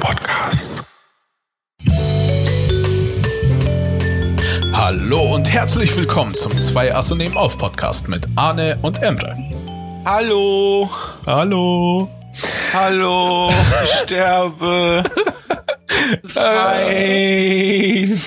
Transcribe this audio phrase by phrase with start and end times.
[0.00, 0.82] Podcast.
[4.72, 9.36] Hallo und herzlich willkommen zum Zwei Asse nehmen auf Podcast mit Arne und Emre.
[10.06, 10.90] Hallo.
[11.26, 12.10] Hallo.
[12.72, 13.52] Hallo.
[13.84, 15.04] Ich sterbe.
[16.34, 18.20] Nein.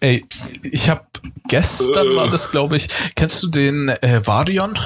[0.00, 0.24] Ey,
[0.62, 1.04] ich habe
[1.48, 2.88] gestern war das, glaube ich.
[3.16, 4.78] Kennst du den äh, Varion?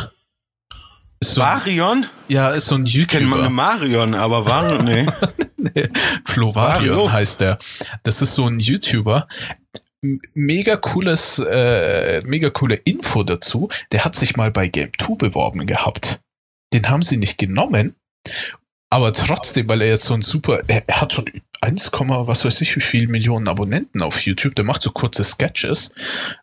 [1.20, 2.06] Ist so, Varion?
[2.28, 3.20] Ja, ist so ein YouTuber.
[3.20, 5.06] Ich kenne Marion, aber Varion, nee.
[5.62, 5.89] nee.
[6.25, 7.12] Flo Varion Vario.
[7.12, 7.59] heißt der.
[8.02, 9.29] Das ist so ein YouTuber.
[10.35, 13.69] Mega cooles, äh, mega coole Info dazu.
[13.93, 16.21] Der hat sich mal bei Game 2 beworben gehabt.
[16.73, 17.95] Den haben sie nicht genommen.
[18.91, 21.25] Aber trotzdem, weil er jetzt so ein super, er, er hat schon
[21.62, 24.57] 1, was weiß ich, wie viele Millionen Abonnenten auf YouTube.
[24.57, 25.95] Der macht so kurze Sketches.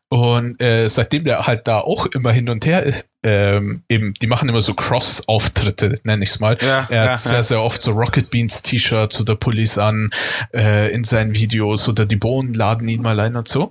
[0.07, 2.85] Und äh, seitdem der halt da auch immer hin und her,
[3.23, 6.57] ähm, eben, die machen immer so Cross-Auftritte, nenne ich es mal.
[6.61, 7.43] Ja, er hat ja, sehr, ja.
[7.43, 10.09] sehr oft so Rocket Beans T-Shirts oder Pullis an
[10.53, 13.69] äh, in seinen Videos oder die Bohnen laden ihn mal ein und so.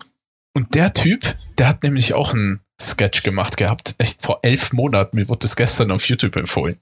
[0.55, 5.17] Und der Typ, der hat nämlich auch einen Sketch gemacht gehabt, echt vor elf Monaten.
[5.17, 6.77] Mir wurde das gestern auf YouTube empfohlen.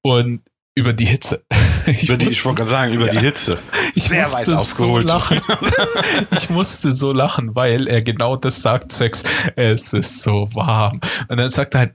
[0.00, 0.42] Und
[0.74, 1.44] über die Hitze.
[1.84, 3.12] Ich über die, ich wollte gerade sagen, über ja.
[3.12, 3.58] die Hitze.
[3.96, 5.40] Ich Sehr musste so lachen.
[6.30, 9.24] ich musste so lachen, weil er genau das sagt, Sex,
[9.56, 11.00] es ist so warm.
[11.26, 11.94] Und dann sagt er halt,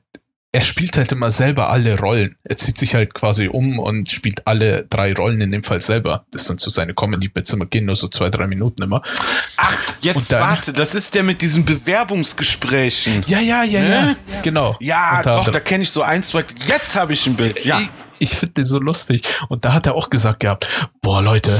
[0.51, 2.35] er spielt halt immer selber alle Rollen.
[2.43, 6.25] Er zieht sich halt quasi um und spielt alle drei Rollen in dem Fall selber.
[6.31, 9.01] Das sind so seine Comedy-Bits, immer gehen nur so zwei, drei Minuten immer.
[9.57, 13.23] Ach, jetzt dann, warte, das ist der mit diesen Bewerbungsgesprächen.
[13.27, 14.17] Ja, ja, ja, ne?
[14.31, 14.75] ja, genau.
[14.81, 16.43] Ja, doch, da kenne ich so ein, zwei.
[16.65, 17.79] Jetzt habe ich ein Bild, ja.
[18.19, 19.23] Ich, finde den so lustig.
[19.49, 20.67] Und da hat er auch gesagt gehabt,
[21.01, 21.51] boah Leute,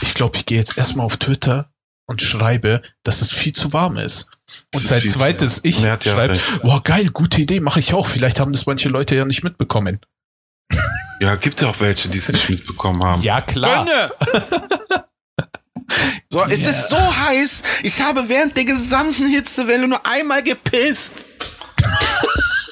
[0.00, 1.70] ich glaube, ich gehe jetzt erstmal auf Twitter
[2.06, 4.30] und schreibe, dass es viel zu warm ist.
[4.74, 8.06] Und sein zweites Ich schreibe, boah geil, gute Idee, mache ich auch.
[8.06, 10.00] Vielleicht haben das manche Leute ja nicht mitbekommen.
[11.20, 13.22] Ja, gibt ja auch welche, die es nicht mitbekommen haben.
[13.22, 13.84] Ja, klar.
[13.84, 14.12] Gönne!
[16.30, 16.50] So, yeah.
[16.50, 17.62] es ist so heiß.
[17.84, 21.24] Ich habe während der gesamten Hitzewelle nur einmal gepisst.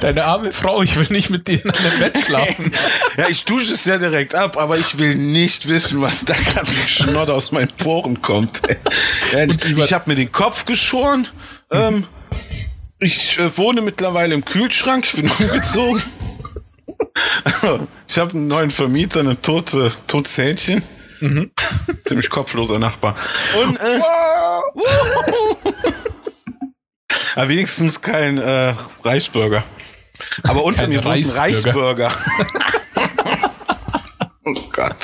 [0.00, 2.72] Deine arme Frau, ich will nicht mit dir in einem Bett schlafen.
[3.16, 6.66] Ja, ich dusche es ja direkt ab, aber ich will nicht wissen, was da gerade
[6.66, 8.60] für Schnodder aus meinen Poren kommt.
[9.76, 11.28] Ich habe mir den Kopf geschoren.
[11.70, 12.06] Ähm,
[12.98, 16.02] ich äh, wohne mittlerweile im Kühlschrank, ich bin umgezogen.
[18.06, 20.82] ich habe einen neuen Vermieter, eine tote, totes Hähnchen.
[21.20, 21.50] Mhm.
[22.04, 23.16] Ziemlich kopfloser Nachbar.
[23.62, 24.00] Und äh,
[27.34, 29.64] aber wenigstens kein äh, Reisburger.
[30.44, 32.10] Aber unter mir wohnt ein Reisburger.
[34.44, 34.96] oh Gott.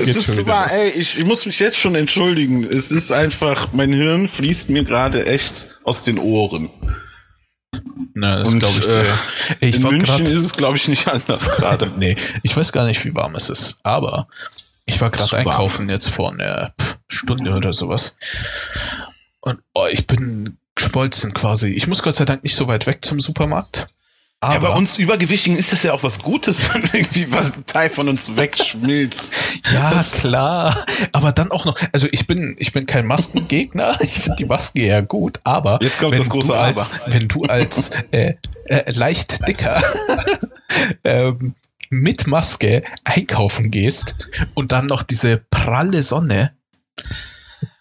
[0.00, 2.64] Es ist zwar, ey, ich, ich muss mich jetzt schon entschuldigen.
[2.64, 6.70] Es ist einfach, mein Hirn fließt mir gerade echt aus den Ohren.
[8.14, 8.86] Na, das glaube ich.
[8.86, 11.90] Äh, ich in München ist es, glaube ich, nicht anders gerade.
[11.98, 14.28] nee, ich weiß gar nicht, wie warm es ist, aber
[14.86, 16.74] ich war gerade einkaufen jetzt vor einer
[17.08, 18.16] Stunde oder sowas.
[19.40, 21.68] Und oh, ich bin geschmolzen quasi.
[21.68, 23.88] Ich muss Gott sei Dank nicht so weit weg zum Supermarkt.
[24.44, 27.64] Aber ja, bei uns Übergewichtigen ist das ja auch was Gutes, wenn irgendwie was ein
[27.64, 29.30] Teil von uns wegschmilzt.
[29.72, 30.84] ja, das klar.
[31.12, 33.96] Aber dann auch noch, also ich bin, ich bin kein Maskengegner.
[34.04, 37.14] Ich finde die Maske ja gut, aber Jetzt kommt wenn, das große du als, aber.
[37.14, 38.34] wenn du als äh,
[38.66, 39.82] äh, leicht dicker
[41.04, 41.54] ähm,
[41.88, 46.52] mit Maske einkaufen gehst und dann noch diese pralle Sonne,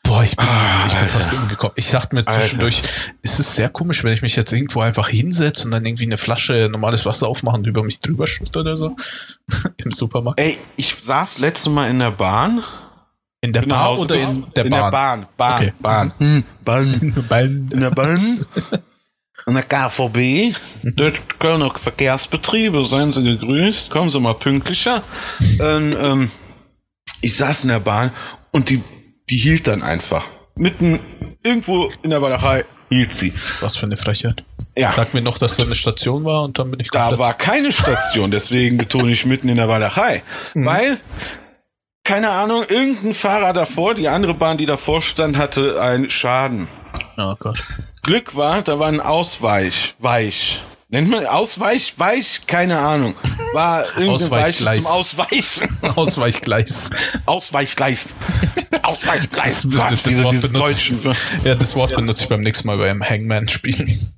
[0.04, 1.74] Boah, ich bin, ah, ich bin fast umgekommen.
[1.78, 3.14] Ich dachte mir zwischendurch, Alter.
[3.22, 6.18] ist es sehr komisch, wenn ich mich jetzt irgendwo einfach hinsetze und dann irgendwie eine
[6.18, 8.96] Flasche normales Wasser aufmache und über mich drüber schütte oder so.
[9.78, 10.40] Im Supermarkt.
[10.40, 12.64] Ey, ich saß letzte Mal in der Bahn.
[13.42, 14.80] In der Bar oder in der in Bahn?
[14.80, 15.26] In der Bahn.
[15.38, 15.54] Bahn.
[15.54, 15.74] Okay.
[15.82, 16.14] Bahn.
[16.18, 17.26] Hm, Bahn.
[17.30, 17.70] Bahn.
[17.74, 18.46] In der Bahn.
[19.46, 20.96] In der KVB, mhm.
[20.96, 25.04] dort Kölner Verkehrsbetriebe, seien Sie gegrüßt, kommen Sie mal pünktlicher.
[25.60, 26.32] Und, ähm,
[27.24, 28.12] ich saß in der Bahn
[28.52, 28.84] und die
[29.30, 30.26] die hielt dann einfach.
[30.56, 31.00] Mitten
[31.44, 33.34] irgendwo in der Walachei hielt sie.
[33.60, 34.44] Was für eine Frechheit.
[34.78, 34.92] Ja.
[34.92, 37.14] Sag mir noch, dass da eine Station war und dann bin ich komplett...
[37.14, 40.24] Da war keine Station, deswegen betone ich mitten in der Walachei.
[40.54, 40.66] Mhm.
[40.66, 41.00] Weil,
[42.04, 46.68] keine Ahnung, irgendein Fahrer davor, die andere Bahn, die davor stand, hatte einen Schaden.
[47.18, 47.64] Oh Gott.
[48.04, 50.62] Glück war, da war ein Ausweich, weich.
[50.94, 53.16] Nennt man Ausweich, weich, keine Ahnung.
[53.54, 55.68] War irgendein Weich zum Ausweichen.
[55.96, 56.92] Ausweichgleis.
[57.26, 58.10] Ausweichgleis.
[58.84, 59.64] Ausweichgleis.
[59.72, 60.94] Das, das, das, Wort benutze,
[61.44, 64.14] ja, das Wort benutze ich beim nächsten Mal beim Hangman spielen.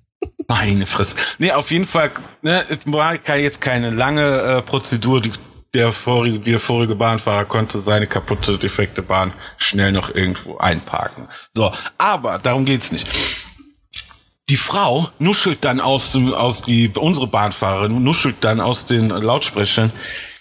[0.50, 1.16] Meine Fresse.
[1.38, 2.12] Nee, auf jeden Fall,
[2.42, 5.21] ne, es war jetzt keine lange äh, Prozedur.
[5.21, 5.31] Die,
[5.74, 11.30] der, vorige, der vorige Bahnfahrer konnte seine kaputte, defekte Bahn schnell noch irgendwo einparken.
[11.54, 13.07] So, aber darum geht's nicht.
[14.50, 19.92] Die Frau nuschelt dann aus dem, aus die, unsere Bahnfahrerin nuschelt dann aus den Lautsprechern.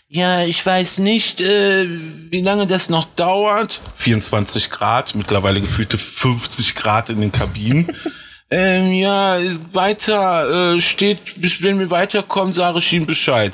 [0.09, 1.89] Ja, ich weiß nicht, äh,
[2.31, 3.81] wie lange das noch dauert.
[3.97, 7.89] 24 Grad, mittlerweile gefühlte 50 Grad in den Kabinen.
[8.51, 9.39] ähm, ja,
[9.73, 13.53] weiter äh, steht, bis wenn wir weiterkommen, sage ich Ihnen Bescheid.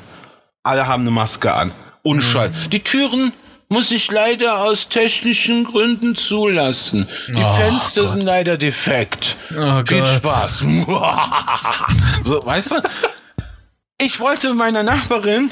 [0.61, 1.71] Alle haben eine Maske an.
[2.03, 2.51] Ohne Scheiß.
[2.71, 3.31] Die Türen
[3.71, 7.07] muss ich leider aus technischen Gründen zulassen.
[7.29, 8.11] Die Oh, Fenster Gott.
[8.11, 9.37] sind leider defekt.
[9.55, 10.07] Oh Viel Gott.
[10.09, 10.59] Spaß.
[12.25, 12.75] so, weißt du?
[13.97, 15.51] Ich wollte meiner Nachbarin,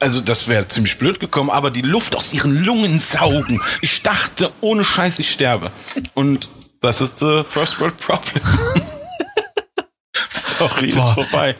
[0.00, 3.60] also das wäre ziemlich blöd gekommen, aber die Luft aus ihren Lungen saugen.
[3.82, 5.72] Ich dachte, ohne Scheiß, ich sterbe.
[6.14, 6.50] Und
[6.80, 8.40] das ist the first world problem.
[10.32, 10.98] Story Boah.
[11.08, 11.56] ist vorbei.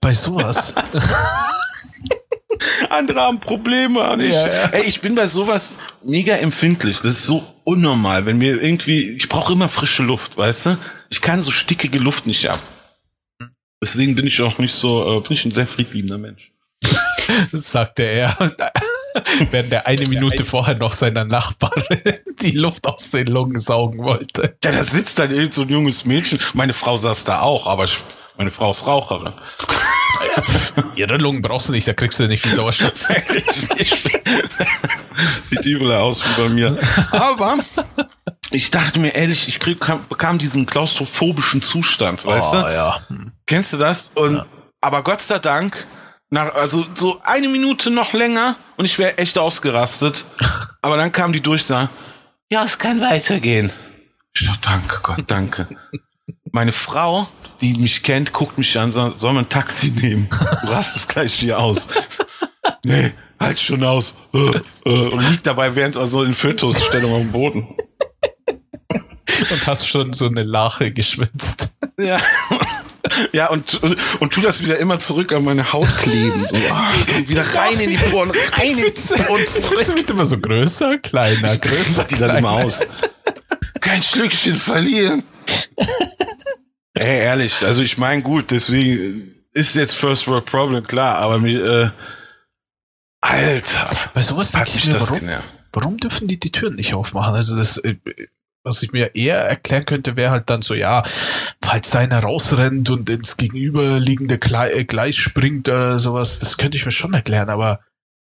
[0.00, 0.76] Bei sowas.
[2.90, 4.66] Andere haben Probleme und ich, Ja, ja.
[4.72, 6.96] ey, ich bin bei sowas mega empfindlich.
[7.00, 10.78] Das ist so unnormal, wenn mir irgendwie, ich brauche immer frische Luft, weißt du?
[11.08, 12.60] Ich kann so stickige Luft nicht ab.
[13.82, 16.52] Deswegen bin ich auch nicht so, äh, bin ich ein sehr friedliebender Mensch.
[17.52, 18.36] sagte er.
[19.50, 24.56] Während er eine Minute vorher noch seiner Nachbarin die Luft aus den Lungen saugen wollte.
[24.62, 26.38] Ja, da sitzt dann irgend so ein junges Mädchen.
[26.54, 27.98] Meine Frau saß da auch, aber ich,
[28.36, 29.32] meine Frau ist Raucherin.
[30.96, 32.92] Ihre Lungen brauchst du nicht, da kriegst du nicht viel Sauerstoff.
[35.44, 36.78] Sieht übel aus wie bei mir.
[37.12, 37.58] Aber
[38.50, 42.58] ich dachte mir ehrlich, ich krieg, kam, bekam diesen klaustrophobischen Zustand, weißt du?
[42.58, 43.00] oh, ja.
[43.08, 43.32] Hm.
[43.46, 44.10] Kennst du das?
[44.14, 44.44] Und
[44.80, 45.86] aber Gott sei Dank,
[46.30, 50.24] nach, also so eine Minute noch länger und ich wäre echt ausgerastet.
[50.82, 51.90] Aber dann kam die Durchsage,
[52.50, 53.72] ja, es kann weitergehen.
[54.34, 55.68] Ich dachte, danke Gott, danke.
[56.52, 57.28] Meine Frau,
[57.60, 60.28] die mich kennt, guckt mich an, sagt, soll man ein Taxi nehmen?
[60.30, 61.88] Du rastest gleich hier aus.
[62.84, 64.14] Nee, halt schon aus.
[64.34, 64.38] Äh,
[64.84, 67.68] äh, Und liegt dabei während also in Fötusstellung am Boden.
[69.50, 71.76] Und hast schon so eine Lache geschwitzt.
[71.98, 72.18] Ja.
[73.32, 76.46] Ja, und, und, und tu das wieder immer zurück an meine Haut kleben.
[76.48, 76.56] So,
[77.16, 79.96] und wieder rein in die Poren, rein in die Poren Es zurück.
[79.96, 82.04] wird immer so größer, kleiner, größer.
[82.04, 82.86] Die dann immer aus.
[83.80, 85.22] Kein Schlückchen verlieren.
[87.00, 91.54] Ey, ehrlich, also ich meine, gut, deswegen ist jetzt First World Problem, klar, aber mich,
[91.54, 91.88] äh,
[93.22, 95.54] Alter, Bei sowas denke ich mir, das warum, genervt.
[95.72, 97.34] warum dürfen die die Türen nicht aufmachen?
[97.34, 97.96] Also das, äh,
[98.64, 101.02] was ich mir eher erklären könnte, wäre halt dann so, ja,
[101.62, 106.84] falls da einer rausrennt und ins gegenüberliegende äh, Gleis springt oder sowas, das könnte ich
[106.84, 107.80] mir schon erklären, aber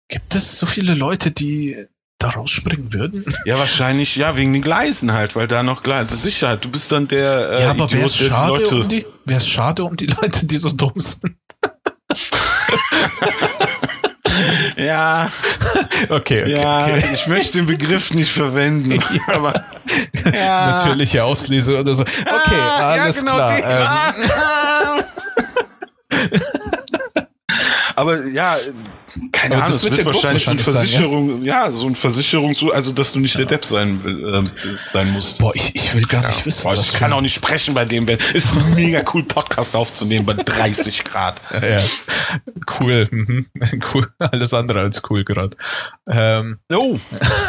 [0.09, 1.87] gibt es so viele Leute, die
[2.25, 3.25] da rausspringen würden?
[3.45, 7.07] Ja, wahrscheinlich, ja, wegen den Gleisen halt, weil da noch Gleise, Sicherheit, du bist dann
[7.09, 9.05] der, äh, ja, aber wäre es schade, um die,
[9.41, 11.25] schade um die Leute, die so dumm sind?
[14.77, 15.31] Ja,
[16.09, 17.09] Okay, okay, ja, okay.
[17.13, 18.99] ich möchte den Begriff nicht verwenden,
[19.29, 19.53] aber
[20.35, 20.73] ja.
[20.73, 22.03] Natürliche Auslese oder so.
[22.03, 23.57] Okay, Ah, alles klar.
[23.57, 24.97] die- Ähm, Ah.
[27.97, 28.57] Aber ja,
[29.33, 31.71] keine Ahnung, das es wird wahrscheinlich so ein wahrscheinlich sein, Versicherung, ja?
[31.71, 34.51] so ein Versicherung, also dass du nicht der Depp sein, will, ähm,
[34.93, 35.39] sein musst.
[35.39, 38.07] boah, ich, ich will gar nicht wissen, Boah, ich kann auch nicht sprechen bei dem,
[38.09, 41.41] wenn ist mega cool Podcast aufzunehmen bei 30 Grad.
[41.55, 41.81] Ja, ja.
[42.79, 43.47] Cool, mhm.
[43.95, 44.11] cool.
[44.19, 45.57] Alles andere als cool gerade.
[46.07, 46.99] Ähm, Oh,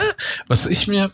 [0.48, 1.10] was ich mir,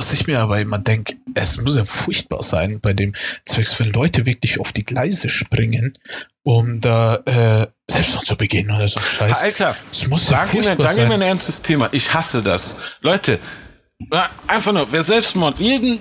[0.00, 3.14] was ich mir aber immer denke, es muss ja furchtbar sein bei dem
[3.44, 5.98] Zwecks, wenn Leute wirklich auf die Gleise springen,
[6.42, 9.42] um da äh, Selbstmord zu begehen oder so Scheiß.
[9.42, 11.12] Alter, Es muss ja mir, furchtbar mir sein.
[11.12, 11.90] ein ernstes Thema.
[11.92, 12.78] Ich hasse das.
[13.02, 13.38] Leute,
[14.46, 16.00] einfach nur, wer Selbstmord, jeden,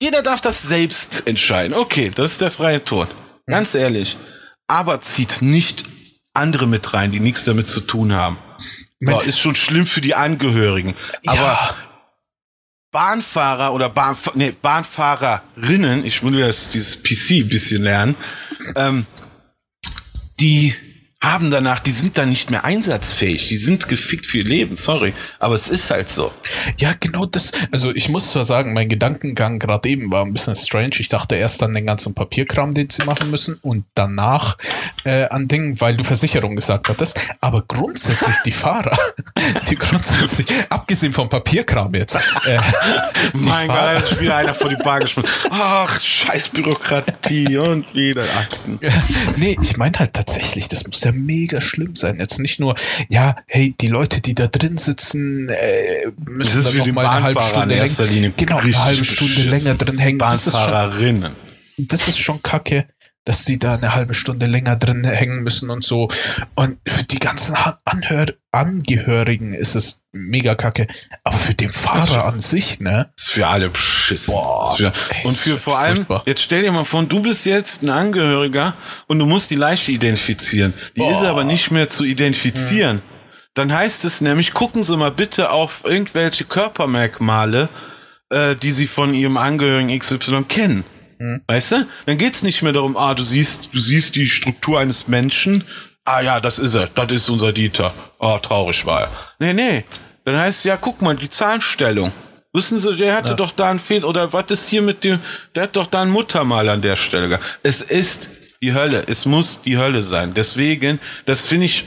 [0.00, 1.76] jeder darf das selbst entscheiden.
[1.76, 3.06] Okay, das ist der freie Tod.
[3.46, 4.16] Ganz ehrlich.
[4.66, 5.84] Aber zieht nicht
[6.34, 8.38] andere mit rein, die nichts damit zu tun haben.
[8.98, 10.96] So, ist schon schlimm für die Angehörigen.
[11.26, 11.76] Aber ja,
[12.92, 18.16] Bahnfahrer oder Bahnf nee, Bahnfahrerinnen, ich will jetzt dieses PC ein bisschen lernen,
[18.74, 19.06] ähm,
[20.40, 20.74] die
[21.22, 25.12] haben danach, die sind dann nicht mehr einsatzfähig, die sind gefickt für ihr Leben, sorry,
[25.38, 26.32] aber es ist halt so.
[26.78, 27.52] ja, genau das.
[27.72, 30.92] Also ich muss zwar sagen, mein Gedankengang gerade eben war ein bisschen strange.
[30.98, 34.56] Ich dachte erst an den ganzen Papierkram, den sie machen müssen und danach
[35.04, 37.20] äh, an Dingen, weil du Versicherung gesagt hattest.
[37.42, 38.96] Aber grundsätzlich die Fahrer,
[39.70, 42.58] die grundsätzlich, abgesehen vom Papierkram jetzt, äh,
[43.34, 45.30] mein Gott, Fahrer, da ist wieder einer vor die Bar geschmissen.
[45.50, 48.80] Ach, scheiß Bürokratie und wieder Akten.
[49.36, 52.16] nee, ich meine halt tatsächlich, das muss ja mega schlimm sein.
[52.18, 52.74] Jetzt nicht nur,
[53.08, 57.24] ja, hey, die Leute, die da drin sitzen, äh, müssen ist dann noch mal eine
[57.24, 60.18] halbe Stunde länger, genau, eine halbe Stunde länger drin hängen.
[60.18, 61.34] Das ist schon
[61.78, 62.86] das ist schon kacke.
[63.24, 66.08] Dass die da eine halbe Stunde länger drin hängen müssen und so.
[66.54, 70.88] Und für die ganzen Anhör Angehörigen ist es mega kacke.
[71.22, 73.12] Aber für den Fahrer an sich, ne?
[73.16, 74.34] Ist für alle beschissen.
[74.34, 76.22] Boah, für, und für vor allem, furchtbar.
[76.26, 78.74] jetzt stell dir mal vor, du bist jetzt ein Angehöriger
[79.06, 80.74] und du musst die Leiche identifizieren.
[80.96, 81.12] Die Boah.
[81.12, 82.96] ist aber nicht mehr zu identifizieren.
[82.96, 83.02] Hm.
[83.54, 87.68] Dann heißt es nämlich, gucken Sie mal bitte auf irgendwelche Körpermerkmale,
[88.30, 90.84] äh, die Sie von Ihrem Angehörigen XY kennen.
[91.20, 91.42] Mhm.
[91.46, 91.86] Weißt du?
[92.06, 95.64] Dann geht's nicht mehr darum, ah, du siehst, du siehst die Struktur eines Menschen.
[96.04, 96.88] Ah ja, das ist er.
[96.88, 97.94] Das ist unser Dieter.
[98.18, 99.10] Oh, traurig war er.
[99.38, 99.84] Nee, nee.
[100.24, 102.10] Dann heißt es ja, guck mal, die Zahnstellung.
[102.52, 103.34] Wissen Sie, der hatte ja.
[103.34, 104.08] doch da einen Fehler.
[104.08, 105.20] Oder was ist hier mit dem,
[105.54, 107.38] der hat doch da ein Muttermal an der Stelle.
[107.62, 108.28] Es ist
[108.62, 109.04] die Hölle.
[109.06, 110.32] Es muss die Hölle sein.
[110.34, 111.84] Deswegen, das finde ich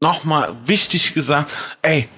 [0.00, 1.50] nochmal wichtig gesagt.
[1.80, 2.08] Ey,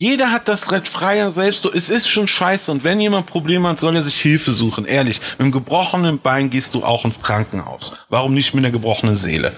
[0.00, 1.66] jeder hat das Recht freier selbst.
[1.66, 2.72] Es ist schon scheiße.
[2.72, 4.86] Und wenn jemand Probleme hat, soll er sich Hilfe suchen.
[4.86, 5.20] Ehrlich.
[5.32, 7.92] Mit einem gebrochenen Bein gehst du auch ins Krankenhaus.
[8.08, 9.52] Warum nicht mit einer gebrochenen Seele?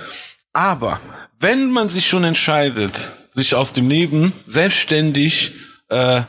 [0.53, 1.01] Aber
[1.39, 5.53] wenn man sich schon entscheidet, sich aus dem Leben selbstständig
[5.91, 6.23] äh,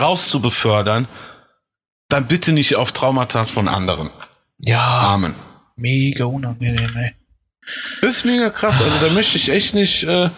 [0.00, 1.06] rauszubefördern,
[2.08, 4.08] dann bitte nicht auf Traumata von anderen.
[4.58, 5.12] Ja.
[5.12, 5.34] Amen.
[5.76, 7.12] Mega unangenehm, ey.
[8.00, 8.80] Das ist mega krass.
[8.82, 10.30] Also da möchte ich echt nicht äh,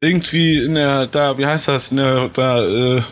[0.00, 3.02] irgendwie in der, da, wie heißt das, in der, da, äh,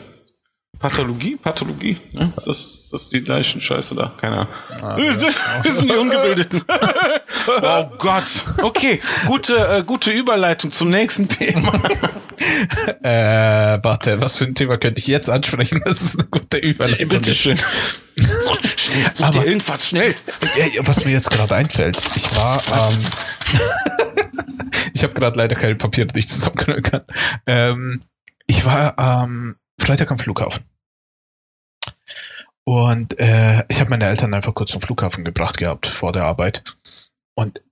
[0.78, 1.36] Pathologie?
[1.36, 1.98] Pathologie?
[2.12, 2.32] Ne?
[2.36, 4.12] Ist, das, ist das die gleichen Scheiße da?
[4.20, 4.54] Keine Ahnung.
[4.82, 5.72] Ah, ja.
[5.72, 6.62] Sind die Ungebildeten.
[7.62, 8.24] oh Gott.
[8.62, 11.72] Okay, gute, äh, gute Überleitung zum nächsten Thema.
[13.02, 15.80] äh, warte, was für ein Thema könnte ich jetzt ansprechen?
[15.84, 17.08] Das ist eine gute Überleitung.
[17.08, 17.58] Bitte schön.
[18.16, 18.58] Such,
[19.14, 20.14] such dir irgendwas schnell.
[20.80, 22.98] Was mir jetzt gerade einfällt, ich war, ähm,
[24.94, 27.04] ich habe gerade leider keine Papiere, die ich zusammenknüllen kann.
[27.46, 28.00] Ähm,
[28.46, 30.64] ich war am Freitag am Flughafen.
[32.64, 36.64] Und äh, ich habe meine Eltern einfach kurz zum Flughafen gebracht gehabt vor der Arbeit.
[37.34, 37.62] Und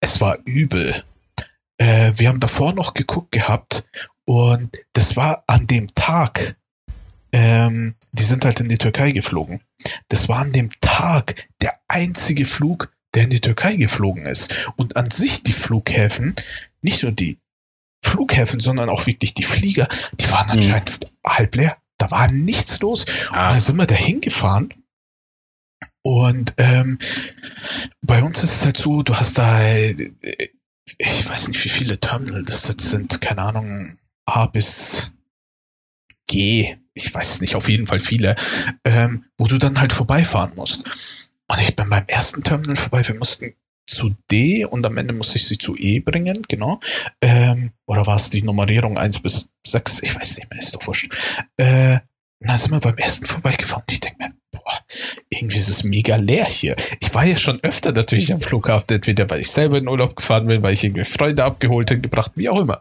[0.00, 1.04] es war übel.
[1.78, 3.84] Äh, wir haben davor noch geguckt gehabt
[4.24, 6.56] und das war an dem Tag.
[7.32, 9.60] Ähm, die sind halt in die Türkei geflogen.
[10.08, 14.72] Das war an dem Tag der einzige Flug, der in die Türkei geflogen ist.
[14.76, 16.34] Und an sich die Flughäfen,
[16.80, 17.38] nicht nur die
[18.04, 19.88] Flughäfen, sondern auch wirklich die Flieger,
[20.20, 20.52] die waren mhm.
[20.52, 21.30] anscheinend mhm.
[21.30, 21.76] halb leer.
[21.98, 23.06] Da war nichts los.
[23.30, 23.48] Ah.
[23.48, 24.74] Und dann sind wir da hingefahren.
[26.02, 26.98] Und ähm,
[28.00, 32.44] bei uns ist es halt so, du hast da, ich weiß nicht, wie viele Terminal
[32.44, 35.12] das jetzt sind, keine Ahnung, A bis
[36.26, 38.34] G, ich weiß nicht, auf jeden Fall viele,
[38.84, 41.31] ähm, wo du dann halt vorbeifahren musst.
[41.48, 43.06] Und ich bin beim ersten Terminal vorbei.
[43.06, 43.54] Wir mussten
[43.86, 46.80] zu D und am Ende musste ich sie zu E bringen, genau.
[47.20, 50.02] Ähm, oder war es die Nummerierung 1 bis 6?
[50.02, 51.12] Ich weiß nicht mehr, ist doch wurscht.
[51.56, 51.98] Äh,
[52.40, 54.72] dann sind wir beim ersten vorbeigefahren und ich denke mir, boah,
[55.28, 56.76] irgendwie ist es mega leer hier.
[57.00, 60.46] Ich war ja schon öfter natürlich am Flughafen, entweder weil ich selber in Urlaub gefahren
[60.46, 62.80] bin, weil ich irgendwie Freunde abgeholt und gebracht, wie auch immer.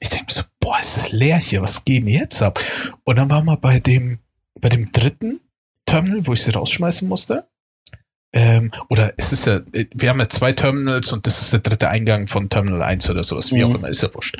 [0.00, 2.60] Ich denke mir so, boah, ist es leer hier, was geht denn jetzt ab?
[3.04, 4.18] Und dann waren wir bei dem,
[4.60, 5.40] bei dem dritten
[5.84, 7.48] Terminal, wo ich sie rausschmeißen musste.
[8.34, 9.60] Ähm, oder es ist ja,
[9.92, 13.22] wir haben ja zwei Terminals und das ist der dritte Eingang von Terminal 1 oder
[13.22, 13.70] sowas, wie mhm.
[13.70, 14.38] auch immer, ist ja wurscht.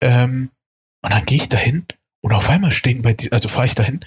[0.00, 0.50] Ähm,
[1.02, 1.84] und dann gehe ich dahin
[2.22, 4.00] und auf einmal stehen bei, die, also fahre ich dahin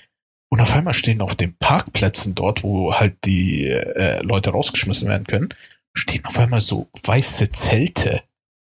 [0.50, 5.28] und auf einmal stehen auf den Parkplätzen dort, wo halt die äh, Leute rausgeschmissen werden
[5.28, 5.50] können,
[5.94, 8.24] stehen auf einmal so weiße Zelte,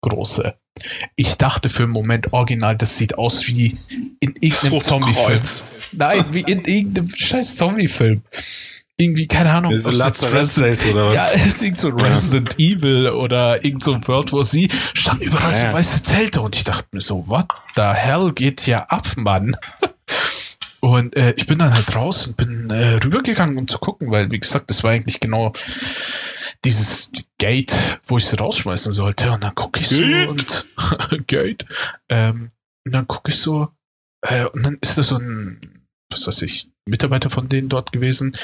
[0.01, 0.57] große.
[1.17, 3.77] Ich dachte für einen Moment original, das sieht aus wie
[4.21, 5.43] in irgendeinem Zombie-Film.
[5.93, 8.23] Nein, wie in irgendeinem scheiß Zombie-Film
[8.97, 9.77] irgendwie, keine Ahnung.
[9.85, 11.15] So Resident, oder was?
[11.15, 12.67] Ja, irgend so Resident ja.
[12.69, 15.71] Evil oder irgend so World War Z stand überall ja.
[15.71, 19.57] so weiße Zelte und ich dachte mir so, what the hell geht hier ab, Mann?
[20.81, 24.31] Und äh, ich bin dann halt raus und bin äh, rübergegangen, um zu gucken, weil,
[24.33, 25.51] wie gesagt, das war eigentlich genau
[26.63, 27.73] dieses Gate,
[28.05, 29.33] wo ich sie rausschmeißen sollte.
[29.33, 30.69] Und dann gucke ich so und
[31.27, 31.65] Gate.
[32.11, 32.51] Ähm,
[32.85, 33.71] und dann gucke ich so,
[34.21, 35.59] äh, und dann ist da so ein
[36.15, 38.37] was weiß ich, Mitarbeiter von denen dort gewesen.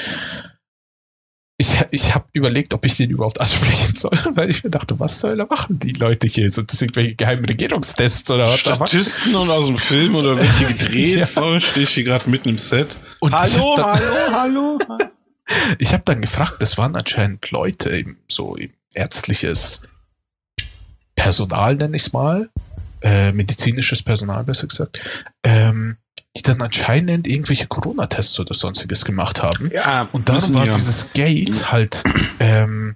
[1.57, 5.19] Ich, ich habe überlegt, ob ich den überhaupt ansprechen soll, weil ich mir dachte, was
[5.19, 6.49] soll er machen, die Leute hier?
[6.49, 8.61] Sind das irgendwelche geheimen Regierungstests oder was?
[8.61, 11.17] Statisten und aus dem Film oder wird hier gedreht?
[11.19, 11.25] ja.
[11.27, 12.97] So, stehe ich hier gerade mitten im Set.
[13.19, 14.79] Und hallo, dann, hallo, hallo.
[15.77, 19.83] ich habe dann gefragt, das waren anscheinend Leute, eben so eben ärztliches
[21.13, 22.49] Personal, nenne ich es mal,
[23.03, 24.99] äh, medizinisches Personal besser gesagt,
[25.43, 25.97] ähm,
[26.35, 29.69] die dann anscheinend irgendwelche Corona-Tests oder sonstiges gemacht haben.
[29.73, 30.73] Ja, und darum war ja.
[30.73, 32.03] dieses Gate halt
[32.39, 32.95] ähm,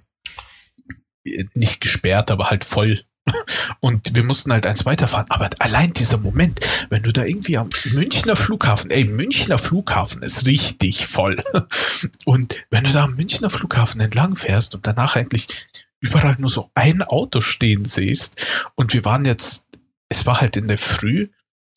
[1.54, 3.00] nicht gesperrt, aber halt voll
[3.80, 5.26] Und wir mussten halt eins weiterfahren.
[5.30, 10.46] Aber allein dieser Moment, wenn du da irgendwie am Münchner Flughafen, ey, Münchner Flughafen ist
[10.46, 11.36] richtig voll.
[12.24, 15.66] Und wenn du da am Münchner Flughafen entlang fährst und danach eigentlich
[16.00, 18.36] überall nur so ein Auto stehen siehst
[18.74, 19.66] und wir waren jetzt,
[20.08, 21.28] es war halt in der Früh,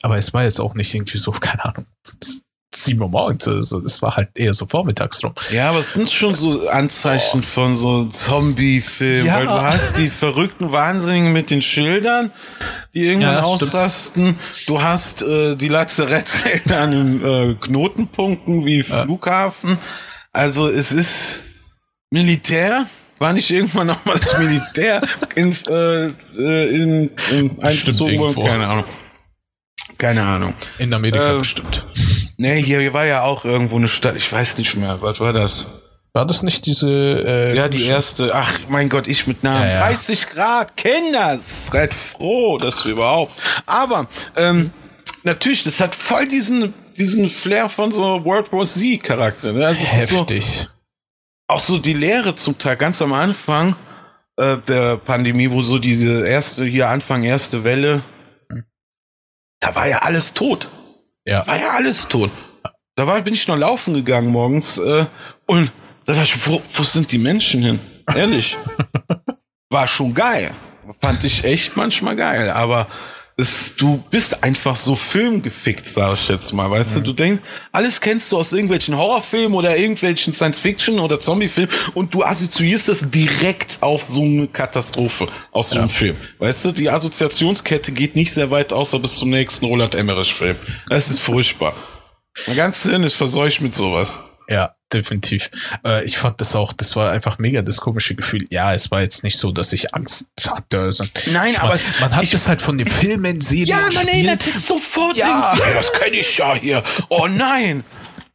[0.01, 1.85] aber es war jetzt auch nicht irgendwie so, keine Ahnung,
[2.73, 3.47] 7 Uhr morgens.
[3.47, 5.33] Also es war halt eher so vormittags rum.
[5.51, 7.47] Ja, aber es sind schon so Anzeichen oh.
[7.47, 9.37] von so Zombie-Filmen, ja.
[9.37, 12.31] weil du hast die verrückten Wahnsinnigen mit den Schildern,
[12.93, 14.35] die irgendwann ja, ausrasten.
[14.51, 14.69] Stimmt.
[14.69, 19.03] Du hast äh, die Lazarettzellen an den äh, Knotenpunkten wie ja.
[19.03, 19.77] Flughafen.
[20.31, 21.41] Also es ist
[22.11, 22.85] Militär.
[23.17, 25.01] War nicht irgendwann noch mal das Militär
[25.35, 26.05] in, äh,
[26.37, 28.45] äh in, in eingezogen worden?
[28.45, 28.85] Keine Ahnung.
[29.99, 30.55] Keine Ahnung.
[30.79, 31.85] In Amerika äh, bestimmt.
[32.37, 35.33] Nee, hier, hier war ja auch irgendwo eine Stadt, ich weiß nicht mehr, was war
[35.33, 35.67] das?
[36.13, 36.89] War das nicht diese.
[36.89, 38.33] Äh, ja, die erste.
[38.33, 39.67] Ach, mein Gott, ich mit Namen.
[39.67, 39.87] Ja, ja.
[39.87, 40.71] 30 Grad,
[41.13, 41.67] das.
[41.67, 43.33] Seid froh, dass wir überhaupt.
[43.67, 44.71] Aber, ähm,
[45.23, 49.53] natürlich, das hat voll diesen, diesen Flair von so World War Z Charakter.
[49.53, 49.67] Ne?
[49.67, 50.45] Also Heftig.
[50.45, 50.67] So,
[51.47, 53.75] auch so die Lehre zum Teil, ganz am Anfang
[54.37, 58.01] äh, der Pandemie, wo so diese erste, hier Anfang, erste Welle,
[59.59, 60.69] da war ja alles tot.
[61.25, 61.45] Ja.
[61.47, 62.31] War ja alles tot.
[62.95, 65.05] Da war, bin ich noch laufen gegangen morgens äh,
[65.45, 65.71] und
[66.05, 67.79] da dachte ich, wo, wo sind die Menschen hin?
[68.13, 68.57] Ehrlich.
[69.69, 70.51] war schon geil.
[70.99, 72.87] Fand ich echt manchmal geil, aber
[73.39, 76.95] es, du bist einfach so filmgefickt, sag ich jetzt mal, weißt mhm.
[76.95, 77.01] du?
[77.01, 77.41] Du denkst,
[77.71, 83.09] alles kennst du aus irgendwelchen Horrorfilmen oder irgendwelchen Science-Fiction oder Zombie-Filmen und du assoziierst es
[83.09, 85.93] direkt auf so eine Katastrophe aus so einem ja.
[85.93, 86.15] Film.
[86.39, 90.57] Weißt du, die Assoziationskette geht nicht sehr weit außer bis zum nächsten Roland Emmerich-Film.
[90.89, 91.73] Es ist furchtbar.
[92.47, 94.19] Mein ganzes Hirn ist verseucht mit sowas.
[94.49, 95.51] Ja, definitiv.
[95.85, 98.45] Äh, ich fand das auch, das war einfach mega das komische Gefühl.
[98.49, 100.79] Ja, es war jetzt nicht so, dass ich Angst hatte.
[100.79, 103.67] Also, Nein, aber man, man hat es halt von den Filmen sehen.
[103.67, 105.15] Ja, man erinnert sich sofort.
[105.15, 105.73] Ja, irgendwie.
[105.75, 106.83] das kenne ich ja hier.
[107.09, 107.83] Oh nein.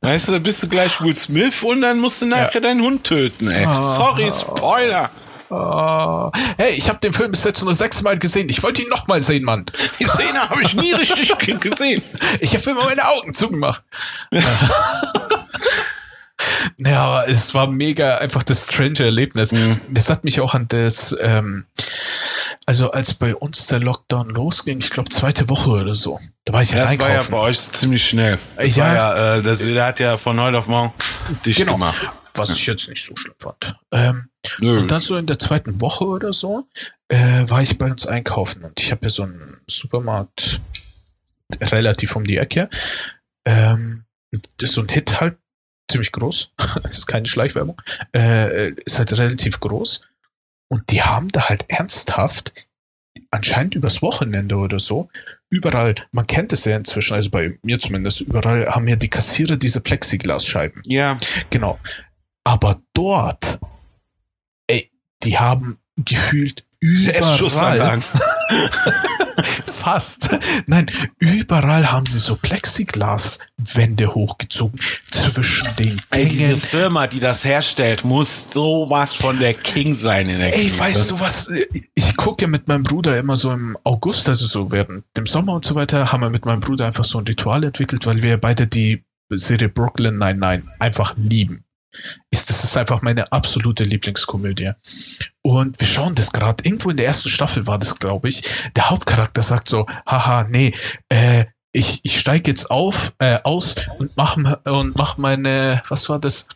[0.03, 2.61] Weißt du, da bist du gleich Will Smith und dann musst du nachher ja.
[2.61, 3.65] deinen Hund töten, ey.
[3.65, 3.83] Ah.
[3.83, 5.11] Sorry, Spoiler.
[5.51, 6.31] Oh.
[6.59, 8.49] Hey, ich habe den Film bis jetzt nur sechsmal gesehen.
[8.49, 9.67] Ich wollte ihn nochmal sehen, Mann.
[9.99, 12.03] Die Szene habe ich nie richtig gesehen.
[12.41, 13.83] Ich habe immer meine Augen zugemacht.
[16.79, 19.53] Ja, aber es war mega einfach das strange Erlebnis.
[19.53, 19.81] Mhm.
[19.89, 21.67] Das hat mich auch an das, ähm,
[22.67, 26.63] also als bei uns der Lockdown losging, ich glaube zweite Woche oder so, da war
[26.63, 28.39] ich ja, ja Das war ja bei euch ziemlich schnell.
[28.57, 30.93] Das ja, ja äh, das, der hat ja von heute auf morgen
[31.45, 32.11] dich genau, gemacht.
[32.35, 33.77] Was ich jetzt nicht so schlimm fand.
[33.93, 34.81] Ähm, Nö.
[34.81, 36.67] Und dann so in der zweiten Woche oder so
[37.09, 40.61] äh, war ich bei uns einkaufen und ich habe ja so einen Supermarkt
[41.61, 42.69] relativ um die Ecke.
[43.47, 45.39] Ähm, das ist so ein Hit halt
[45.95, 46.51] ziemlich groß,
[46.91, 47.81] ist keine Schleichwerbung,
[48.15, 50.03] äh, ist halt relativ groß.
[50.69, 52.67] Und die haben da halt ernsthaft,
[53.31, 55.09] anscheinend übers Wochenende oder so,
[55.51, 59.57] überall, man kennt es ja inzwischen, also bei mir zumindest, überall haben ja die Kassierer
[59.57, 60.83] diese Plexiglasscheiben.
[60.85, 61.17] Ja.
[61.51, 61.79] Genau.
[62.43, 63.61] Aber dort,
[64.67, 64.91] ey,
[65.23, 68.01] die haben gefühlt überall.
[69.67, 70.29] Fast.
[70.67, 74.79] Nein, überall haben sie so Plexiglaswände hochgezogen
[75.11, 80.39] zwischen den Ey, diese Firma, die das herstellt, muss sowas von der King sein in
[80.39, 80.79] der Ey, Krise.
[80.79, 81.51] weißt du was?
[81.95, 85.55] Ich gucke ja mit meinem Bruder immer so im August, also so während dem Sommer
[85.55, 88.39] und so weiter, haben wir mit meinem Bruder einfach so ein Ritual entwickelt, weil wir
[88.39, 91.64] beide die Serie Brooklyn Nein Nein einfach lieben
[92.31, 94.73] ist das ist einfach meine absolute Lieblingskomödie.
[95.43, 96.65] Und wir schauen das gerade.
[96.65, 98.43] Irgendwo in der ersten Staffel war das, glaube ich.
[98.77, 100.73] Der Hauptcharakter sagt so, haha, nee,
[101.09, 106.19] äh, ich, ich steige jetzt auf, äh, aus und mach, und mach meine, was war
[106.19, 106.49] das?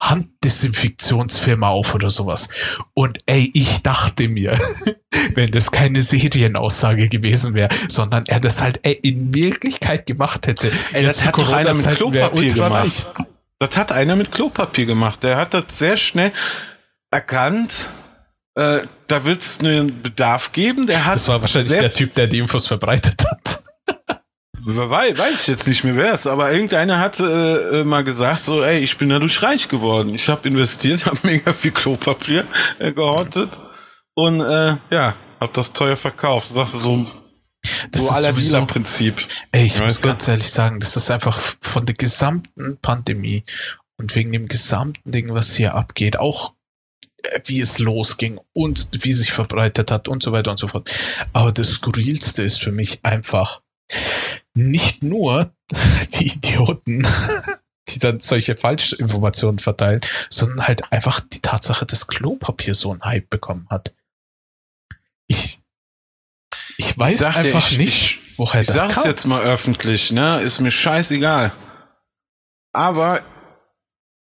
[0.00, 2.48] Handdesinfektionsfirma auf oder sowas.
[2.92, 4.58] Und ey, ich dachte mir,
[5.34, 10.70] wenn das keine Serienaussage gewesen wäre, sondern er das halt ey, in Wirklichkeit gemacht hätte.
[10.92, 13.08] Ey, das hat doch einer mit Klopapier gemacht.
[13.58, 15.22] Das hat einer mit Klopapier gemacht.
[15.22, 16.32] Der hat das sehr schnell
[17.10, 17.90] erkannt.
[18.56, 20.86] Äh, da wird es einen Bedarf geben.
[20.86, 23.64] Der hat das war wahrscheinlich der Typ, der die Infos verbreitet hat.
[24.66, 28.38] Weiß, weiß ich jetzt nicht mehr, wer es, aber irgendeiner hat äh, äh, mal gesagt,
[28.38, 30.14] so, ey, ich bin dadurch reich geworden.
[30.14, 32.46] Ich habe investiert, habe mega viel Klopapier
[32.78, 33.50] äh, gehortet
[34.14, 36.48] und äh, ja, habe das teuer verkauft.
[36.48, 37.06] Sagte so
[37.90, 39.14] das so aller Dealer-Prinzip.
[39.52, 43.44] Ey, ich muss ganz ehrlich sagen, das ist einfach von der gesamten Pandemie
[43.96, 46.54] und wegen dem gesamten Ding, was hier abgeht, auch
[47.22, 50.90] äh, wie es losging und wie sich verbreitet hat und so weiter und so fort.
[51.32, 53.62] Aber das Skurrilste ist für mich einfach
[54.54, 55.52] nicht nur
[56.18, 57.06] die Idioten,
[57.88, 63.28] die dann solche Falschinformationen verteilen, sondern halt einfach die Tatsache, dass Klopapier so einen Hype
[63.28, 63.94] bekommen hat.
[65.26, 65.60] Ich,
[67.04, 69.06] weiß einfach ich, nicht, woher ich das sag's kam.
[69.06, 70.40] jetzt mal öffentlich, ne?
[70.40, 71.52] Ist mir scheißegal.
[72.72, 73.22] Aber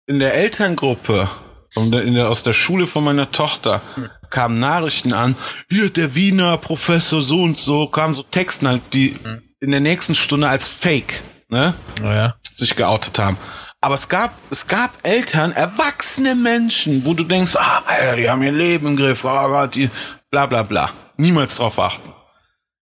[0.07, 1.29] in der Elterngruppe
[1.75, 3.81] der, aus der Schule von meiner Tochter
[4.29, 5.35] kamen Nachrichten an,
[5.69, 9.17] hier der Wiener Professor so und so, kamen so Texten halt, die
[9.59, 11.75] in der nächsten Stunde als Fake, ne?
[12.01, 12.35] Ja.
[12.53, 13.37] Sich geoutet haben.
[13.79, 18.43] Aber es gab, es gab Eltern, erwachsene Menschen, wo du denkst, ah, Alter, die haben
[18.43, 19.89] ihr Leben im Griff, oh Gott, die,
[20.29, 20.91] bla, bla, bla.
[21.17, 22.13] Niemals drauf achten.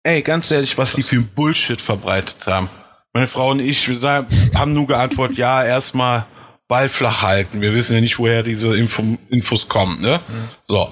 [0.04, 2.70] Ey, ganz ehrlich, was die für ein Bullshit verbreitet haben.
[3.14, 6.26] Meine Frau und ich, wir haben nur geantwortet, ja, erstmal
[6.68, 7.62] Ball flach halten.
[7.62, 10.20] Wir wissen ja nicht, woher diese Info, Infos kommen, ne?
[10.28, 10.50] Mhm.
[10.66, 10.92] So.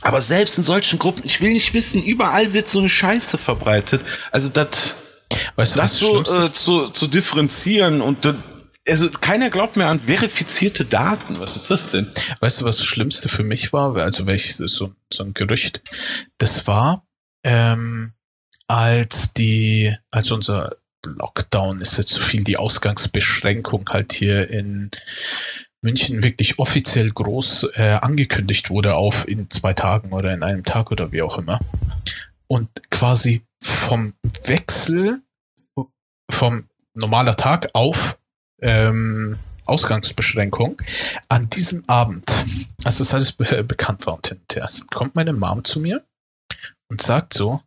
[0.00, 4.02] Aber selbst in solchen Gruppen, ich will nicht wissen, überall wird so eine Scheiße verbreitet.
[4.30, 4.94] Also das,
[5.56, 8.36] weißt du, das so äh, zu, zu differenzieren und das,
[8.86, 11.40] also keiner glaubt mehr an verifizierte Daten.
[11.40, 12.08] Was ist das denn?
[12.40, 13.96] Weißt du, was das Schlimmste für mich war?
[13.96, 15.82] Also welches ist so, so ein Gerücht?
[16.38, 17.07] Das war,
[17.44, 18.12] ähm,
[18.66, 24.90] als die, als unser Lockdown ist jetzt so viel die Ausgangsbeschränkung halt hier in
[25.80, 30.90] München wirklich offiziell groß äh, angekündigt wurde auf in zwei Tagen oder in einem Tag
[30.90, 31.60] oder wie auch immer.
[32.48, 34.12] Und quasi vom
[34.44, 35.20] Wechsel
[36.30, 38.18] vom normaler Tag auf
[38.60, 40.80] ähm, Ausgangsbeschränkung
[41.28, 42.26] an diesem Abend,
[42.84, 46.02] als das alles be bekannt war und hinterher, kommt meine Mom zu mir
[46.88, 47.60] und sagt so,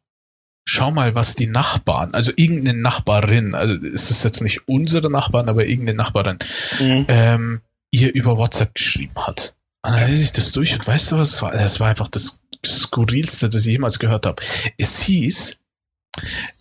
[0.65, 5.49] schau mal, was die Nachbarn, also irgendeine Nachbarin, also es ist jetzt nicht unsere Nachbarn,
[5.49, 6.39] aber irgendeine Nachbarin,
[6.79, 7.05] mhm.
[7.07, 9.55] ähm, ihr über WhatsApp geschrieben hat.
[9.83, 11.31] Und dann lese ich das durch und weißt du was?
[11.31, 14.41] Das war, das war einfach das skurrilste, das ich jemals gehört habe.
[14.77, 15.59] Es hieß,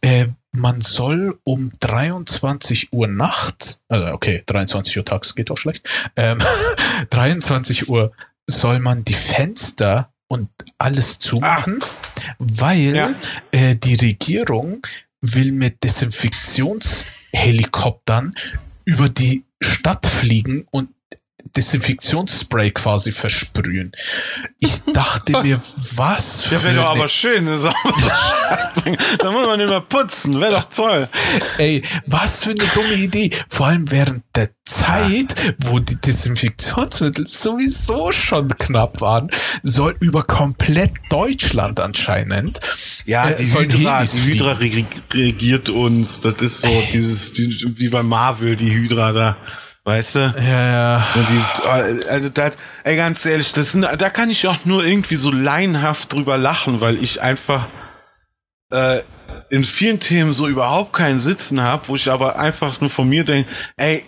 [0.00, 5.88] äh, man soll um 23 Uhr nachts, also okay, 23 Uhr tags geht auch schlecht,
[6.16, 6.38] ähm,
[7.10, 8.12] 23 Uhr
[8.46, 12.09] soll man die Fenster und alles zumachen, ah.
[12.38, 13.14] Weil ja.
[13.50, 14.80] äh, die Regierung
[15.20, 18.34] will mit Desinfektionshelikoptern
[18.84, 20.90] über die Stadt fliegen und
[21.56, 23.92] Desinfektionsspray quasi versprühen.
[24.58, 25.60] Ich dachte mir,
[25.96, 26.56] was für.
[26.56, 27.46] Ja, wäre doch aber schön.
[27.46, 30.40] da muss man immer putzen.
[30.40, 31.08] Wäre doch toll.
[31.58, 33.30] Ey, was für eine dumme Idee.
[33.48, 39.30] Vor allem während der Zeit, wo die Desinfektionsmittel sowieso schon knapp waren,
[39.62, 42.60] soll über komplett Deutschland anscheinend.
[43.06, 46.20] Ja, äh, die, Hydra, die Hydra regiert uns.
[46.20, 49.36] Das ist so dieses, die, wie bei Marvel, die Hydra da.
[49.84, 50.34] Weißt du?
[50.36, 51.06] Ja, ja.
[51.14, 52.52] Und die, also das,
[52.84, 56.80] ey, ganz ehrlich, das sind, da kann ich auch nur irgendwie so laienhaft drüber lachen,
[56.80, 57.66] weil ich einfach
[58.70, 59.00] äh,
[59.48, 63.24] in vielen Themen so überhaupt keinen Sitzen habe, wo ich aber einfach nur von mir
[63.24, 64.04] denke, ey,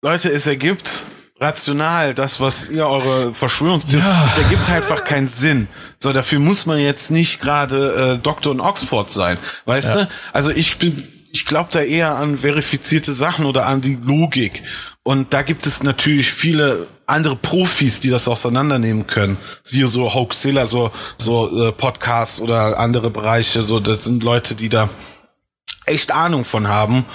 [0.00, 1.04] Leute, es ergibt
[1.40, 4.26] rational das, was ihr eure Verschwörungstheorie, ja.
[4.26, 5.68] es ergibt einfach keinen Sinn.
[5.98, 10.04] So, dafür muss man jetzt nicht gerade äh, Doktor in Oxford sein, weißt ja.
[10.04, 10.10] du?
[10.32, 14.62] Also ich bin ich glaube da eher an verifizierte Sachen oder an die Logik.
[15.02, 19.38] Und da gibt es natürlich viele andere Profis, die das auseinandernehmen können.
[19.62, 23.62] Siehe so Hoaxilla, so, so äh, Podcasts oder andere Bereiche.
[23.62, 24.90] So, das sind Leute, die da
[25.86, 27.06] echt Ahnung von haben.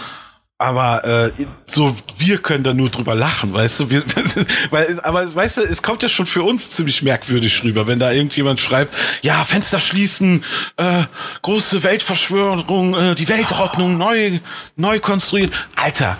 [0.64, 1.32] Aber äh,
[1.66, 3.90] so wir können da nur drüber lachen, weißt du?
[3.90, 4.02] Wir,
[4.70, 8.14] weil, aber weißt du, es kommt ja schon für uns ziemlich merkwürdig rüber, wenn da
[8.14, 10.46] irgendjemand schreibt, ja Fenster schließen,
[10.78, 11.04] äh,
[11.42, 14.40] große Weltverschwörung, äh, die Weltordnung neu
[14.78, 15.52] neu konstruiert.
[15.76, 16.16] Alter,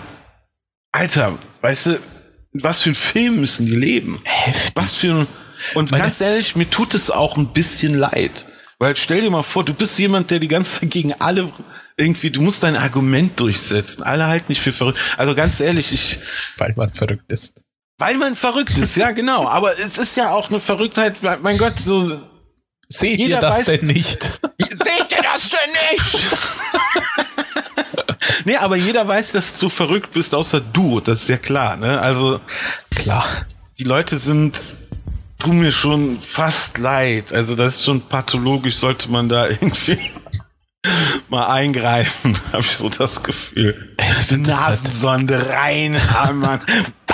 [0.92, 1.98] Alter, weißt du,
[2.52, 4.20] was für ein Film müssen die leben?
[4.24, 4.72] Heftig.
[4.74, 5.26] Was für ein
[5.74, 8.44] und Meine ganz ehrlich, mir tut es auch ein bisschen leid.
[8.78, 11.50] Weil stell dir mal vor, du bist jemand, der die ganze Zeit gegen alle
[11.96, 14.02] irgendwie, du musst dein Argument durchsetzen.
[14.02, 14.98] Alle halten nicht für verrückt.
[15.16, 16.18] Also ganz ehrlich, ich.
[16.58, 17.62] Weil man verrückt ist.
[17.98, 19.46] Weil man verrückt ist, ja, genau.
[19.48, 22.20] Aber es ist ja auch eine Verrücktheit, mein Gott, so.
[22.88, 24.22] Seht ihr das weiß, denn nicht?
[24.22, 26.26] Seht ihr das denn nicht?
[28.44, 31.00] nee, aber jeder weiß, dass du verrückt bist, außer du.
[31.00, 32.00] Das ist ja klar, ne?
[32.00, 32.40] Also.
[32.94, 33.24] Klar.
[33.78, 34.58] Die Leute sind,
[35.38, 37.32] tun mir schon fast leid.
[37.32, 39.98] Also, das ist schon pathologisch, sollte man da irgendwie
[41.34, 43.86] mal eingreifen, habe ich so das Gefühl.
[44.30, 46.60] Nasensonde halt reinhammern.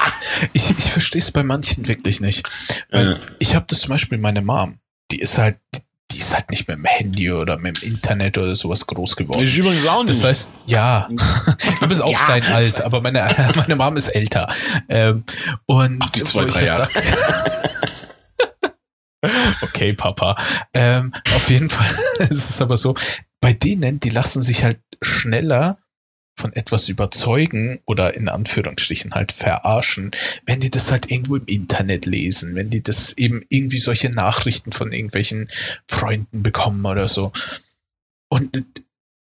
[0.52, 2.48] ich ich verstehe es bei manchen wirklich nicht.
[2.90, 3.16] Weil ja.
[3.38, 4.78] Ich habe das zum Beispiel meine Mom,
[5.10, 5.58] die ist halt,
[6.10, 9.42] die ist halt nicht mit dem Handy oder mit dem Internet oder sowas groß geworden.
[9.42, 10.10] Ich übrigens auch nicht.
[10.10, 11.08] Das heißt, ja,
[11.80, 12.26] du bist auch ja.
[12.26, 14.52] dein alt, aber meine, meine Mom ist älter.
[14.88, 15.24] Ähm,
[15.66, 16.88] und Ach, die zwei, drei Jahre.
[19.62, 20.36] Okay, Papa.
[20.72, 22.94] Ähm, auf jeden Fall ist es aber so,
[23.40, 25.78] bei denen, die lassen sich halt schneller
[26.38, 30.10] von etwas überzeugen oder in Anführungsstrichen halt verarschen,
[30.46, 34.72] wenn die das halt irgendwo im Internet lesen, wenn die das eben irgendwie solche Nachrichten
[34.72, 35.48] von irgendwelchen
[35.86, 37.32] Freunden bekommen oder so.
[38.30, 38.64] Und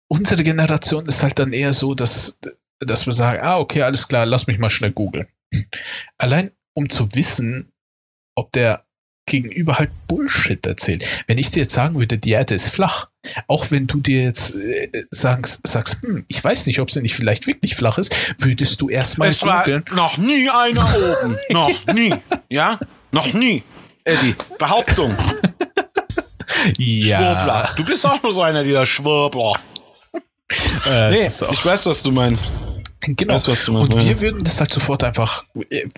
[0.07, 2.39] unsere Generation ist halt dann eher so, dass,
[2.79, 5.27] dass wir sagen, ah, okay, alles klar, lass mich mal schnell googeln.
[6.17, 7.71] Allein um zu wissen,
[8.35, 8.85] ob der
[9.25, 11.05] Gegenüber halt Bullshit erzählt.
[11.27, 13.09] Wenn ich dir jetzt sagen würde, die Erde ist flach,
[13.47, 17.15] auch wenn du dir jetzt äh, sagst, sagst hm, ich weiß nicht, ob sie nicht
[17.15, 19.83] vielleicht wirklich flach ist, würdest du erstmal es googeln.
[19.89, 21.37] War noch nie einer oben.
[21.49, 22.13] noch nie.
[22.49, 22.79] Ja?
[23.11, 23.63] Noch nie.
[24.03, 25.15] Eddie, Behauptung.
[26.77, 27.19] ja.
[27.19, 27.69] Schwurbler.
[27.77, 29.53] Du bist auch nur so einer dieser Schwurbler.
[30.89, 32.51] Äh, nee, ich weiß, was du meinst.
[33.01, 33.33] Genau.
[33.33, 35.45] Weißt, und wir würden das halt sofort einfach,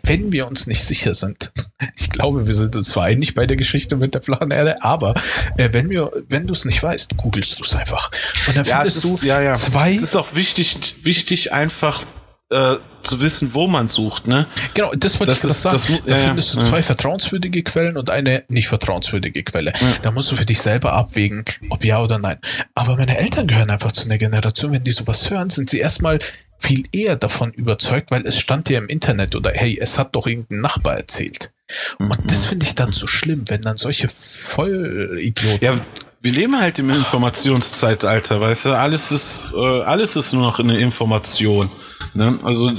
[0.03, 1.51] wenn wir uns nicht sicher sind.
[1.97, 5.15] Ich glaube, wir sind uns zwar einig bei der Geschichte mit der flachen Erde, aber
[5.57, 8.09] äh, wenn wir, wenn du es nicht weißt, googelst du es einfach.
[8.47, 9.53] Und dann ja, findest ist, du ja, ja.
[9.53, 9.91] zwei.
[9.91, 12.05] Es ist auch wichtig, wichtig einfach
[12.49, 14.47] äh, zu wissen, wo man sucht, ne?
[14.73, 15.75] Genau, das wollte das ich ist, sagen.
[15.75, 16.67] Das, da ja, findest du ja.
[16.67, 19.73] zwei vertrauenswürdige Quellen und eine nicht vertrauenswürdige Quelle.
[19.79, 19.87] Ja.
[20.01, 22.39] Da musst du für dich selber abwägen, ob ja oder nein.
[22.75, 26.19] Aber meine Eltern gehören einfach zu einer Generation, wenn die sowas hören, sind sie erstmal
[26.59, 30.27] viel eher davon überzeugt, weil es stand ja im Internet oder hey, es hat doch
[30.27, 31.51] irgendein Nachbar erzählt.
[31.97, 32.27] Und mhm.
[32.27, 35.59] das finde ich dann so schlimm, wenn dann solche Vollidioten.
[35.61, 35.75] Ja,
[36.23, 40.79] wir leben halt im Informationszeitalter, weißt du, alles ist, äh, alles ist nur noch eine
[40.79, 41.69] Information.
[42.13, 42.39] Ne?
[42.43, 42.71] Also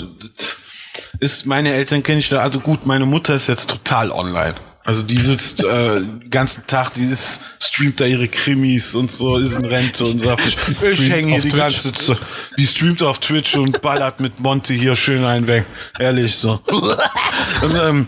[1.21, 4.55] ist meine Eltern kenne ich da, also gut, meine Mutter ist jetzt total online.
[4.87, 9.39] Also die sitzt äh, den ganzen Tag, die ist, streamt da ihre Krimis und so,
[9.39, 11.83] ist in Rente und sagt, ich, ich hänge hier die Twitch.
[11.83, 12.21] ganze Zeit.
[12.59, 15.67] Die streamt auf Twitch und ballert mit Monty hier schön einen weg.
[15.99, 16.61] Ehrlich so.
[16.67, 18.07] und, ähm,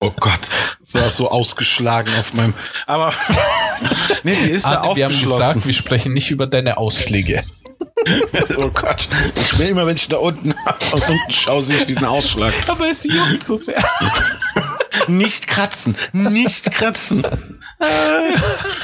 [0.00, 0.40] oh Gott,
[0.94, 2.54] war so ausgeschlagen auf meinem.
[2.86, 3.12] Aber
[4.22, 7.42] nee, die ist Arne, da Wir haben gesagt, wir sprechen nicht über deine Ausschläge.
[8.56, 9.08] oh Gott.
[9.34, 10.54] Ich will immer, wenn ich da unten,
[10.92, 12.52] unten schaue, sehe ich diesen Ausschlag.
[12.68, 13.82] Aber es juckt so sehr.
[15.08, 15.96] nicht kratzen.
[16.12, 17.22] Nicht kratzen.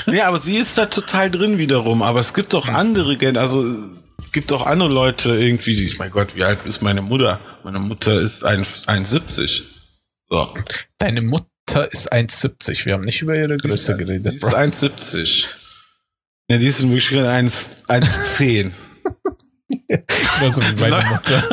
[0.07, 2.03] nee, aber sie ist da total drin wiederum.
[2.03, 3.65] Aber es gibt auch andere, also
[4.33, 7.41] gibt auch andere Leute irgendwie, die, mein Gott, wie alt ist meine Mutter?
[7.65, 9.63] Meine Mutter ist 1,70.
[10.29, 10.53] So.
[10.99, 11.47] Deine Mutter
[11.93, 12.87] ist 1,70.
[12.87, 14.31] Wir haben nicht über ihre Größe geredet.
[14.31, 15.47] Sie ist 1,70.
[16.49, 18.71] Ja, die ist wirklich 1,10.
[20.39, 21.45] Genauso wie meine Mutter.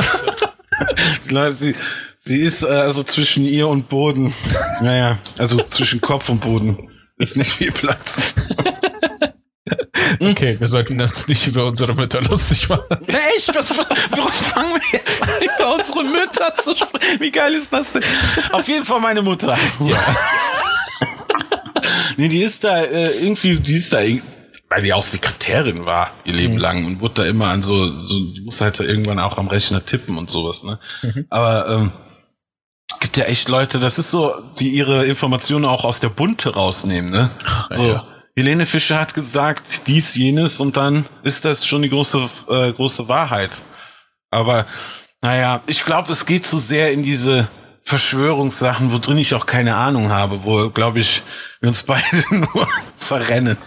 [1.52, 1.76] sie,
[2.24, 4.34] sie ist äh, also zwischen ihr und Boden.
[4.82, 6.90] Naja, also zwischen Kopf und Boden.
[7.18, 8.24] Ist nicht viel Platz.
[10.20, 13.08] Okay, wir sollten uns nicht über unsere Mütter lustig machen.
[13.08, 13.54] Echt?
[13.54, 17.20] Was, warum fangen wir jetzt an, über unsere Mütter zu sprechen?
[17.20, 18.04] Wie geil ist das denn?
[18.52, 19.58] Auf jeden Fall meine Mutter.
[19.82, 19.98] Ja.
[22.18, 24.28] nee, die ist da äh, irgendwie, die ist da irgendwie
[24.70, 26.60] weil die auch Sekretärin war ihr Leben mhm.
[26.60, 29.86] lang und wurde da immer an so, so die muss halt irgendwann auch am Rechner
[29.86, 30.80] tippen und sowas, ne?
[31.04, 31.28] Mhm.
[31.30, 31.92] Aber ähm,
[33.00, 37.12] gibt ja echt Leute, das ist so, die ihre Informationen auch aus der Bunte rausnehmen,
[37.12, 37.30] ne?
[37.70, 38.04] So, ja.
[38.36, 43.08] Helene Fischer hat gesagt, dies, jenes und dann ist das schon die große, äh, große
[43.08, 43.62] Wahrheit.
[44.32, 44.66] Aber
[45.22, 47.48] naja, ich glaube, es geht zu sehr in diese
[47.84, 51.22] Verschwörungssachen, wo drin ich auch keine Ahnung habe, wo, glaube ich,
[51.60, 53.58] wir uns beide nur verrennen.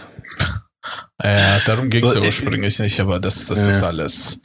[1.23, 3.69] Ja, darum ging es ja ursprünglich nicht, aber das, das ja.
[3.69, 4.41] ist alles.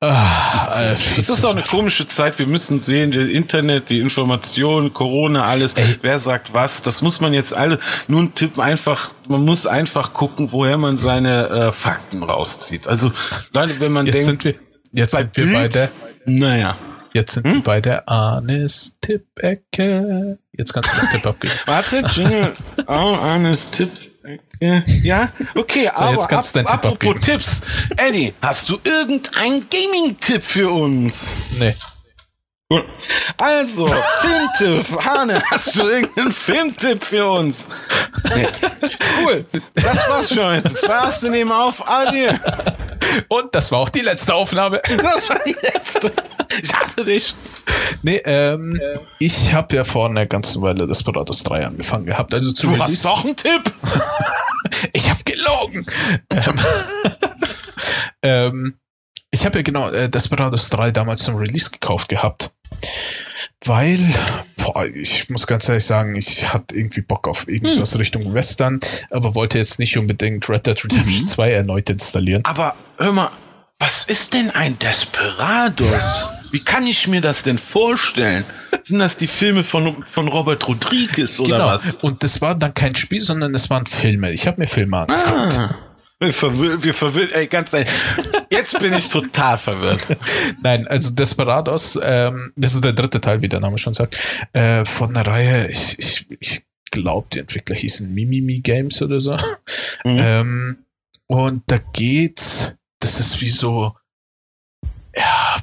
[0.00, 2.38] Ah, es ist auch eine komische Zeit.
[2.38, 5.72] Wir müssen sehen, das Internet, die Information, Corona, alles.
[5.74, 5.96] Ey.
[6.02, 6.82] Wer sagt was?
[6.82, 7.78] Das muss man jetzt alle.
[8.06, 9.12] Nun tippen einfach.
[9.28, 12.86] Man muss einfach gucken, woher man seine äh, Fakten rauszieht.
[12.86, 13.10] Also,
[13.54, 14.54] Leute, wenn man jetzt denkt, sind wir,
[14.92, 15.90] jetzt bei sind wir bei der.
[16.26, 16.76] Naja.
[17.14, 17.54] Jetzt sind hm?
[17.54, 20.38] wir bei der Arnes Tippecke.
[20.52, 21.54] Jetzt kannst du den Tipp abgeben.
[21.64, 22.52] Warte, Jingle.
[22.86, 23.90] Oh, Arnes Tipp.
[24.60, 27.20] Ja, okay, so, aber ab, apropos abgeben.
[27.20, 27.62] Tipps.
[27.96, 31.32] Eddie, hast du irgendeinen Gaming-Tipp für uns?
[31.58, 31.74] Nee.
[32.68, 32.84] Cool.
[33.38, 35.04] Also, Filmtipp.
[35.04, 37.68] Hane, hast du irgendeinen Filmtipp für uns?
[38.34, 38.46] Nee.
[39.22, 39.46] Cool.
[39.74, 40.74] Das war's schon heute.
[40.74, 41.88] Zwei Erste nehmen auf.
[41.88, 42.32] Adieu.
[43.28, 44.80] Und das war auch die letzte Aufnahme.
[44.84, 46.12] Das war die letzte.
[46.62, 47.34] Ich hasse dich.
[48.02, 49.00] Nee, ähm, ähm.
[49.18, 52.32] ich habe ja vor einer ganzen Weile Desperados 3 angefangen gehabt.
[52.32, 52.82] Also du Release.
[52.82, 53.72] hast doch einen Tipp.
[54.92, 55.86] ich habe gelogen.
[56.30, 56.60] ähm,
[58.22, 58.78] ähm,
[59.30, 62.52] ich habe ja genau äh, Desperados 3 damals zum Release gekauft gehabt.
[63.64, 63.98] Weil,
[64.56, 67.98] boah, ich muss ganz ehrlich sagen, ich hatte irgendwie Bock auf irgendwas hm.
[67.98, 71.28] Richtung Western, aber wollte jetzt nicht unbedingt Red Dead Redemption mhm.
[71.28, 72.44] 2 erneut installieren.
[72.44, 73.30] Aber hör mal,
[73.78, 76.50] was ist denn ein Desperados?
[76.52, 78.44] Wie kann ich mir das denn vorstellen?
[78.82, 81.66] Sind das die Filme von, von Robert Rodriguez oder genau.
[81.68, 81.96] was?
[81.96, 84.32] Und das war dann kein Spiel, sondern es waren Filme.
[84.32, 85.58] Ich habe mir Filme angeguckt.
[85.58, 85.76] Ah.
[86.18, 87.90] Wir verwirrt, wir verwirrt, ey, ganz ehrlich.
[88.48, 90.00] Jetzt bin ich total verwirrt.
[90.62, 94.16] Nein, also Desperados, ähm, das ist der dritte Teil, wie der Name schon sagt,
[94.54, 99.36] äh, von der Reihe, ich, ich, ich glaube, die Entwickler hießen Mimimi Games oder so.
[100.04, 100.18] Mhm.
[100.18, 100.78] Ähm,
[101.26, 103.94] Und da geht's, das ist wie so,
[105.14, 105.60] ja,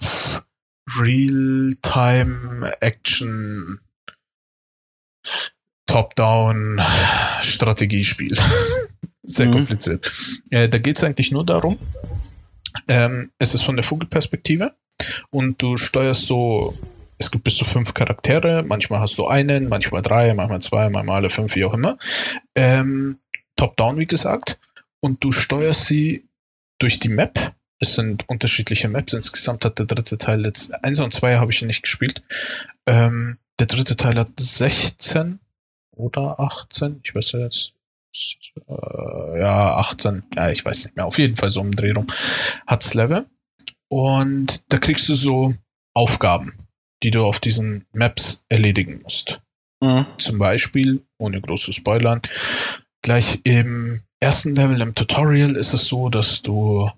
[0.99, 3.79] Real-Time-Action,
[5.87, 8.37] Top-Down-Strategiespiel.
[9.23, 9.53] Sehr mhm.
[9.53, 10.11] kompliziert.
[10.51, 11.79] Äh, da geht's eigentlich nur darum,
[12.87, 14.75] ähm, es ist von der Vogelperspektive
[15.29, 16.73] und du steuerst so
[17.17, 18.63] es gibt bis zu fünf Charaktere.
[18.63, 21.97] Manchmal hast du einen, manchmal drei, manchmal zwei, manchmal alle fünf, wie auch immer.
[22.55, 23.19] Ähm,
[23.55, 24.59] Top-down, wie gesagt.
[24.99, 26.27] Und du steuerst sie
[26.79, 27.39] durch die Map.
[27.79, 29.13] Es sind unterschiedliche Maps.
[29.13, 32.23] Insgesamt hat der dritte Teil jetzt, eins und zwei habe ich nicht gespielt.
[32.87, 35.39] Ähm, der dritte Teil hat 16
[35.91, 37.73] oder 18, ich weiß ja jetzt,
[38.67, 42.07] ja, 18, ja, ich weiß nicht mehr, auf jeden Fall so im Dreh rum,
[42.67, 43.25] hat's Level.
[43.89, 45.53] Und da kriegst du so
[45.93, 46.51] Aufgaben
[47.03, 49.41] die du auf diesen Maps erledigen musst.
[49.81, 50.05] Mhm.
[50.17, 52.21] Zum Beispiel, ohne große Spoilern,
[53.01, 56.89] gleich im ersten Level im Tutorial ist es so, dass du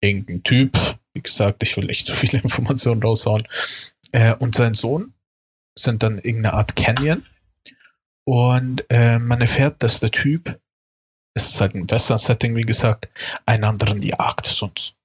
[0.00, 0.76] irgendein Typ,
[1.14, 3.46] wie gesagt, ich will echt zu viele Informationen raushauen,
[4.12, 5.14] äh, und sein Sohn
[5.76, 7.24] sind dann irgendeine Art Canyon.
[8.26, 10.58] Und äh, man erfährt, dass der Typ,
[11.34, 13.08] es ist halt ein Western-Setting, wie gesagt,
[13.44, 14.96] einen anderen jagt, sonst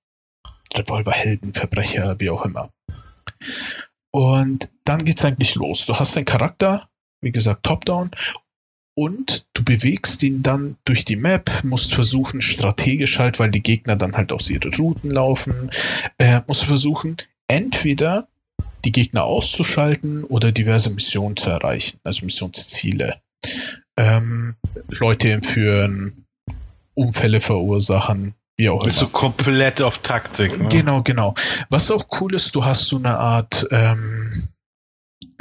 [0.74, 2.72] Revolverhelden, Verbrecher, wie auch immer.
[4.12, 5.86] Und dann geht's eigentlich los.
[5.86, 6.90] Du hast den Charakter,
[7.22, 8.12] wie gesagt, top-down,
[9.00, 13.96] und du bewegst ihn dann durch die Map, musst versuchen, strategisch halt, weil die Gegner
[13.96, 15.72] dann halt aus ihre Routen laufen,
[16.18, 17.16] äh, musst versuchen,
[17.48, 18.28] entweder
[18.86, 23.20] die Gegner auszuschalten oder diverse Missionen zu erreichen, also Missionsziele.
[23.98, 24.56] Ähm,
[24.90, 26.26] Leute entführen,
[26.94, 29.08] Unfälle verursachen, wie auch Bist immer.
[29.08, 30.60] du komplett auf Taktik.
[30.60, 30.68] Ne?
[30.70, 31.34] Genau, genau.
[31.70, 34.50] Was auch cool ist, du hast so eine Art ähm,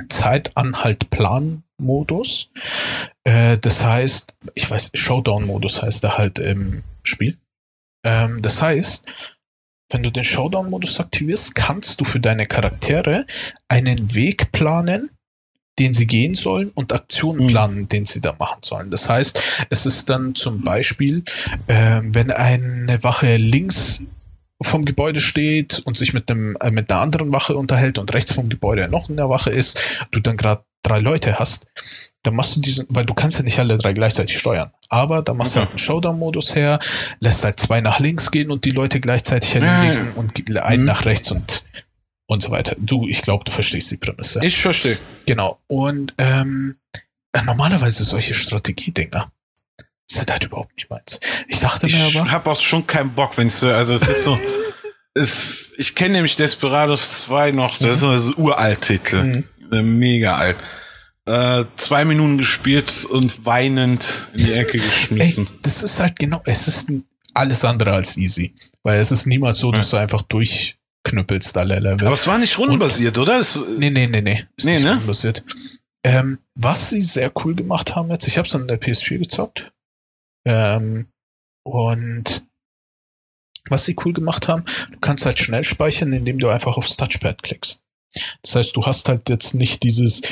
[0.08, 2.50] Zeitanhalt-Plan-Modus.
[3.24, 7.36] Äh, das heißt, ich weiß, Showdown-Modus heißt er halt im Spiel.
[8.04, 9.06] Ähm, das heißt,
[9.90, 13.26] wenn du den Showdown-Modus aktivierst, kannst du für deine Charaktere
[13.68, 15.10] einen Weg planen,
[15.78, 17.48] den sie gehen sollen und Aktionen mhm.
[17.48, 18.90] planen, den sie da machen sollen.
[18.90, 21.24] Das heißt, es ist dann zum Beispiel,
[21.68, 24.02] äh, wenn eine Wache links
[24.60, 28.32] vom Gebäude steht und sich mit einem äh, mit einer anderen Wache unterhält und rechts
[28.32, 29.78] vom Gebäude noch eine Wache ist,
[30.10, 31.68] du dann gerade drei Leute hast,
[32.22, 35.34] dann machst du diesen, weil du kannst ja nicht alle drei gleichzeitig steuern, aber da
[35.34, 35.60] machst okay.
[35.60, 36.78] du halt einen Showdown-Modus her,
[37.20, 40.86] lässt halt zwei nach links gehen und die Leute gleichzeitig erledigen und einen mhm.
[40.86, 41.64] nach rechts und
[42.28, 42.76] und so weiter.
[42.78, 44.44] Du, ich glaube, du verstehst die Prämisse.
[44.44, 44.98] Ich verstehe.
[45.24, 45.58] Genau.
[45.66, 46.76] Und ähm,
[47.44, 49.32] normalerweise solche Strategiedinger
[50.10, 51.20] sind halt überhaupt nicht meins.
[51.48, 52.26] Ich dachte mir aber.
[52.26, 54.38] Ich habe auch schon keinen Bock, wenn ich so, also es ist so.
[55.14, 58.14] es, ich kenne nämlich Desperados 2 noch, das mhm.
[58.14, 59.22] ist so ein Uralt-Titel.
[59.22, 59.44] Mhm.
[59.70, 60.56] Äh, mega alt.
[61.26, 65.46] Äh, zwei Minuten gespielt und weinend in die Ecke geschmissen.
[65.46, 66.92] Ey, das ist halt genau, es ist
[67.34, 68.54] alles andere als easy.
[68.82, 69.98] Weil es ist niemals so, dass ja.
[69.98, 72.06] du einfach durch knüppelst alle Level.
[72.06, 73.40] Aber es war nicht rundenbasiert, oder?
[73.40, 74.46] Es, nee, nee, nee, nee.
[74.56, 74.90] Ist nee, nicht ne?
[74.92, 75.44] rundenbasiert.
[76.04, 79.72] Ähm, was sie sehr cool gemacht haben jetzt, ich habe es an der PS4 gezockt.
[80.44, 81.06] Ähm,
[81.62, 82.44] und
[83.68, 87.42] was sie cool gemacht haben, du kannst halt schnell speichern, indem du einfach aufs Touchpad
[87.42, 87.82] klickst.
[88.42, 90.22] Das heißt, du hast halt jetzt nicht dieses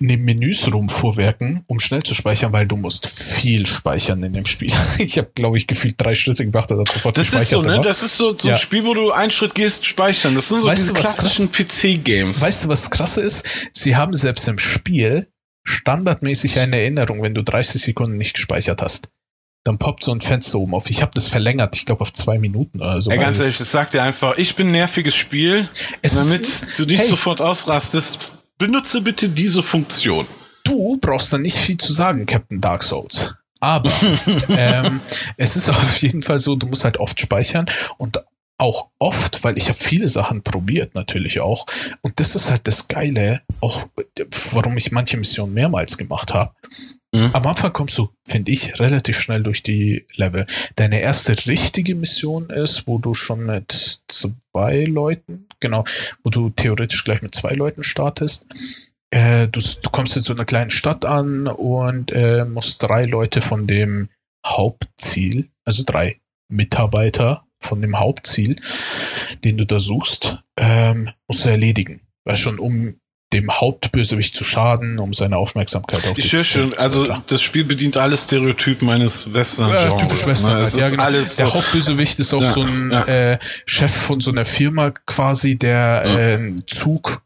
[0.00, 4.72] neben Menüs rumvorwerken, um schnell zu speichern, weil du musst viel speichern in dem Spiel.
[4.98, 7.60] Ich habe, glaube ich, gefühlt drei Schritte gemacht, und sofort das gespeichert.
[7.60, 7.80] Ist so, ne?
[7.82, 8.54] Das ist so, so ja.
[8.54, 10.34] ein Spiel, wo du einen Schritt gehst, speichern.
[10.34, 12.40] Das sind so weißt diese klassischen PC-Games.
[12.40, 13.44] Weißt du, was krasse ist?
[13.72, 15.28] Sie haben selbst im Spiel
[15.64, 19.10] standardmäßig eine Erinnerung, wenn du 30 Sekunden nicht gespeichert hast
[19.64, 20.88] dann poppt so ein Fenster oben auf.
[20.90, 23.10] Ich habe das verlängert, ich glaube auf zwei Minuten oder so.
[23.10, 25.68] Ja, ganz ehrlich, es sagt dir einfach, ich bin ein nerviges Spiel.
[26.02, 30.26] Es damit ist, du nicht hey, sofort ausrastest, benutze bitte diese Funktion.
[30.64, 33.34] Du brauchst dann nicht viel zu sagen, Captain Dark Souls.
[33.60, 33.92] Aber
[34.48, 35.00] ähm,
[35.36, 37.66] es ist auf jeden Fall so, du musst halt oft speichern
[37.98, 38.22] und
[38.60, 41.66] auch oft, weil ich habe viele Sachen probiert natürlich auch.
[42.02, 43.88] Und das ist halt das Geile, auch
[44.52, 46.52] warum ich manche Missionen mehrmals gemacht habe.
[47.12, 47.30] Mhm.
[47.32, 50.46] Am Anfang kommst du, finde ich, relativ schnell durch die Level.
[50.76, 55.84] Deine erste richtige Mission ist, wo du schon mit zwei Leuten, genau,
[56.22, 58.46] wo du theoretisch gleich mit zwei Leuten startest.
[59.10, 63.40] Äh, du, du, kommst in so einer kleinen Stadt an und äh, musst drei Leute
[63.40, 64.08] von dem
[64.46, 68.56] Hauptziel, also drei Mitarbeiter von dem Hauptziel,
[69.44, 72.00] den du da suchst, ähm, musst du erledigen.
[72.24, 72.96] Weil schon um
[73.32, 77.96] dem Hauptbösewicht zu schaden, um seine Aufmerksamkeit auf Ich höre schon, also das Spiel bedient
[77.96, 79.84] alle Stereotypen eines Western-Genres.
[79.84, 80.60] Ja, typisch Western.
[80.60, 80.68] Ne?
[80.76, 81.02] Ja, genau.
[81.04, 81.54] alles der so.
[81.54, 83.04] Hauptbösewicht ist auch ja, so ein ja.
[83.04, 86.18] äh, Chef von so einer Firma quasi, der ja.
[86.30, 87.22] äh, Zug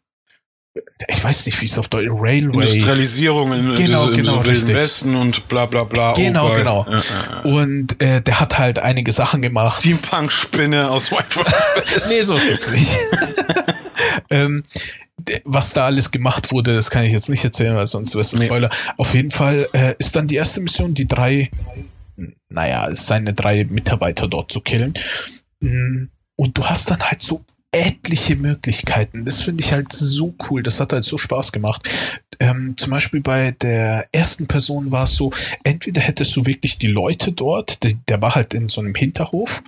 [1.08, 2.64] ich weiß nicht, wie es auf Deutsch, Railway.
[2.64, 4.74] Industrialisierung in, genau, diese, genau, im richtig.
[4.74, 6.12] Westen und bla bla bla.
[6.14, 6.86] Genau, Ober- genau.
[6.88, 7.40] Ja, ja, ja.
[7.42, 9.80] Und äh, der hat halt einige Sachen gemacht.
[9.80, 12.08] Steampunk-Spinne aus White West.
[12.08, 12.90] Nee, so gibt's nicht.
[14.30, 14.62] ähm,
[15.44, 18.38] was da alles gemacht wurde, das kann ich jetzt nicht erzählen, weil sonst wirst du
[18.38, 18.46] Nee.
[18.46, 18.70] Spoiler.
[18.96, 21.50] Auf jeden Fall äh, ist dann die erste Mission, die drei,
[22.48, 24.92] naja, seine drei Mitarbeiter dort zu killen.
[25.60, 26.06] Mm,
[26.36, 27.44] Und du hast dann halt so
[27.74, 29.24] etliche Möglichkeiten.
[29.24, 30.62] Das finde ich halt so cool.
[30.62, 31.82] Das hat halt so Spaß gemacht.
[32.38, 35.32] Ähm, zum Beispiel bei der ersten Person war es so,
[35.64, 39.62] entweder hättest du wirklich die Leute dort, der, der war halt in so einem Hinterhof,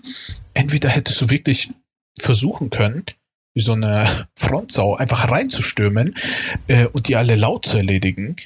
[0.55, 1.71] entweder hättest du wirklich
[2.19, 3.05] versuchen können,
[3.55, 6.15] wie so eine Frontsau einfach reinzustürmen
[6.69, 8.37] äh, und die alle laut zu erledigen,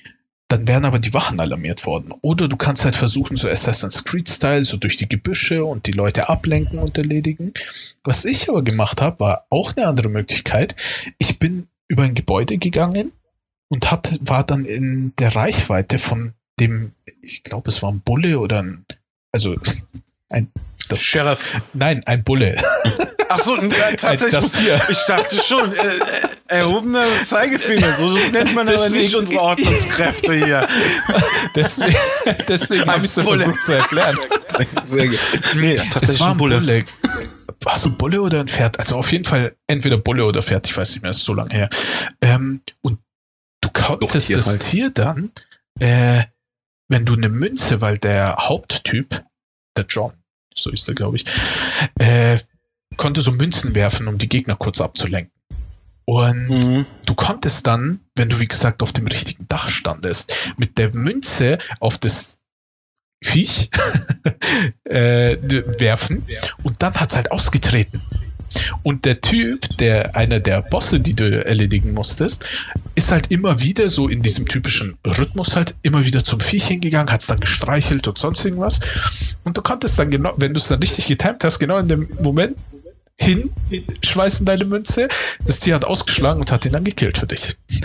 [0.51, 2.12] dann wären aber die Wachen alarmiert worden.
[2.22, 6.28] Oder du kannst halt versuchen, so Assassin's Creed-Style, so durch die Gebüsche und die Leute
[6.28, 7.55] ablenken und erledigen.
[8.03, 10.74] Was ich aber gemacht habe, war auch eine andere Möglichkeit.
[11.18, 13.12] Ich bin über ein Gebäude gegangen
[13.68, 16.92] und hatte, war dann in der Reichweite von dem,
[17.22, 18.84] ich glaube, es war ein Bulle oder ein,
[19.30, 19.57] also
[20.30, 20.51] ein,
[20.88, 21.38] das, Sheriff.
[21.72, 22.56] nein, ein Bulle.
[23.28, 24.32] Ach so, äh, tatsächlich.
[24.32, 24.80] Das Tier.
[24.88, 26.00] Ich dachte schon, äh, äh,
[26.48, 30.66] erhobener Zeigefinger, so nennt man aber Deswegen- nicht unsere Ordnungskräfte hier.
[31.54, 31.96] Deswegen,
[32.48, 34.16] deswegen habe ich es versucht zu erklären.
[34.84, 35.18] Sehr gut.
[35.56, 36.58] Nee, Es tatsächlich war ein Bulle.
[36.58, 36.84] Bulle.
[37.62, 38.78] War es ein Bulle oder ein Pferd?
[38.78, 41.52] Also auf jeden Fall entweder Bulle oder Pferd, ich weiß nicht mehr, ist so lange
[41.54, 41.68] her.
[42.22, 42.98] Ähm, und
[43.60, 44.60] du konntest Tier das halt.
[44.62, 45.30] Tier dann,
[45.78, 46.24] äh,
[46.88, 49.22] wenn du eine Münze, weil der Haupttyp,
[49.76, 50.12] der John,
[50.62, 51.24] so ist er, glaube ich,
[51.98, 52.38] äh,
[52.96, 55.32] konnte so Münzen werfen, um die Gegner kurz abzulenken.
[56.04, 56.86] Und Mhm.
[57.06, 61.58] du konntest dann, wenn du wie gesagt auf dem richtigen Dach standest, mit der Münze
[61.78, 62.38] auf das
[63.22, 63.70] Viech
[64.84, 65.36] äh,
[65.78, 66.24] werfen
[66.62, 68.00] und dann hat's halt ausgetreten.
[68.82, 72.46] Und der Typ, der einer der Bosse, die du erledigen musstest,
[72.94, 77.12] ist halt immer wieder so in diesem typischen Rhythmus halt immer wieder zum Viech hingegangen,
[77.12, 78.80] hat's dann gestreichelt und sonst irgendwas.
[79.44, 82.07] Und du konntest dann genau, wenn du es dann richtig getimt hast, genau in dem
[82.22, 82.57] Moment
[83.16, 83.51] hin,
[84.03, 85.09] schmeißen deine Münze.
[85.46, 87.59] Das Tier hat ausgeschlagen und hat ihn dann gekillt für dich.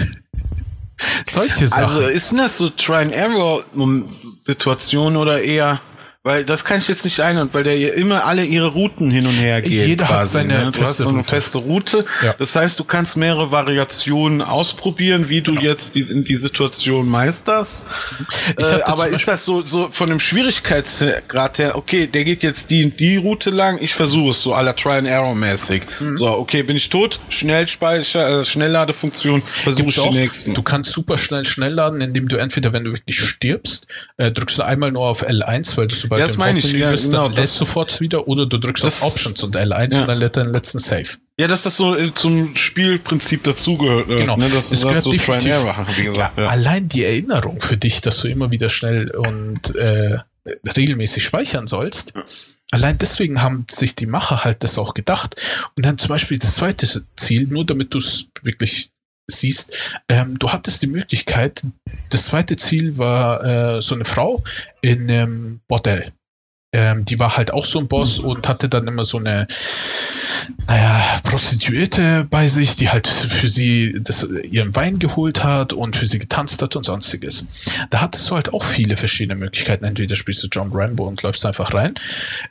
[1.29, 1.83] Solche Sachen.
[1.83, 5.81] Also ist das so Try-and-Error-Situation oder eher,
[6.25, 9.27] weil das kann ich jetzt nicht ein, weil der hier immer alle ihre Routen hin
[9.27, 9.71] und her gehen.
[9.89, 10.71] Jeder hat quasi, seine ne?
[10.71, 11.29] Du hast feste so eine Route.
[11.29, 12.05] feste Route.
[12.23, 12.35] Ja.
[12.39, 15.61] Das heißt, du kannst mehrere Variationen ausprobieren, wie du Genau.
[15.63, 17.85] jetzt die, die Situation meisterst.
[18.57, 22.69] Ich Äh, aber ist das so, so von dem Schwierigkeitsgrad her, okay, der geht jetzt
[22.71, 25.83] die die Route lang, ich versuche es so aller Try and Error mäßig.
[25.99, 26.17] Mhm.
[26.17, 27.19] So, okay, bin ich tot?
[27.29, 30.09] Schnellspeicher, äh, Schnellladefunktion, versuche ich auch.
[30.09, 30.53] die nächsten.
[30.55, 34.57] Du kannst super schnell schnell laden, indem du entweder, wenn du wirklich stirbst, äh, drückst
[34.57, 37.27] du einmal nur auf L1, weil du sobald Ja, das meine ich, ja, bist, genau,
[37.27, 40.01] dann das- sofort wieder, oder du drückst Das- auf Options und L1 Ja.
[40.01, 41.05] und dann lädt den letzten Save.
[41.39, 44.09] Ja, dass das so äh, zum Spielprinzip dazugehört.
[44.09, 44.37] Äh, Genau.
[44.37, 46.37] Ne, dass Es du gehört das so Try and Error, wie gesagt.
[46.37, 46.47] Ja.
[46.47, 50.17] Allein die Erinnerung für dich, dass du immer wieder schnell und äh,
[50.77, 52.13] regelmäßig speichern sollst.
[52.71, 55.35] Allein deswegen haben sich die Macher halt das auch gedacht.
[55.75, 58.91] Und dann zum Beispiel das zweite Ziel, nur damit du es wirklich
[59.27, 59.73] siehst,
[60.09, 61.63] ähm, du hattest die Möglichkeit,
[62.09, 63.43] das zweite Ziel war
[63.77, 64.43] äh, so eine Frau
[64.81, 66.13] in einem Bordell.
[66.75, 69.47] Ähm, die war halt auch so ein Boss und hatte dann immer so eine,
[70.67, 76.05] naja, Prostituierte bei sich, die halt für sie das, ihren Wein geholt hat und für
[76.05, 77.69] sie getanzt hat und sonstiges.
[77.91, 79.85] Da hattest du halt auch viele verschiedene Möglichkeiten.
[79.85, 81.95] Entweder spielst du John Rambo und läufst einfach rein.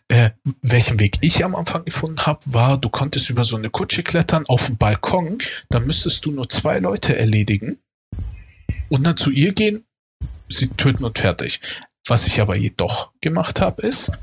[0.08, 0.30] Äh,
[0.62, 4.44] welchen Weg ich am Anfang gefunden habe, war, du konntest über so eine Kutsche klettern
[4.48, 5.36] auf den Balkon,
[5.68, 7.76] da müsstest du nur zwei Leute erledigen
[8.88, 9.84] und dann zu ihr gehen,
[10.48, 11.60] sie töten und fertig.
[12.06, 14.20] Was ich aber jedoch gemacht habe, ist,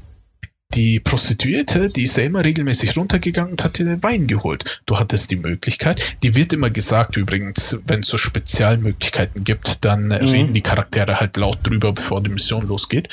[0.73, 4.81] die Prostituierte, die ist ja immer regelmäßig runtergegangen und hat dir den Wein geholt.
[4.85, 10.07] Du hattest die Möglichkeit, die wird immer gesagt übrigens, wenn es so Spezialmöglichkeiten gibt, dann
[10.07, 10.11] Mhm.
[10.13, 13.09] reden die Charaktere halt laut drüber, bevor die Mission losgeht.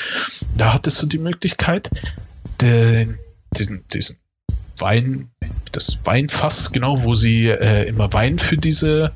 [0.55, 1.91] Da hattest du die Möglichkeit,
[2.61, 3.19] den,
[3.57, 4.15] diesen, diesen
[4.77, 5.29] Wein,
[5.73, 9.11] das Weinfass, genau, wo sie äh, immer Wein für diese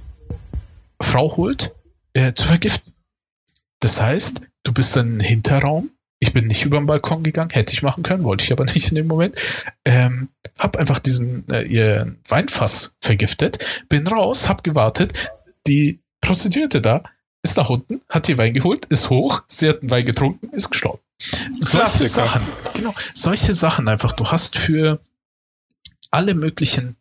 [0.99, 1.74] Frau holt,
[2.14, 2.93] äh, zu vergiften.
[3.80, 5.89] Das heißt, du bist dann im Hinterraum.
[6.20, 8.89] Ich bin nicht über den Balkon gegangen, hätte ich machen können, wollte ich aber nicht
[8.89, 9.36] in dem Moment.
[9.86, 15.32] Ähm, hab einfach diesen äh, ihr Weinfass vergiftet, bin raus, hab gewartet.
[15.68, 17.03] Die Prostituierte da
[17.41, 20.70] ist nach unten, hat ihr Wein geholt, ist hoch, sie hat den Wein getrunken, ist
[20.70, 21.01] gestorben.
[21.20, 22.26] Solche Klassiker.
[22.26, 22.41] Sachen,
[22.74, 24.14] genau, solche Sachen einfach.
[24.14, 24.99] Du hast für
[26.09, 26.95] alle möglichen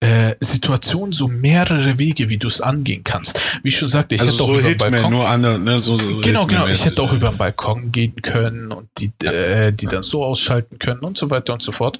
[0.00, 3.38] äh, Situationen so mehrere Wege, wie du es angehen kannst.
[3.62, 5.10] Wie ich schon sagte, ich also hätte auch so über den Balkon.
[5.12, 6.66] nur andere, ne, so, so Genau, genau.
[6.66, 7.18] Ich hätte auch ja.
[7.18, 11.30] über den Balkon gehen können und die, äh, die dann so ausschalten können und so
[11.30, 11.98] weiter und so fort.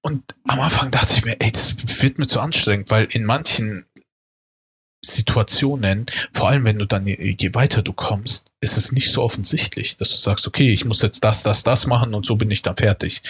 [0.00, 3.84] Und am Anfang dachte ich mir, ey, das wird mir zu anstrengend, weil in manchen
[5.04, 9.96] Situationen, vor allem wenn du dann, je weiter du kommst, ist es nicht so offensichtlich,
[9.96, 12.62] dass du sagst, okay, ich muss jetzt das, das, das machen und so bin ich
[12.62, 13.22] dann fertig.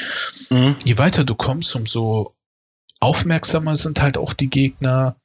[0.51, 0.77] Mhm.
[0.85, 2.35] Je weiter du kommst, umso
[3.01, 5.17] aufmerksamer sind halt auch die Gegner,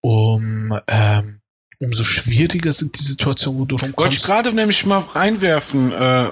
[0.00, 1.40] um ähm,
[1.78, 3.98] umso schwieriger sind die Situationen, wo du rumkommst.
[3.98, 6.30] Wollte ich gerade nämlich mal reinwerfen, äh,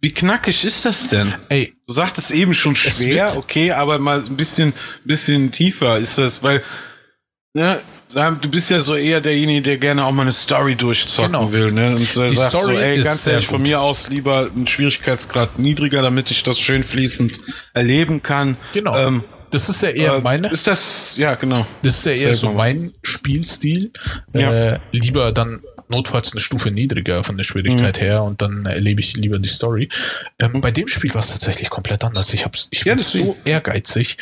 [0.00, 1.32] wie knackig ist das denn?
[1.48, 4.72] Ey, du sagtest eben schon schwer, okay, aber mal ein bisschen,
[5.04, 6.62] bisschen tiefer ist das, weil,
[7.54, 7.80] ne,
[8.12, 11.52] du bist ja so eher derjenige, der gerne auch mal eine Story durchzocken genau.
[11.52, 11.90] will, ne?
[11.90, 16.02] Und äh, sagt Story so, ey, ganz ehrlich, von mir aus lieber einen Schwierigkeitsgrad niedriger,
[16.02, 17.40] damit ich das schön fließend
[17.72, 18.56] erleben kann.
[18.72, 18.98] Genau.
[18.98, 20.50] Ähm, das ist ja eher äh, meine.
[20.50, 21.66] Ist das, ja, genau.
[21.82, 23.92] Das ist ja eher so mein Spielstil.
[24.32, 24.52] Ja.
[24.52, 28.04] Äh, lieber dann notfalls eine Stufe niedriger von der Schwierigkeit mhm.
[28.04, 29.88] her und dann erlebe ich lieber die Story.
[30.38, 30.60] Ähm, mhm.
[30.62, 32.32] Bei dem Spiel war es tatsächlich komplett anders.
[32.32, 34.16] Ich hab's, ich ja, bin so ehrgeizig,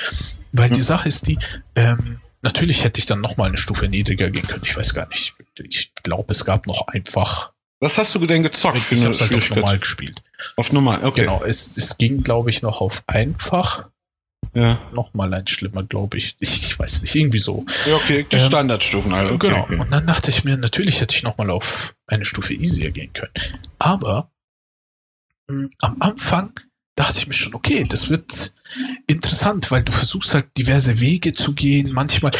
[0.53, 0.75] weil mhm.
[0.75, 1.39] die Sache ist die,
[1.77, 4.63] ähm, Natürlich hätte ich dann noch mal eine Stufe niedriger gehen können.
[4.65, 5.35] Ich weiß gar nicht.
[5.59, 7.53] Ich glaube, es gab noch einfach.
[7.81, 8.79] Was hast du denn gezockt?
[8.79, 10.23] Ich, ich habe halt auf normal gespielt.
[10.57, 11.23] Auf normal, okay.
[11.23, 13.91] Genau, es, es ging, glaube ich, noch auf einfach.
[14.53, 14.81] Ja.
[14.93, 16.37] Noch mal ein schlimmer, glaube ich.
[16.41, 16.57] ich.
[16.59, 16.79] ich.
[16.79, 17.65] weiß nicht, irgendwie so.
[17.87, 19.35] Ja, okay, die ähm, Standardstufen also.
[19.35, 19.63] Okay, genau.
[19.63, 19.77] Okay.
[19.79, 23.13] Und dann dachte ich mir, natürlich hätte ich noch mal auf eine Stufe easier gehen
[23.13, 23.33] können.
[23.79, 24.31] Aber
[25.49, 26.53] mh, hm, am Anfang
[26.97, 28.55] dachte ich mir schon, okay, das wird
[29.07, 31.93] interessant, weil du versuchst halt diverse Wege zu gehen.
[31.93, 32.33] Manchmal,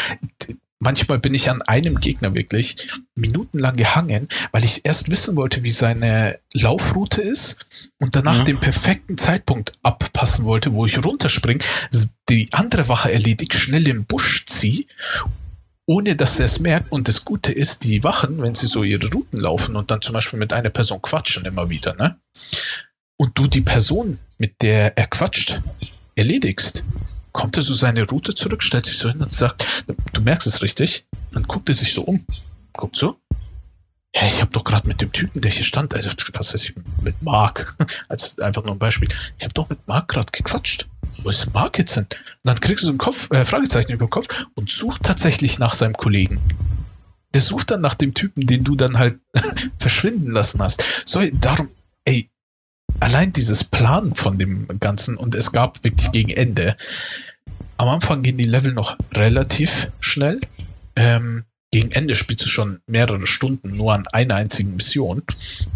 [0.81, 5.71] manchmal bin ich an einem Gegner wirklich minutenlang gehangen, weil ich erst wissen wollte, wie
[5.71, 8.45] seine Laufroute ist und danach ja.
[8.45, 11.63] den perfekten Zeitpunkt abpassen wollte, wo ich runterspringe,
[12.29, 14.87] die andere Wache erledigt, schnell im Busch ziehe
[15.87, 16.93] ohne dass er es merkt.
[16.93, 20.13] Und das Gute ist, die Wachen, wenn sie so ihre Routen laufen und dann zum
[20.13, 22.17] Beispiel mit einer Person quatschen immer wieder, ne?
[23.21, 25.61] und du die Person, mit der er quatscht,
[26.15, 26.85] erledigst,
[27.33, 30.63] kommt er so seine Route zurück, stellt sich so hin und sagt, du merkst es
[30.63, 32.25] richtig, dann guckt er sich so um,
[32.73, 33.21] guckt so,
[34.15, 36.75] ja, ich habe doch gerade mit dem Typen, der hier stand, also was weiß ich,
[37.03, 37.77] mit Mark,
[38.09, 39.09] als einfach nur ein Beispiel,
[39.39, 40.89] ich habe doch mit Mark gerade gequatscht.
[41.23, 42.07] Wo ist Mark jetzt hin?
[42.09, 45.59] Und dann kriegst du so ein Kopf, äh, Fragezeichen über den Kopf und sucht tatsächlich
[45.59, 46.41] nach seinem Kollegen.
[47.35, 49.21] Der sucht dann nach dem Typen, den du dann halt
[49.79, 50.85] verschwinden lassen hast.
[51.05, 51.69] So, darum,
[52.99, 56.77] allein dieses Plan von dem Ganzen und es gab wirklich gegen Ende.
[57.77, 60.41] Am Anfang gehen die Level noch relativ schnell.
[60.97, 65.23] Ähm, gegen Ende spielst du schon mehrere Stunden nur an einer einzigen Mission.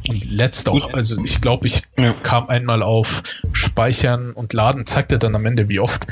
[0.09, 2.13] Und letzt auch, also ich glaube, ich ja.
[2.13, 6.07] kam einmal auf Speichern und Laden, zeigt er dann am Ende wie oft.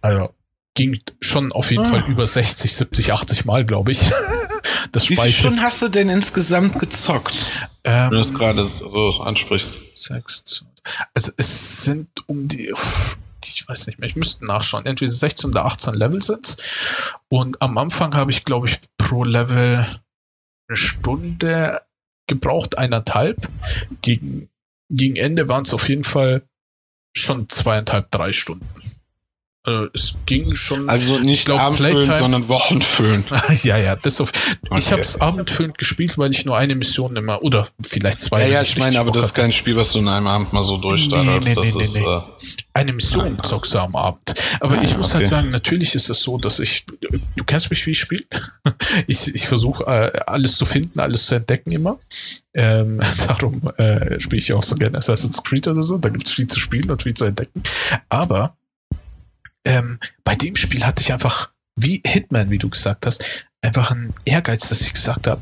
[0.00, 0.34] Also
[0.74, 1.88] ging schon auf jeden ah.
[1.88, 4.00] Fall über 60, 70, 80 Mal, glaube ich.
[4.92, 7.34] das Wie viele Stunden hast du denn insgesamt gezockt?
[7.84, 9.78] Ähm, wenn du das gerade so ansprichst.
[9.94, 10.64] Sechs.
[11.14, 12.72] Also es sind um die,
[13.44, 14.86] ich weiß nicht mehr, ich müsste nachschauen.
[14.86, 16.56] Entweder 16 oder 18 Level sind
[17.28, 19.86] Und am Anfang habe ich, glaube ich, pro Level
[20.68, 21.82] eine Stunde
[22.26, 23.48] gebraucht, eineinhalb.
[24.02, 24.48] Gegen,
[24.90, 26.42] gegen Ende waren es auf jeden Fall
[27.16, 28.66] schon zweieinhalb, drei Stunden.
[29.68, 30.88] Äh, es ging schon.
[30.88, 32.18] Also nicht glaub, Abendfüllen, Playtime.
[32.18, 33.24] sondern Wochenfüllen.
[33.62, 34.32] ja, ja, das auf.
[34.70, 34.78] Okay.
[34.78, 38.42] Ich habe es abendfüllend gespielt, weil ich nur eine Mission immer oder vielleicht zwei.
[38.42, 40.64] Ja, ja, ich meine, aber das ist kein Spiel, was du in einem Abend mal
[40.64, 41.48] so durchstartest.
[41.48, 42.06] Nee, nee, nee, nee, nee.
[42.06, 42.20] Äh,
[42.72, 44.34] eine Mission ah, zockst du am Abend.
[44.60, 45.34] Aber ah, ich muss halt okay.
[45.34, 46.86] halt sagen, natürlich ist es so, dass ich.
[47.36, 48.24] Du kennst mich, wie ich spiele.
[49.06, 51.98] ich ich versuche äh, alles zu finden, alles zu entdecken immer.
[52.54, 55.98] Ähm, darum äh, spiele ich auch so gerne Assassin's Creed oder so.
[55.98, 57.62] Da gibt es viel zu spielen und viel zu entdecken.
[58.08, 58.56] Aber
[59.68, 63.24] ähm, bei dem Spiel hatte ich einfach, wie Hitman, wie du gesagt hast,
[63.60, 65.40] einfach einen Ehrgeiz, dass ich gesagt habe,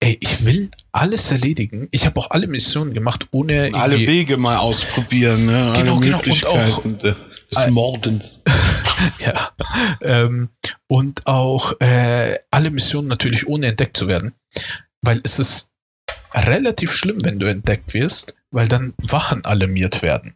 [0.00, 1.88] ey, ich will alles erledigen.
[1.92, 5.72] Ich habe auch alle Missionen gemacht, ohne alle Wege mal ausprobieren, ne?
[5.76, 8.42] Genau, genau und auch des äh, Mordens.
[9.20, 9.50] ja,
[10.00, 10.48] ähm,
[10.88, 14.32] und auch äh, alle Missionen natürlich ohne entdeckt zu werden,
[15.00, 15.70] weil es ist
[16.34, 20.34] relativ schlimm, wenn du entdeckt wirst, weil dann Wachen alarmiert werden.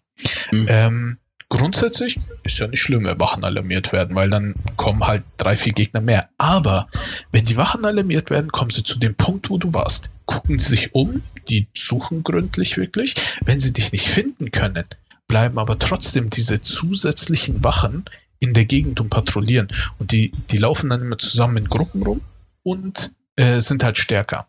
[0.52, 0.66] Mhm.
[0.68, 1.18] Ähm,
[1.48, 5.72] grundsätzlich ist ja nicht schlimm, wenn Wachen alarmiert werden, weil dann kommen halt drei, vier
[5.72, 6.28] Gegner mehr.
[6.38, 6.88] Aber
[7.32, 10.10] wenn die Wachen alarmiert werden, kommen sie zu dem Punkt, wo du warst.
[10.24, 13.14] Gucken sie sich um, die suchen gründlich wirklich.
[13.44, 14.84] Wenn sie dich nicht finden können,
[15.28, 18.04] bleiben aber trotzdem diese zusätzlichen Wachen
[18.38, 19.68] in der Gegend und patrouillieren.
[19.98, 22.20] Und die, die laufen dann immer zusammen in Gruppen rum
[22.62, 24.48] und äh, sind halt stärker.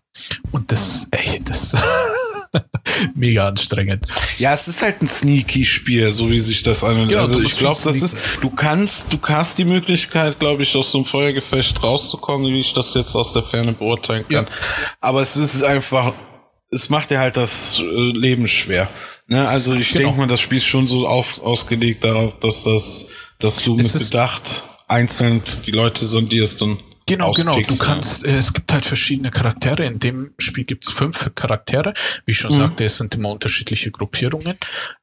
[0.51, 1.75] Und das, ey, das
[3.15, 4.05] mega anstrengend.
[4.37, 7.07] Ja, es ist halt ein sneaky Spiel, so wie sich das an.
[7.07, 10.91] Genau, also ich glaube, das ist, du kannst, du hast die Möglichkeit, glaube ich, aus
[10.91, 14.45] so einem Feuergefecht rauszukommen, wie ich das jetzt aus der Ferne beurteilen kann.
[14.45, 14.51] Ja.
[15.01, 16.13] Aber es ist einfach,
[16.71, 18.89] es macht dir halt das äh, Leben schwer.
[19.27, 19.47] Ne?
[19.47, 20.05] Also ich genau.
[20.05, 23.07] denke mal, das Spiel ist schon so auf, ausgelegt darauf, dass das,
[23.39, 27.57] dass du es mit Bedacht einzeln die Leute sondierst und Genau, genau.
[27.59, 29.85] Du kannst, äh, es gibt halt verschiedene Charaktere.
[29.85, 31.93] In dem Spiel gibt es fünf Charaktere.
[32.25, 32.59] Wie ich schon mhm.
[32.59, 34.57] sagte, es sind immer unterschiedliche Gruppierungen.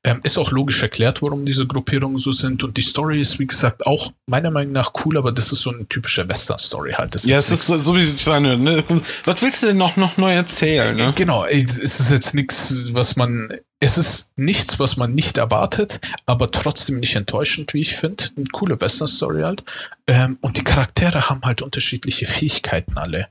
[0.04, 2.62] Ähm, ist auch logisch erklärt, warum diese Gruppierungen so sind.
[2.62, 5.70] Und die Story ist, wie gesagt, auch meiner Meinung nach cool, aber das ist so
[5.70, 7.14] eine typische Western-Story halt.
[7.14, 8.84] Das ja, es ist so, so wie ich sage, ne?
[9.24, 10.94] Was willst du denn noch, noch neu erzählen?
[10.94, 11.14] Ne?
[11.16, 13.48] Genau, es ist jetzt nichts, was man
[13.84, 18.24] es ist nichts, was man nicht erwartet, aber trotzdem nicht enttäuschend, wie ich finde.
[18.34, 19.62] Eine coole Western-Story halt.
[20.06, 23.28] Ähm, und die Charaktere haben halt unterschiedliche Fähigkeiten alle.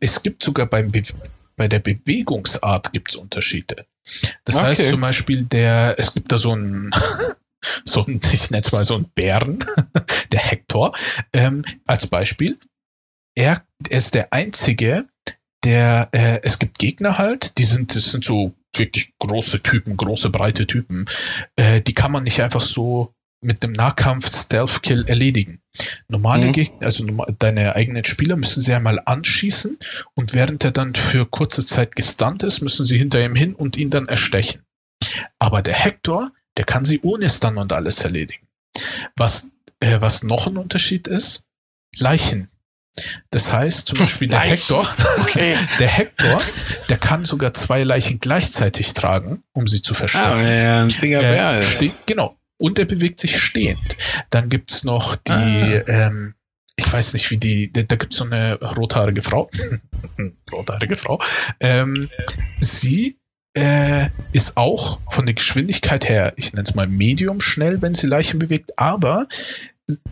[0.00, 1.02] Es gibt sogar beim Be
[1.56, 3.86] bei der Bewegungsart gibt's Unterschiede.
[4.44, 4.66] Das okay.
[4.66, 6.90] heißt zum Beispiel, der, es gibt da so ein
[7.84, 9.64] so ein, ich nenne es mal so ein Bären,
[10.32, 10.92] der Hector,
[11.32, 12.58] ähm, als Beispiel.
[13.36, 15.06] Er, er ist der einzige,
[15.68, 20.30] der, äh, es gibt Gegner halt, die sind, das sind so wirklich große Typen, große,
[20.30, 21.04] breite Typen.
[21.56, 25.60] Äh, die kann man nicht einfach so mit einem Nahkampf-Stealth-Kill erledigen.
[26.08, 26.52] Normale mhm.
[26.52, 27.04] Gegner, also
[27.38, 29.78] deine eigenen Spieler müssen sie einmal anschießen
[30.14, 33.76] und während er dann für kurze Zeit gestunt ist, müssen sie hinter ihm hin und
[33.76, 34.62] ihn dann erstechen.
[35.38, 38.46] Aber der Hector, der kann sie ohne Stun und alles erledigen.
[39.16, 41.44] Was, äh, was noch ein Unterschied ist,
[41.98, 42.48] Leichen.
[43.30, 44.88] Das heißt zum Beispiel der Hector,
[45.20, 45.56] okay.
[45.78, 46.40] der Hector,
[46.88, 50.40] der kann sogar zwei Leichen gleichzeitig tragen, um sie zu verstärken.
[50.40, 50.42] Ah,
[51.34, 52.36] ja, äh, steht, genau.
[52.56, 53.96] Und er bewegt sich stehend.
[54.30, 55.82] Dann gibt's noch die, ah.
[55.86, 56.34] ähm,
[56.74, 59.48] ich weiß nicht, wie die, da, da gibt's so eine rothaarige Frau.
[60.52, 61.20] rothaarige Frau.
[61.60, 62.10] Ähm,
[62.58, 63.16] sie
[63.54, 68.06] äh, ist auch von der Geschwindigkeit her, ich nenne es mal medium schnell, wenn sie
[68.06, 69.26] Leichen bewegt, aber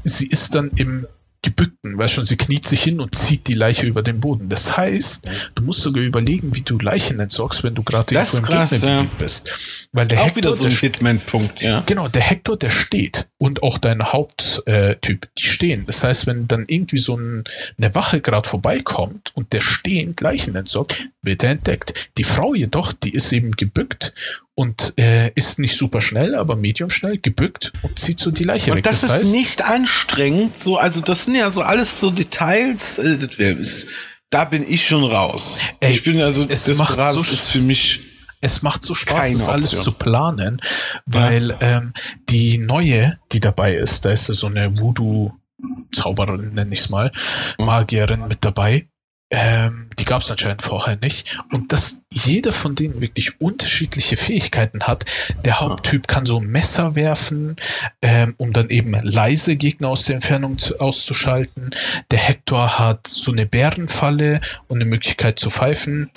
[0.02, 1.06] sie ist dann im
[1.46, 4.48] gebückten, weil schon, sie kniet sich hin und zieht die Leiche über den Boden.
[4.48, 8.42] Das heißt, du musst sogar überlegen, wie du Leichen entsorgst, wenn du gerade irgendwo im
[8.42, 9.06] krass, Gegner ja.
[9.18, 9.88] bist.
[9.92, 11.84] Weil der auch Hector, wieder so ein Hitman-Punkt, ja.
[11.86, 13.28] Genau, der Hector, der steht.
[13.38, 14.96] Und auch dein Haupttyp, äh,
[15.36, 15.86] die stehen.
[15.86, 17.44] Das heißt, wenn dann irgendwie so ein,
[17.78, 21.94] eine Wache gerade vorbeikommt und der stehend Leichen entsorgt, wird er entdeckt.
[22.18, 24.14] Die Frau jedoch, die ist eben gebückt
[24.56, 28.72] und äh, ist nicht super schnell, aber medium schnell, gebückt und zieht so die Leiche
[28.72, 28.84] und weg.
[28.84, 32.98] Das, das ist heißt, nicht anstrengend, so, also das sind ja so alles so Details,
[32.98, 33.88] äh, das wär, ist,
[34.30, 35.58] da bin ich schon raus.
[35.80, 38.00] Ey, ich bin also, es das macht so, ist für mich
[38.40, 40.60] es macht so Spaß, das alles zu planen,
[41.04, 41.58] weil ja.
[41.60, 41.92] ähm,
[42.28, 47.12] die neue, die dabei ist, da ist so eine Voodoo-Zauberin, nenne ich es mal,
[47.58, 48.88] Magierin mit dabei
[49.30, 51.40] ähm, die gab es anscheinend vorher nicht.
[51.52, 55.04] Und dass jeder von denen wirklich unterschiedliche Fähigkeiten hat.
[55.44, 57.56] Der Haupttyp kann so Messer werfen,
[58.02, 61.74] ähm, um dann eben leise Gegner aus der Entfernung zu, auszuschalten.
[62.10, 66.10] Der Hector hat so eine Bärenfalle und eine Möglichkeit zu pfeifen.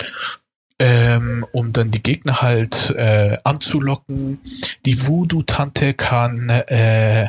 [0.78, 4.40] Ähm, um dann die Gegner halt äh, anzulocken.
[4.86, 7.28] Die Voodoo-Tante kann äh,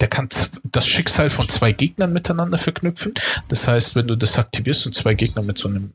[0.00, 0.28] der kann
[0.64, 3.14] das Schicksal von zwei Gegnern miteinander verknüpfen.
[3.48, 5.92] Das heißt, wenn du das aktivierst und zwei Gegner mit so einem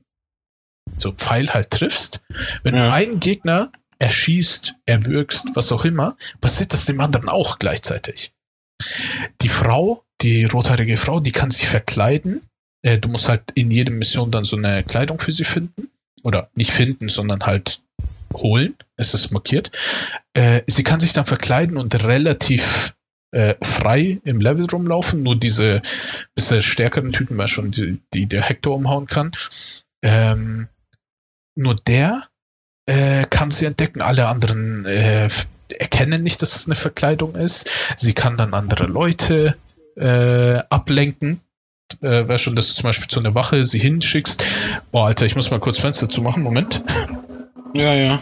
[0.97, 2.22] so Pfeil halt triffst,
[2.64, 2.88] wenn ja.
[2.88, 8.34] du einen Gegner erschießt, erwürgst, was auch immer, passiert das dem anderen auch gleichzeitig.
[9.41, 12.41] Die Frau, die rothaarige Frau, die kann sich verkleiden.
[12.84, 15.89] Äh, du musst halt in jeder Mission dann so eine Kleidung für sie finden.
[16.24, 17.82] Oder nicht finden, sondern halt
[18.34, 18.76] holen.
[18.95, 19.72] Es ist markiert.
[20.34, 22.95] Äh, sie kann sich dann verkleiden und relativ
[23.32, 25.82] äh, frei im Level rumlaufen, nur diese
[26.36, 29.32] bisschen stärkeren Typen, weil schon die, die der Hector umhauen kann.
[30.01, 30.67] Ähm,
[31.55, 32.27] nur der
[32.86, 34.01] äh, kann sie entdecken.
[34.01, 35.29] Alle anderen äh,
[35.79, 37.69] erkennen nicht, dass es eine Verkleidung ist.
[37.97, 39.55] Sie kann dann andere Leute
[39.95, 41.41] äh, ablenken.
[42.01, 44.43] Äh, wäre schon, dass du zum Beispiel zu einer Wache sie hinschickst.
[44.91, 46.43] Oh, Alter, ich muss mal kurz Fenster zu machen.
[46.43, 46.82] Moment.
[47.73, 48.21] Ja, ja.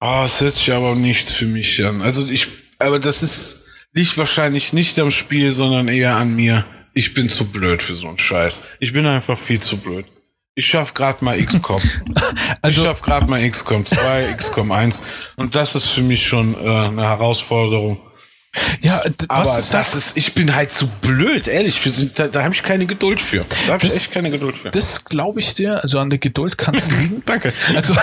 [0.00, 2.02] Ah, oh, es hört sich aber nichts für mich an.
[2.02, 2.48] Also ich,
[2.78, 3.57] aber das ist,
[3.92, 6.64] Liegt wahrscheinlich nicht am Spiel, sondern eher an mir.
[6.94, 8.60] Ich bin zu blöd für so einen Scheiß.
[8.80, 10.06] Ich bin einfach viel zu blöd.
[10.54, 11.80] Ich schaff grad mal XCOM.
[12.62, 15.02] also, ich schaff grad mal XCOM 2, XCOM 1
[15.36, 18.00] und das ist für mich schon äh, eine Herausforderung.
[18.80, 21.80] Ja, aber ist das ist, ich bin halt zu blöd, ehrlich.
[22.14, 23.44] Da da habe ich keine Geduld für.
[23.66, 24.70] Da habe ich echt keine Geduld für.
[24.70, 25.82] Das glaube ich dir.
[25.82, 27.22] Also an der Geduld kannst du liegen.
[27.26, 27.52] Danke.
[27.74, 27.94] Also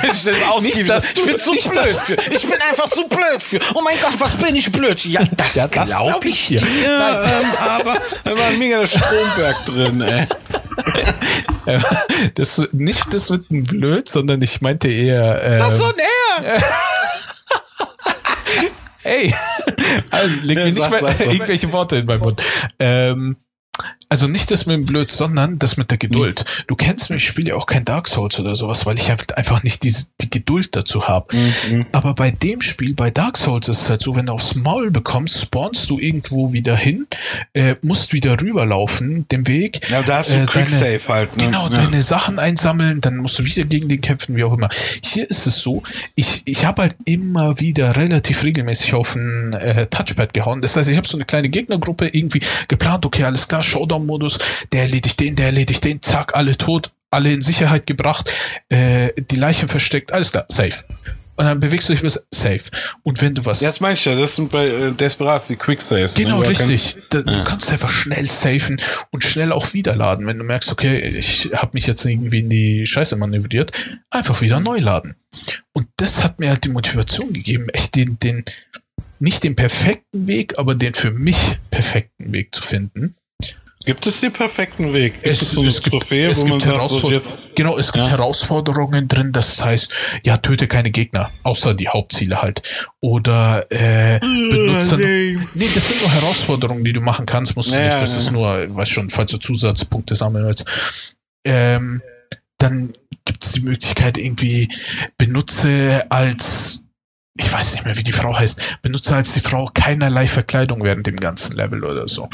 [0.00, 2.16] wenn ich den ausgebe, ich bin zu blöd für.
[2.32, 3.60] Ich bin einfach zu blöd für.
[3.74, 5.04] Oh mein Gott, was bin ich blöd?
[5.04, 6.62] Ja, das, ja, das glaube glaub ich dir.
[6.84, 10.26] Ja, ähm, aber da war ein mega Stromberg drin, ey.
[12.34, 15.42] das nicht das mit dem blöd, sondern ich meinte eher.
[15.42, 16.60] Ähm, das so näher.
[19.08, 19.34] Ey,
[20.10, 22.42] also leg mir nicht mal irgendwelche Worte in meinen Mund.
[22.78, 23.36] Ähm,
[24.08, 26.44] also nicht das mit dem Blöd, sondern das mit der Geduld.
[26.46, 26.62] Mhm.
[26.66, 29.62] Du kennst mich, ich spiele ja auch kein Dark Souls oder sowas, weil ich einfach
[29.62, 31.36] nicht diese, die Geduld dazu habe.
[31.36, 31.84] Mhm.
[31.92, 34.90] Aber bei dem Spiel, bei Dark Souls ist es halt so, wenn du aufs Maul
[34.90, 37.06] bekommst, spawnst du irgendwo wieder hin,
[37.52, 39.88] äh, musst wieder rüberlaufen, den Weg.
[39.90, 41.36] Ja, da hast du äh, Quicksave halt.
[41.36, 41.44] Ne?
[41.44, 41.74] Genau, ja.
[41.74, 44.70] deine Sachen einsammeln, dann musst du wieder gegen den kämpfen, wie auch immer.
[45.04, 45.82] Hier ist es so,
[46.14, 50.62] ich, ich habe halt immer wieder relativ regelmäßig auf ein äh, Touchpad gehauen.
[50.62, 53.62] Das heißt, ich habe so eine kleine Gegnergruppe irgendwie geplant, okay, alles klar,
[53.98, 54.38] Showdown-Modus,
[54.72, 58.30] der erledigt den, der erledigt den, zack, alle tot, alle in Sicherheit gebracht,
[58.68, 60.84] äh, die Leichen versteckt, alles klar, safe.
[61.36, 62.64] Und dann bewegst du dich bis safe.
[63.04, 63.60] Und wenn du was.
[63.60, 66.16] Ja, das meinst du ja, das sind bei äh, Desperados die Quick Saves.
[66.16, 66.24] Ne?
[66.24, 66.48] Genau, ne?
[66.48, 66.94] richtig.
[66.94, 67.38] Kannst, da, ja.
[67.38, 68.80] Du kannst einfach schnell safen
[69.12, 70.26] und schnell auch wieder laden.
[70.26, 73.70] Wenn du merkst, okay, ich habe mich jetzt irgendwie in die Scheiße manövriert,
[74.10, 75.14] einfach wieder neu laden.
[75.72, 78.44] Und das hat mir halt die Motivation gegeben, echt den, den,
[79.20, 81.36] nicht den perfekten Weg, aber den für mich
[81.70, 83.14] perfekten Weg zu finden.
[83.88, 85.14] Gibt es den perfekten Weg?
[85.14, 88.04] Gibt es, es so eine es Trophäe, wo man sagt, so jetzt, genau, es gibt
[88.04, 88.10] ja.
[88.10, 92.90] Herausforderungen drin, das heißt, ja, töte keine Gegner, außer die Hauptziele halt.
[93.00, 94.98] Oder äh, benutze.
[94.98, 95.38] nee.
[95.54, 98.02] nee, das sind nur Herausforderungen, die du machen kannst, musst du ja, nicht.
[98.02, 98.18] Das ja.
[98.18, 100.66] ist nur, weiß schon, falls du Zusatzpunkte sammeln willst.
[101.46, 102.02] Ähm,
[102.58, 102.92] dann
[103.24, 104.68] gibt es die Möglichkeit, irgendwie
[105.16, 106.84] benutze als
[107.38, 111.06] ich weiß nicht mehr, wie die Frau heißt, benutze als die Frau keinerlei Verkleidung während
[111.06, 112.28] dem ganzen Level oder so.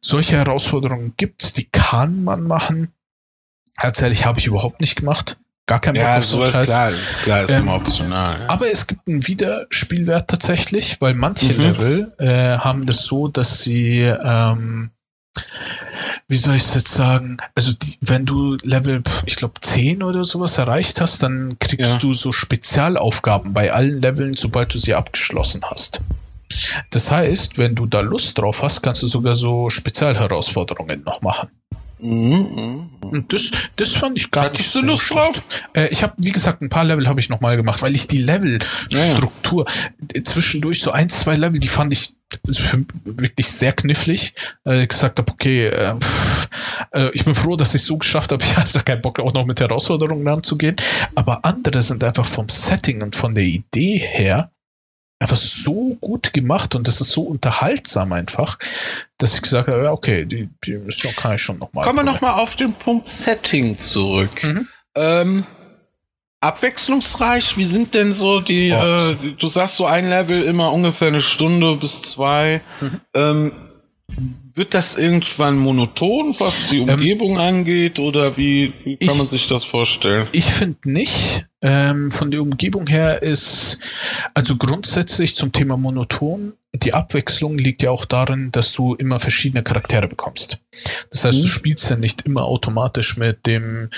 [0.00, 2.88] Solche Herausforderungen gibt's, die kann man machen.
[3.76, 5.38] Tatsächlich habe ich überhaupt nicht gemacht.
[5.66, 6.68] Gar kein Bock ja, auf so Scheiß.
[6.68, 8.40] Klar, ist klar, ist ähm, immer optional.
[8.40, 8.48] Ja.
[8.48, 11.60] Aber es gibt einen Wiederspielwert tatsächlich, weil manche mhm.
[11.60, 14.90] Level äh, haben das so, dass sie ähm,
[16.30, 17.38] wie soll ich es jetzt sagen?
[17.56, 21.98] Also die, wenn du Level, ich glaube 10 oder sowas erreicht hast, dann kriegst ja.
[21.98, 26.02] du so Spezialaufgaben bei allen Leveln, sobald du sie abgeschlossen hast.
[26.90, 31.48] Das heißt, wenn du da Lust drauf hast, kannst du sogar so Spezialherausforderungen noch machen.
[31.98, 33.08] Mhm, mh.
[33.08, 35.42] Und das, das fand ich gar Hattest nicht so Lust drauf.
[35.74, 38.18] Äh, ich habe, wie gesagt, ein paar Level habe ich nochmal gemacht, weil ich die
[38.18, 39.66] Levelstruktur
[40.14, 40.24] ja.
[40.24, 42.14] zwischendurch so ein, zwei Level, die fand ich
[43.04, 44.34] wirklich sehr knifflig.
[44.64, 45.94] Äh, gesagt habe, okay, äh,
[46.92, 48.44] äh, ich bin froh, dass ich es so geschafft habe.
[48.50, 50.76] Ich hatte da keinen Bock, auch noch mit Herausforderungen anzugehen.
[51.14, 54.50] Aber andere sind einfach vom Setting und von der Idee her
[55.20, 58.58] einfach so gut gemacht und das ist so unterhaltsam einfach,
[59.18, 61.84] dass ich gesagt habe, ja, okay, die, die Mission kann ich schon nochmal.
[61.84, 64.42] Kommen wir nochmal auf den Punkt Setting zurück.
[64.42, 64.68] Mhm.
[64.96, 65.46] Ähm,
[66.40, 71.20] abwechslungsreich, wie sind denn so die, äh, du sagst so ein Level immer ungefähr eine
[71.20, 72.62] Stunde bis zwei.
[72.80, 73.00] Mhm.
[73.14, 73.52] Ähm,
[74.54, 79.18] wird das irgendwann monoton, was die ähm, Umgebung ähm, angeht, oder wie, wie kann ich,
[79.18, 80.26] man sich das vorstellen?
[80.32, 81.46] Ich finde nicht.
[81.62, 83.80] Ähm, von der Umgebung her ist,
[84.34, 89.64] also grundsätzlich zum Thema monoton, die Abwechslung liegt ja auch darin, dass du immer verschiedene
[89.64, 90.60] Charaktere bekommst.
[91.10, 91.42] Das heißt, mhm.
[91.42, 93.90] du spielst ja nicht immer automatisch mit dem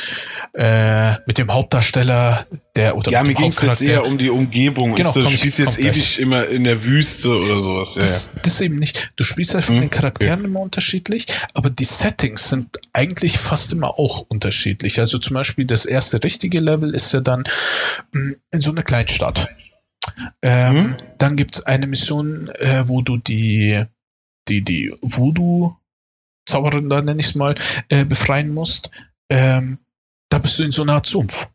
[0.54, 4.94] äh, mit dem Hauptdarsteller, der oder ja, mir ging es jetzt eher um die Umgebung.
[4.94, 7.94] Genau, du spielst jetzt ewig immer in der Wüste oder sowas.
[7.94, 8.40] Ja, das, ja.
[8.42, 9.10] das eben nicht.
[9.16, 9.82] Du spielst einfach mhm.
[9.82, 10.48] den Charakteren okay.
[10.48, 14.98] immer unterschiedlich, aber die Settings sind eigentlich fast immer auch unterschiedlich.
[14.98, 17.44] Also zum Beispiel das erste richtige Level ist ja dann
[18.12, 19.48] in so einer Kleinstadt.
[20.42, 20.96] Ähm, mhm.
[21.18, 23.84] Dann gibt es eine Mission, äh, wo du die,
[24.48, 27.54] die, die Voodoo-Zauberin, da nenne ich es mal,
[27.88, 28.90] äh, befreien musst.
[29.30, 29.78] Ähm,
[30.28, 31.48] da bist du in so einer Art Sumpf.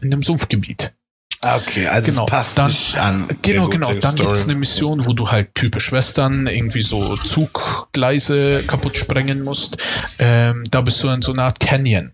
[0.00, 0.94] In einem Sumpfgebiet.
[1.40, 3.28] Ah, okay, also genau, passt dann, sich an.
[3.42, 3.94] Genau, genau.
[3.94, 9.44] Dann gibt es eine Mission, wo du halt typisch Western irgendwie so Zuggleise kaputt sprengen
[9.44, 9.78] musst.
[10.18, 12.12] Ähm, da bist du in so einer Art Canyon.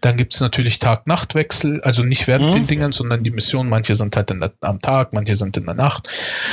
[0.00, 2.52] Dann gibt es natürlich Tag-Nacht-Wechsel, also nicht während mhm.
[2.52, 5.74] den Dingern, sondern die Missionen, manche sind halt der, am Tag, manche sind in der
[5.74, 6.08] Nacht.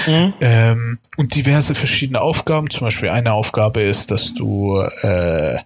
[0.08, 0.34] Mhm.
[0.42, 2.70] Ähm, und diverse verschiedene Aufgaben.
[2.70, 5.58] Zum Beispiel eine Aufgabe ist, dass du, äh,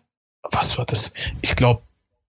[0.44, 1.14] was war das?
[1.42, 1.82] Ich glaube,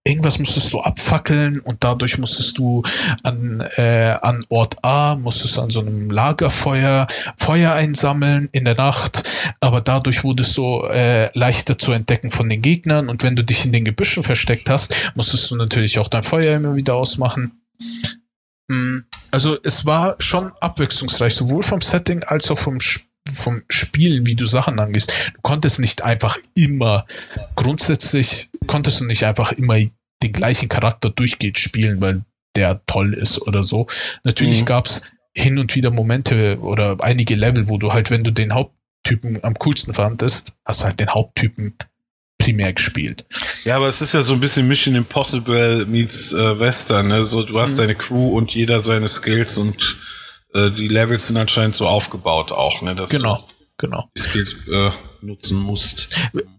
[0.09, 2.83] irgendwas musstest du abfackeln und dadurch musstest du
[3.23, 7.07] an, äh, an Ort A, musstest an so einem Lagerfeuer
[7.37, 9.29] Feuer einsammeln in der Nacht,
[9.59, 13.65] aber dadurch wurdest du äh, leichter zu entdecken von den Gegnern und wenn du dich
[13.65, 17.61] in den Gebüschen versteckt hast, musstest du natürlich auch dein Feuer immer wieder ausmachen.
[18.69, 22.79] Hm, also es war schon abwechslungsreich, sowohl vom Setting als auch vom
[23.31, 25.11] vom Spielen, wie du Sachen angehst.
[25.35, 27.05] Du konntest nicht einfach immer,
[27.55, 29.77] grundsätzlich konntest du nicht einfach immer
[30.23, 32.23] den gleichen Charakter durchgeht spielen, weil
[32.55, 33.87] der toll ist oder so.
[34.23, 34.65] Natürlich mhm.
[34.65, 35.03] gab's
[35.33, 39.53] hin und wieder Momente oder einige Level, wo du halt, wenn du den Haupttypen am
[39.55, 41.75] coolsten fandest, hast halt den Haupttypen
[42.37, 43.25] primär gespielt.
[43.65, 47.09] Ja, aber es ist ja so ein bisschen Mission Impossible meets äh, Western.
[47.09, 47.23] Ne?
[47.23, 47.77] So, du hast mhm.
[47.77, 49.97] deine Crew und jeder seine Skills und
[50.53, 52.81] äh, die Levels sind anscheinend so aufgebaut auch.
[52.81, 52.95] Ne?
[52.95, 53.45] Dass genau,
[53.77, 54.09] genau.
[54.17, 54.91] Die Skills äh,
[55.21, 56.09] nutzen musst.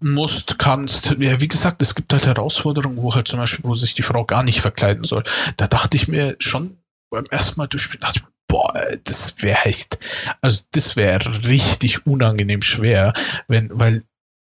[0.00, 1.16] Musst, kannst.
[1.18, 4.24] Ja, wie gesagt, es gibt halt Herausforderungen, wo halt zum Beispiel, wo sich die Frau
[4.24, 5.22] gar nicht verkleiden soll.
[5.56, 6.78] Da dachte ich mir schon
[7.11, 8.72] beim ersten Mal durchspielen, dachte ich boah,
[9.04, 9.98] das wäre echt,
[10.40, 13.12] also das wäre richtig unangenehm schwer,
[13.46, 14.02] wenn, weil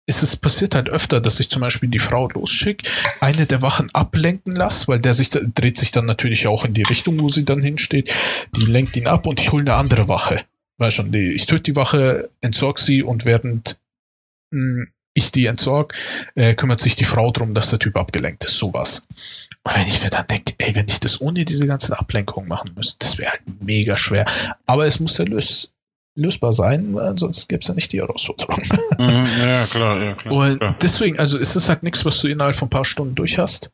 [0.05, 2.89] es ist passiert halt öfter, dass ich zum Beispiel die Frau losschicke,
[3.21, 6.83] eine der Wachen ablenken lasse, weil der sich dreht sich dann natürlich auch in die
[6.83, 8.13] Richtung, wo sie dann hinsteht.
[8.57, 10.43] Die lenkt ihn ab und ich hole eine andere Wache.
[10.77, 13.77] Weißt schon, die, ich töte die Wache, entsorge sie und während
[15.13, 15.95] ich die entsorge,
[16.35, 18.57] äh, kümmert sich die Frau darum, dass der Typ abgelenkt ist.
[18.57, 19.05] Sowas.
[19.63, 22.71] Und wenn ich mir dann denke, ey, wenn ich das ohne diese ganzen Ablenkungen machen
[22.75, 24.25] müsste, das wäre halt mega schwer.
[24.65, 25.69] Aber es muss ja lös
[26.15, 28.61] lösbar sein, weil sonst gäbe es ja nicht die Herausforderung.
[28.99, 30.33] Mhm, ja, klar, ja, klar.
[30.33, 30.77] Und klar.
[30.79, 33.71] deswegen, also ist es halt nichts, was du innerhalb von ein paar Stunden durch hast.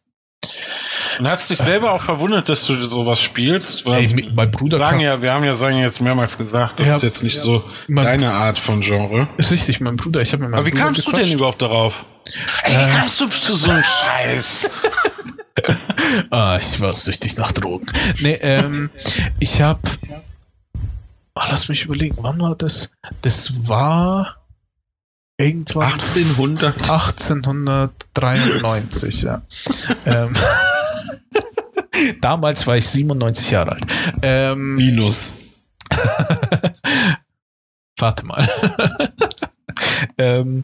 [1.19, 3.85] Und hat es dich selber auch verwundert, dass du sowas spielst?
[3.85, 6.95] Weil Ey, mein Bruder sagen ja, wir haben ja sagen jetzt mehrmals gesagt, das ja,
[6.95, 9.27] ist jetzt nicht ja, so deine Art von Genre.
[9.37, 10.57] Ist richtig, mein Bruder, ich habe mir mal.
[10.59, 11.23] Aber wie Bruder kamst gequatscht.
[11.23, 12.05] du denn überhaupt darauf?
[12.63, 14.69] Ey, wie äh, kamst du zu so einem Scheiß?
[16.29, 17.85] ah, ich war süchtig nach Drogen.
[18.19, 18.89] Nee, ähm,
[19.39, 19.81] ich habe
[21.39, 22.91] Oh, lass mich überlegen, wann war das?
[23.21, 24.38] Das war
[25.39, 29.41] irgendwann 1800 1893, ja.
[30.05, 30.35] ähm,
[32.21, 33.83] damals war ich 97 Jahre alt.
[34.21, 35.33] Ähm, Minus.
[37.97, 38.47] Warte mal.
[40.17, 40.63] ähm,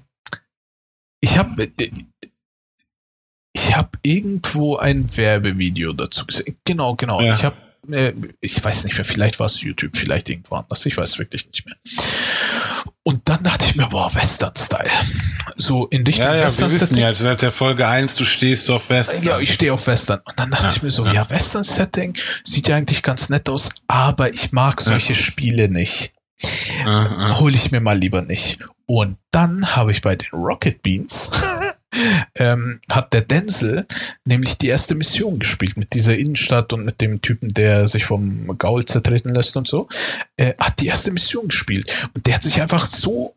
[1.21, 1.71] ich habe
[3.53, 6.57] ich habe irgendwo ein Werbevideo dazu gesehen.
[6.65, 7.21] Genau, genau.
[7.21, 7.33] Ja.
[7.33, 7.55] Ich habe
[7.91, 11.47] äh, ich weiß nicht mehr, vielleicht war es YouTube, vielleicht irgendwo anders, ich weiß wirklich
[11.47, 11.75] nicht mehr.
[13.07, 14.89] Und dann dachte ich mir, boah, Western-Style.
[15.57, 16.71] So in Richtung ja, ja, Western.
[16.71, 19.23] Wir wissen ja, seit der Folge 1, du stehst auf Western.
[19.25, 20.21] Ja, ich stehe auf Western.
[20.25, 23.47] Und dann dachte ja, ich mir so, ja, ja Western-Setting sieht ja eigentlich ganz nett
[23.47, 25.19] aus, aber ich mag solche ja.
[25.19, 26.13] Spiele nicht.
[26.83, 28.65] Hole ich mir mal lieber nicht.
[28.87, 31.29] Und dann habe ich bei den Rocket Beans
[32.35, 33.85] ähm, hat der Denzel
[34.25, 38.57] nämlich die erste Mission gespielt mit dieser Innenstadt und mit dem Typen, der sich vom
[38.57, 39.87] Gaul zertreten lässt und so.
[40.37, 43.35] Äh, hat die erste Mission gespielt und der hat sich einfach so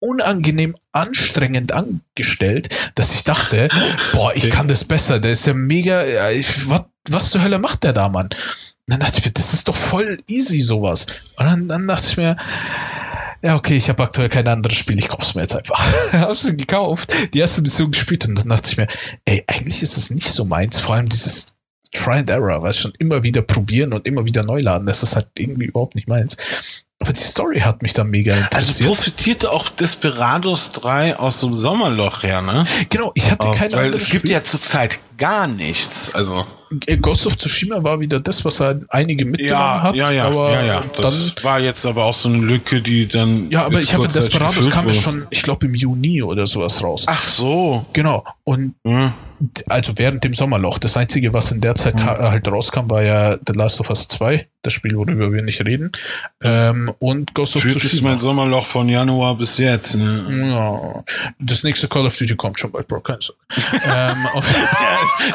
[0.00, 3.68] unangenehm anstrengend angestellt, dass ich dachte,
[4.12, 5.20] boah, ich kann das besser.
[5.20, 6.04] Der ist ja mega.
[6.04, 8.26] Ja, ich, was, was zur Hölle macht der da, Mann?
[8.26, 8.34] Und
[8.86, 11.06] dann dachte ich mir, das ist doch voll easy sowas.
[11.36, 12.36] Und dann, dann dachte ich mir,
[13.42, 15.78] ja, okay, ich habe aktuell kein anderes Spiel, ich kauf's mir jetzt einfach.
[16.12, 18.86] hab's sie gekauft, die erste Mission gespielt und dann dachte ich mir,
[19.24, 21.54] ey, eigentlich ist es nicht so meins, vor allem dieses
[21.92, 25.16] Try and Error, was schon immer wieder probieren und immer wieder neu laden, das ist
[25.16, 26.36] halt irgendwie überhaupt nicht meins.
[27.02, 28.56] Aber die Story hat mich da mega interessiert.
[28.56, 32.64] Also profitierte auch Desperados 3 aus dem Sommerloch her, ne?
[32.90, 34.32] Genau, ich hatte keine Weil es gibt Spiel.
[34.32, 36.46] ja zurzeit gar nichts, also.
[36.86, 39.94] Äh, Ghost of Tsushima war wieder das, was er einige mitgenommen ja, hat.
[39.94, 40.84] Ja, ja, aber ja, ja.
[40.94, 43.50] Das dann, war jetzt aber auch so eine Lücke, die dann.
[43.50, 47.04] Ja, aber ich habe Desperados kam ja schon, ich glaube im Juni oder sowas raus.
[47.06, 47.86] Ach so.
[47.94, 48.24] Genau.
[48.44, 49.14] Und hm
[49.68, 50.78] also während dem Sommerloch.
[50.78, 52.04] Das Einzige, was in der Zeit mhm.
[52.04, 55.90] halt rauskam, war ja The Last of Us 2, das Spiel, worüber wir nicht reden.
[56.42, 57.82] Ähm, und Ghost of Tsushima.
[57.82, 59.94] Das ist mein Sommerloch von Januar bis jetzt.
[59.94, 60.50] Ne?
[60.50, 61.04] Ja.
[61.38, 63.00] Das nächste Call of Duty kommt schon bald, Bro.
[63.00, 63.40] Keine Sorge.
[63.84, 64.26] ähm,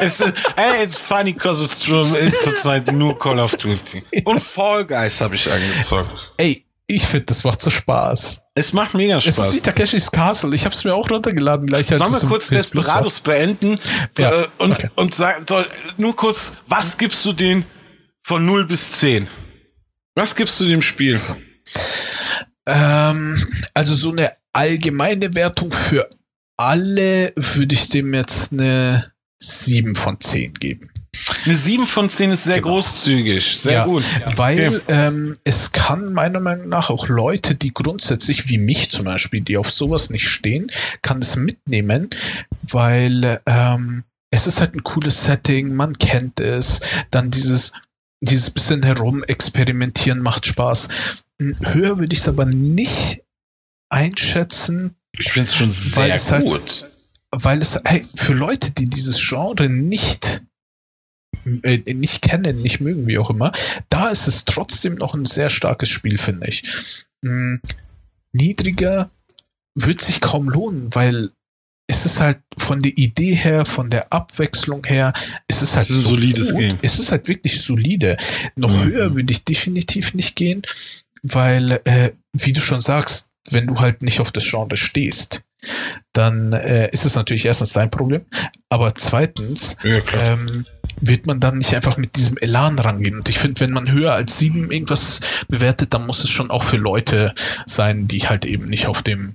[0.00, 0.18] it's,
[0.54, 2.04] hey, it's funny, cause it's true.
[2.42, 4.04] Zurzeit nur Call of Duty.
[4.24, 6.32] Und Fall Guys habe ich angezockt.
[6.36, 8.44] Ey, ich finde, das macht so Spaß.
[8.54, 9.38] Es macht mega Spaß.
[9.38, 10.54] Es ist wie Takeshis Castle.
[10.54, 11.66] Ich habe es mir auch runtergeladen.
[11.66, 13.74] Gleich Sollen wir kurz Desperados beenden?
[14.16, 14.90] Ja, äh, und, okay.
[14.94, 15.66] und sagen, soll,
[15.96, 17.64] nur kurz, was gibst du denen
[18.26, 19.28] von 0 bis 10?
[20.16, 21.20] Was gibst du dem Spiel?
[22.66, 23.40] Ähm,
[23.72, 26.10] also so eine allgemeine Wertung für
[26.56, 30.90] alle würde ich dem jetzt eine 7 von 10 geben.
[31.44, 32.74] Eine 7 von 10 ist sehr genau.
[32.74, 34.02] großzügig, sehr ja, gut.
[34.34, 34.82] Weil okay.
[34.88, 39.56] ähm, es kann meiner Meinung nach auch Leute, die grundsätzlich wie mich zum Beispiel, die
[39.56, 42.10] auf sowas nicht stehen, kann es mitnehmen,
[42.62, 46.80] weil ähm, es ist halt ein cooles Setting, man kennt es,
[47.12, 47.72] dann dieses
[48.20, 51.24] dieses bisschen herumexperimentieren macht Spaß.
[51.40, 53.22] Hm, höher würde ich es aber nicht
[53.88, 54.96] einschätzen.
[55.18, 56.82] Ich finde es schon sehr halt gut.
[56.82, 56.96] Halt,
[57.30, 60.42] weil es hey, für Leute, die dieses Genre nicht
[61.62, 63.52] äh, nicht kennen, nicht mögen, wie auch immer,
[63.88, 67.06] da ist es trotzdem noch ein sehr starkes Spiel, finde ich.
[67.24, 67.60] Hm,
[68.32, 69.10] niedriger
[69.74, 71.30] wird sich kaum lohnen, weil
[71.86, 75.12] es ist halt von der Idee her, von der Abwechslung her,
[75.46, 76.60] es ist halt es ist so ein solides gut.
[76.60, 76.78] Game.
[76.82, 78.16] Es ist halt wirklich solide.
[78.56, 78.84] Noch mhm.
[78.84, 80.62] höher würde ich definitiv nicht gehen,
[81.22, 85.42] weil, äh, wie du schon sagst, wenn du halt nicht auf das Genre stehst,
[86.12, 88.22] dann äh, ist es natürlich erstens dein Problem,
[88.68, 90.64] aber zweitens ja, ähm,
[91.00, 93.18] wird man dann nicht einfach mit diesem Elan rangehen.
[93.18, 96.62] Und ich finde, wenn man höher als sieben irgendwas bewertet, dann muss es schon auch
[96.62, 97.34] für Leute
[97.66, 99.34] sein, die halt eben nicht auf dem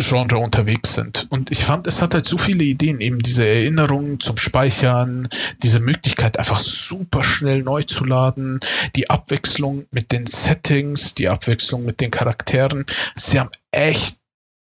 [0.00, 1.26] Genre unterwegs sind.
[1.30, 5.28] Und ich fand, es hat halt so viele Ideen, eben diese Erinnerungen zum Speichern,
[5.62, 8.60] diese Möglichkeit einfach super schnell neu zu laden,
[8.96, 12.84] die Abwechslung mit den Settings, die Abwechslung mit den Charakteren.
[13.16, 14.20] Sie haben echt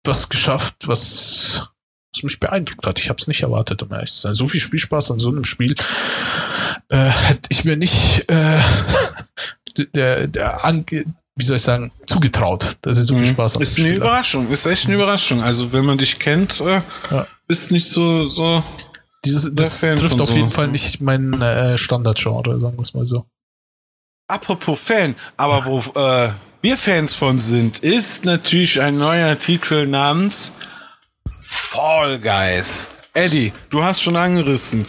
[0.04, 1.68] was geschafft, was,
[2.14, 2.98] was mich beeindruckt hat.
[2.98, 4.34] Ich habe es nicht erwartet, um ehrlich zu sein.
[4.34, 5.74] So viel Spielspaß an so einem Spiel
[6.88, 8.60] äh, hätte ich mir nicht äh,
[9.94, 10.64] der, der,
[11.36, 13.30] wie soll ich sagen, zugetraut, dass er so viel mhm.
[13.30, 13.62] Spaß hat.
[13.62, 15.42] Ist eine Überraschung, ist echt eine Überraschung.
[15.42, 17.26] Also wenn man dich kennt, äh, ja.
[17.46, 18.62] bist nicht so, so.
[19.24, 20.36] Dieses, das trifft auf so.
[20.36, 23.24] jeden Fall nicht mein äh, Standardgenre, sagen wir es mal so.
[24.26, 30.52] Apropos Fan, aber wo äh, wir Fans von sind, ist natürlich ein neuer Titel namens
[31.40, 32.88] Fall Guys.
[33.14, 34.86] Eddie, du hast schon angerissen.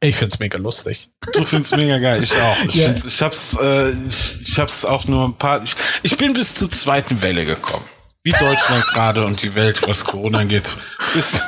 [0.00, 1.08] Ich find's mega lustig.
[1.34, 2.64] Du findest mega geil, ich auch.
[2.66, 2.94] Ich, ja.
[3.06, 5.62] ich hab's, äh, ich, ich hab's auch nur ein paar.
[5.62, 7.84] Ich, ich bin bis zur zweiten Welle gekommen.
[8.24, 10.76] Wie Deutschland gerade und die Welt, was Corona geht.
[11.14, 11.40] Bis,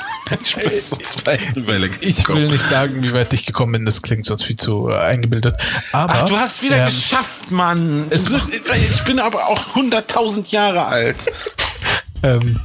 [0.45, 2.09] ich bis zur zweiten Welle gekommen.
[2.09, 4.97] Ich will nicht sagen, wie weit ich gekommen bin, das klingt sonst viel zu äh,
[4.97, 5.57] eingebildet.
[5.93, 8.09] Aber, Ach, du hast wieder ähm, geschafft, Mann.
[8.09, 11.27] Bist, ich bin aber auch 100.000 Jahre alt.
[12.23, 12.59] ähm,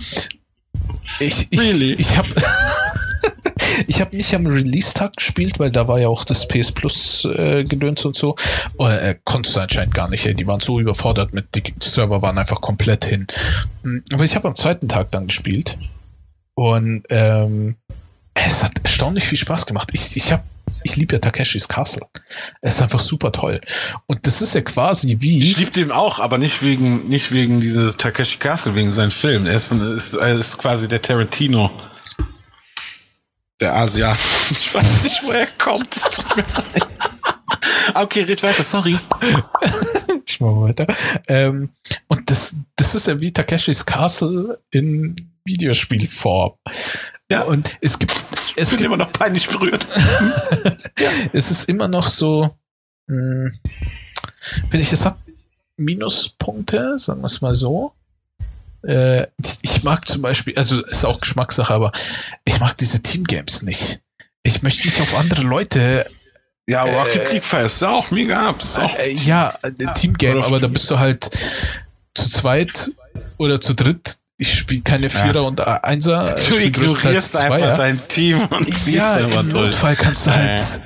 [1.20, 1.94] ich, ich, really?
[1.94, 2.30] ich habe
[3.88, 7.64] ich habe nicht am Release-Tag gespielt, weil da war ja auch das PS Plus äh,
[7.64, 8.36] Gedöns und so.
[8.80, 10.26] Äh, konntest du anscheinend gar nicht.
[10.26, 10.34] Ey.
[10.34, 13.28] Die waren so überfordert mit, die Server waren einfach komplett hin.
[13.84, 15.78] Hm, aber ich habe am zweiten Tag dann gespielt
[16.56, 17.76] und ähm,
[18.36, 19.90] es hat erstaunlich viel Spaß gemacht.
[19.94, 20.44] Ich, ich, hab,
[20.84, 22.06] ich liebe ja Takeshis Castle.
[22.62, 23.60] Es ist einfach super toll.
[24.06, 25.42] Und das ist ja quasi wie.
[25.42, 29.46] Ich liebe den auch, aber nicht wegen, nicht wegen dieses Takeshi Castle, wegen seinem Film.
[29.46, 31.72] Er ist, ist, er ist quasi der Tarantino
[33.62, 34.18] der Asia.
[34.52, 35.96] Ich weiß nicht, wo er kommt.
[35.96, 36.88] Es tut mir leid.
[37.96, 38.98] Okay, red weiter, sorry.
[40.26, 40.88] ich mach weiter.
[41.28, 41.70] Ähm,
[42.08, 45.16] und das, das ist ja wie Takeshis Castle in
[45.46, 46.54] Videospielform.
[47.32, 47.42] Ja.
[47.44, 48.14] Und es gibt.
[48.56, 49.86] Es bin gibt, immer noch peinlich berührt.
[51.00, 51.10] ja.
[51.34, 52.56] Es ist immer noch so.
[53.08, 53.52] Mh, hm,
[54.70, 55.18] wenn ich es hat
[55.78, 57.94] Minuspunkte, sagen wir es mal so.
[58.84, 59.28] Äh,
[59.64, 61.92] ich mag zum Beispiel, also ist auch Geschmackssache, aber
[62.46, 64.02] ich mag diese Teamgames nicht.
[64.44, 66.10] Ich möchte nicht auf andere Leute.
[66.70, 67.46] Ja, Rocket äh, League
[67.82, 68.64] du auch mega ab.
[69.00, 69.58] Äh, ja,
[69.96, 71.30] Teamgame, aber da bist du halt
[72.14, 72.92] zu zweit
[73.38, 75.42] oder zu dritt ich spiele keine Vierer ja.
[75.42, 76.36] und Einser.
[76.50, 79.68] Du ignorierst einfach dein Team und ziehst ja, einfach im durch.
[79.68, 80.82] Notfall kannst du halt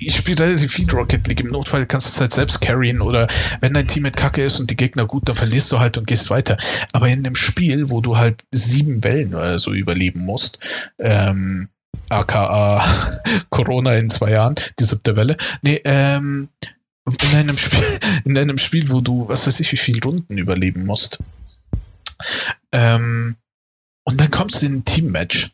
[0.00, 1.40] ich spiele relativ viel Rocket League.
[1.40, 3.26] Im Notfall kannst du es halt selbst carryen oder
[3.60, 6.06] wenn dein Team mit Kacke ist und die Gegner gut, dann verlierst du halt und
[6.06, 6.56] gehst weiter.
[6.92, 10.60] Aber in einem Spiel, wo du halt sieben Wellen oder so überleben musst,
[10.98, 11.68] ähm,
[12.08, 12.84] aka
[13.50, 16.48] Corona in zwei Jahren, die siebte Welle, nee, ähm,
[17.06, 17.84] in einem Spiel,
[18.24, 21.18] in einem Spiel, wo du, was weiß ich, wie viele Runden überleben musst.
[22.72, 23.36] Ähm,
[24.04, 25.52] und dann kommst du in ein Teammatch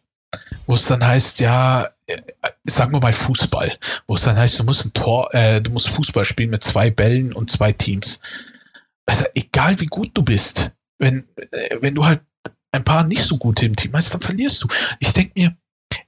[0.67, 2.21] wo es dann heißt, ja, äh,
[2.65, 5.89] sagen wir mal Fußball, wo es dann heißt, du musst ein Tor, äh, du musst
[5.89, 8.21] Fußball spielen mit zwei Bällen und zwei Teams.
[9.07, 12.23] Also egal wie gut du bist, wenn, äh, wenn du halt
[12.73, 14.69] ein paar nicht so gute im Team hast, dann verlierst du.
[15.01, 15.57] Ich denke mir,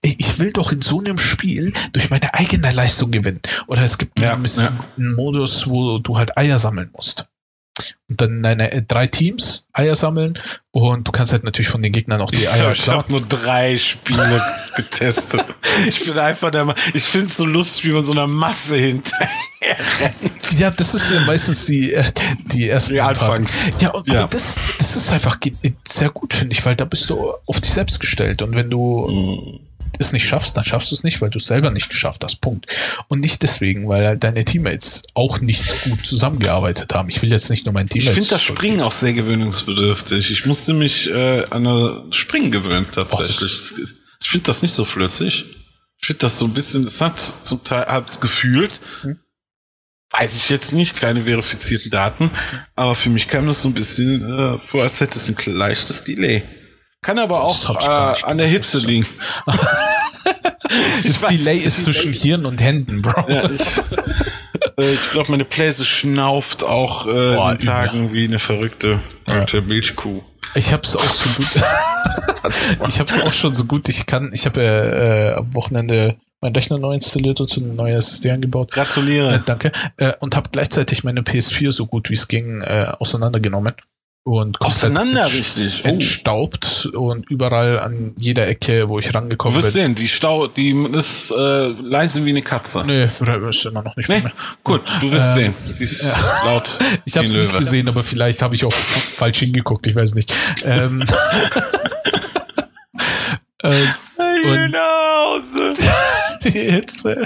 [0.02, 3.40] ich will doch in so einem Spiel durch meine eigene Leistung gewinnen.
[3.66, 4.84] Oder es gibt ja, einen, ja.
[4.96, 7.28] einen Modus, wo du halt Eier sammeln musst
[8.08, 10.38] und dann deine drei Teams Eier sammeln
[10.70, 13.78] und du kannst halt natürlich von den Gegnern auch die Eier Ich habe nur drei
[13.78, 14.42] Spiele
[14.76, 15.44] getestet.
[15.86, 19.28] Ich bin einfach der ich finde es so lustig, wie man so einer Masse hinterher
[20.00, 20.58] rennt.
[20.58, 22.02] Ja, das ist ja meistens die äh,
[22.46, 23.52] die ersten die Anfangs.
[23.80, 24.26] Ja, und, ja.
[24.26, 25.38] das das ist einfach
[25.86, 29.06] sehr gut finde ich, weil da bist du auf dich selbst gestellt und wenn du
[29.08, 29.66] mhm
[29.98, 32.40] es nicht schaffst, dann schaffst du es nicht, weil du es selber nicht geschafft hast.
[32.40, 32.66] Punkt.
[33.08, 37.08] Und nicht deswegen, weil deine Teammates auch nicht gut zusammengearbeitet haben.
[37.08, 38.08] Ich will jetzt nicht nur mein Teammates.
[38.08, 40.30] Ich finde das Springen auch sehr gewöhnungsbedürftig.
[40.30, 43.52] Ich musste mich äh, an das Springen gewöhnen tatsächlich.
[43.52, 43.82] Oh,
[44.22, 45.44] ich finde das nicht so flüssig.
[46.00, 48.80] Ich finde das so ein bisschen, es hat zum Teil halt gefühlt.
[49.02, 49.18] Hm?
[50.10, 52.30] Weiß ich jetzt nicht, keine verifizierten Daten,
[52.76, 56.04] aber für mich kam das so ein bisschen äh, vor, als hätte es ein leichtes
[56.04, 56.42] Delay.
[57.06, 59.06] Kann aber auch äh, an der Hitze liegen.
[61.04, 63.30] das Delay ist zwischen Hirn und Händen, Bro.
[63.30, 63.62] Ja, ich
[64.76, 69.58] äh, ich glaube, meine Pläse schnauft auch äh, Boah, in Tagen wie eine verrückte alte
[69.58, 69.62] ja.
[69.62, 70.20] Milchkuh.
[70.56, 71.46] Ich hab's auch so gut.
[72.88, 74.32] ich hab's auch schon so gut ich kann.
[74.32, 78.72] Ich habe äh, am Wochenende mein Rechner neu installiert und so eine neue SSD angebaut.
[78.72, 79.36] Gratuliere.
[79.36, 79.70] Äh, danke.
[79.96, 83.74] Äh, und habe gleichzeitig meine PS4 so gut wie es ging äh, auseinandergenommen
[84.26, 85.88] und auseinander richtig oh.
[85.88, 89.60] entstaubt und überall an jeder Ecke, wo ich rangekommen bin.
[89.60, 92.82] Du wirst sehen, die Stau, die ist äh, leise wie eine Katze.
[92.84, 93.20] Nee, ist
[93.66, 94.08] immer noch nicht.
[94.08, 94.24] Nee,
[94.64, 95.54] gut, du wirst ähm, sehen.
[95.60, 96.12] Sie ist ja.
[96.44, 96.78] laut.
[97.04, 99.86] Ich habe es nicht gesehen, aber vielleicht habe ich auch falsch hingeguckt.
[99.86, 100.34] Ich weiß nicht.
[100.64, 101.04] Ähm,
[103.62, 103.86] äh,
[106.42, 107.24] die Hitze.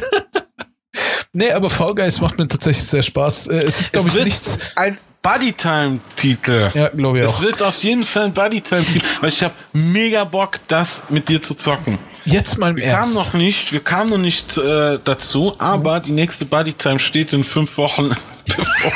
[1.33, 3.47] Nee, aber Fall Guys macht mir tatsächlich sehr Spaß.
[3.47, 4.59] Äh, es ist, glaube ich, nichts.
[4.75, 6.73] Ein Bodytime-Titel.
[6.75, 7.35] Ja, glaube ich auch.
[7.35, 11.41] Es wird auf jeden Fall ein Bodytime-Titel, weil ich habe mega Bock, das mit dir
[11.41, 11.99] zu zocken.
[12.25, 13.15] Jetzt mal im wir Ernst.
[13.15, 16.05] Kamen noch nicht, wir kamen noch nicht äh, dazu, aber mhm.
[16.05, 18.09] die nächste Bodytime steht in fünf Wochen
[18.57, 18.93] bevor.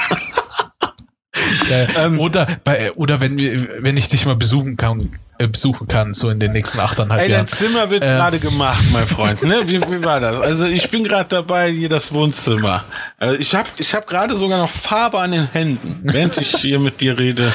[1.71, 5.11] Ja, ähm, oder bei, oder wenn wir, wenn ich dich mal besuchen kann,
[5.49, 7.47] besuchen kann, so in den nächsten achteinhalb Ey, Jahren.
[7.47, 9.43] Dein Zimmer wird äh, gerade gemacht, mein Freund.
[9.43, 9.63] Ne?
[9.67, 10.41] Wie, wie war das?
[10.41, 12.85] Also ich bin gerade dabei, hier das Wohnzimmer.
[13.19, 16.79] Also ich habe ich hab gerade sogar noch Farbe an den Händen, während ich hier
[16.79, 17.51] mit dir rede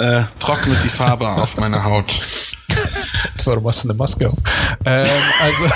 [0.00, 2.10] äh, trocknet die Farbe auf meiner Haut.
[3.44, 4.34] Warum hast du eine Maske auf?
[4.84, 5.06] Ähm,
[5.40, 5.64] also.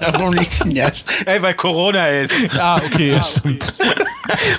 [0.00, 0.64] Warum nicht?
[0.66, 0.90] Ja.
[1.26, 2.32] Ey, weil Corona ist.
[2.58, 3.72] Ah, okay, ja, stimmt.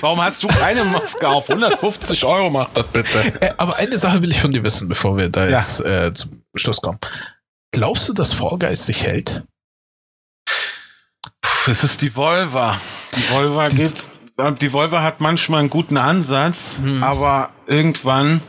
[0.00, 1.48] Warum hast du keine Maske auf?
[1.48, 3.40] 150 Euro macht das bitte.
[3.40, 5.58] Äh, aber eine Sache will ich von dir wissen, bevor wir da ja.
[5.58, 6.98] jetzt äh, zum Schluss kommen.
[7.72, 9.44] Glaubst du, dass Fall Guys sich hält?
[11.40, 12.78] Puh, es ist die Volva.
[13.16, 13.94] Die Volva geht.
[14.60, 17.02] Die Volva hat manchmal einen guten Ansatz, hm.
[17.02, 18.40] aber irgendwann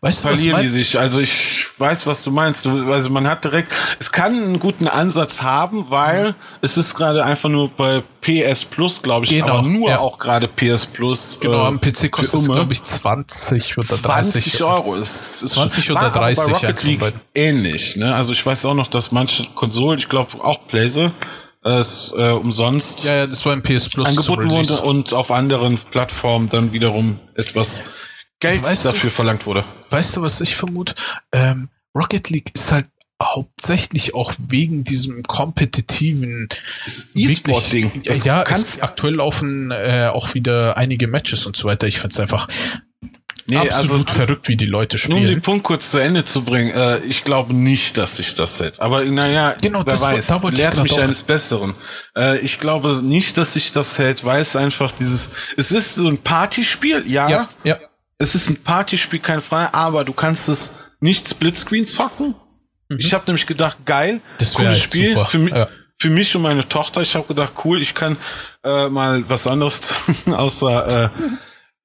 [0.00, 0.98] Weißt du, verlieren die sich.
[0.98, 2.64] Also ich weiß, was du meinst.
[2.64, 6.34] Du, also man hat direkt, es kann einen guten Ansatz haben, weil mhm.
[6.60, 9.98] es ist gerade einfach nur bei PS Plus, glaube ich, genau, aber nur ja.
[9.98, 11.38] auch gerade PS Plus.
[11.40, 14.52] Genau, äh, am PC kostet es, glaube ich, 20 oder 30.
[14.52, 14.96] 20 Euro.
[14.96, 16.44] Es ist 20 oder 30.
[16.44, 17.96] Bei Rocket League ähnlich.
[17.96, 18.14] Ne?
[18.14, 21.12] Also ich weiß auch noch, dass manche Konsolen, ich glaube auch Blazer,
[21.62, 25.78] es äh, umsonst ja, ja, das war im PS Plus angeboten wurde und auf anderen
[25.78, 27.82] Plattformen dann wiederum etwas
[28.40, 29.64] Geld weißt dafür du, verlangt wurde.
[29.90, 30.94] Weißt du, was ich vermute?
[31.32, 32.86] Ähm, Rocket League ist halt
[33.20, 36.48] hauptsächlich auch wegen diesem kompetitiven
[37.14, 38.02] E-Sport-Ding.
[38.04, 41.88] Ja, ja es, aktuell laufen äh, auch wieder einige Matches und so weiter.
[41.88, 42.46] Ich finde es einfach
[43.46, 45.18] nee, absolut also, verrückt, wie die Leute spielen.
[45.18, 48.36] Nur um den Punkt kurz zu Ende zu bringen, äh, ich glaube nicht, dass sich
[48.36, 48.78] das hält.
[48.78, 51.74] Aber naja, genau, wer das, weiß, da lehrt mich eines Besseren.
[52.16, 56.06] Äh, ich glaube nicht, dass sich das hält, weil es einfach dieses, es ist so
[56.06, 57.78] ein Partyspiel, ja, ja, ja
[58.18, 62.34] es ist ein Partyspiel, kein Frage, aber du kannst es nicht Splitscreen zocken.
[62.88, 62.98] Mhm.
[62.98, 65.26] Ich habe nämlich gedacht, geil, das cooles halt Spiel super.
[65.26, 65.68] für, ja.
[65.98, 67.00] für mich und meine Tochter.
[67.00, 68.16] Ich habe gedacht, cool, ich kann
[68.64, 69.94] äh, mal was anderes
[70.26, 71.08] außer äh,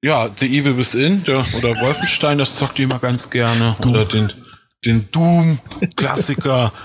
[0.02, 3.72] ja, The Evil Within der, oder Wolfenstein, das zockt die immer ganz gerne.
[3.80, 3.92] Doom.
[3.94, 4.32] Oder den,
[4.84, 6.72] den Doom-Klassiker.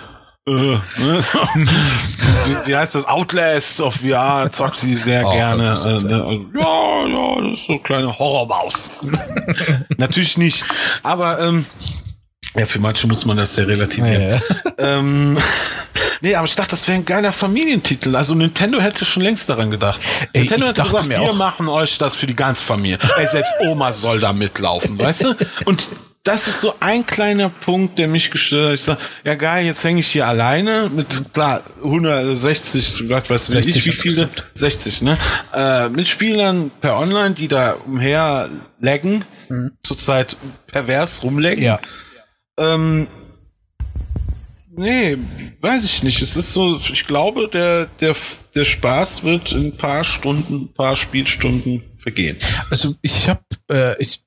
[0.47, 0.79] äh, ne?
[2.65, 3.05] wie, heißt das?
[3.05, 5.75] Outlast of VR zockt sie sehr oh, gerne.
[5.85, 6.45] Äh, ne?
[6.55, 8.91] ja, ja, das ist so eine kleine Horrormaus.
[9.97, 10.63] Natürlich nicht.
[11.03, 11.65] Aber ähm,
[12.55, 14.21] ja, für manche muss man das sehr relativieren.
[14.21, 14.41] Ja, ja.
[14.97, 15.37] ähm,
[16.21, 18.15] nee, aber ich dachte, das wäre ein geiler Familientitel.
[18.15, 20.01] Also Nintendo hätte schon längst daran gedacht.
[20.33, 22.97] Ey, Nintendo hätte gesagt, wir machen euch das für die ganze Familie.
[23.17, 25.35] Ey, selbst Oma soll da mitlaufen, weißt du?
[25.65, 25.87] Und
[26.23, 28.73] das ist so ein kleiner Punkt, der mich gestört hat.
[28.75, 33.85] Ich sag, ja geil, jetzt hänge ich hier alleine mit, klar, 160, was weiß ich,
[33.85, 34.29] wie viele?
[34.53, 35.17] 60, ne?
[35.53, 38.49] Äh, mit Spielern per Online, die da umher
[38.79, 39.71] laggen, mhm.
[39.81, 40.35] zurzeit
[40.67, 41.63] pervers rumlaggen.
[41.63, 41.79] Ja.
[42.57, 43.07] Ähm,
[44.75, 45.17] nee,
[45.61, 46.21] weiß ich nicht.
[46.21, 48.15] Es ist so, ich glaube, der, der,
[48.55, 52.37] der Spaß wird in ein paar Stunden, ein paar Spielstunden vergehen.
[52.69, 53.41] Also ich habe,
[53.71, 54.21] äh, ich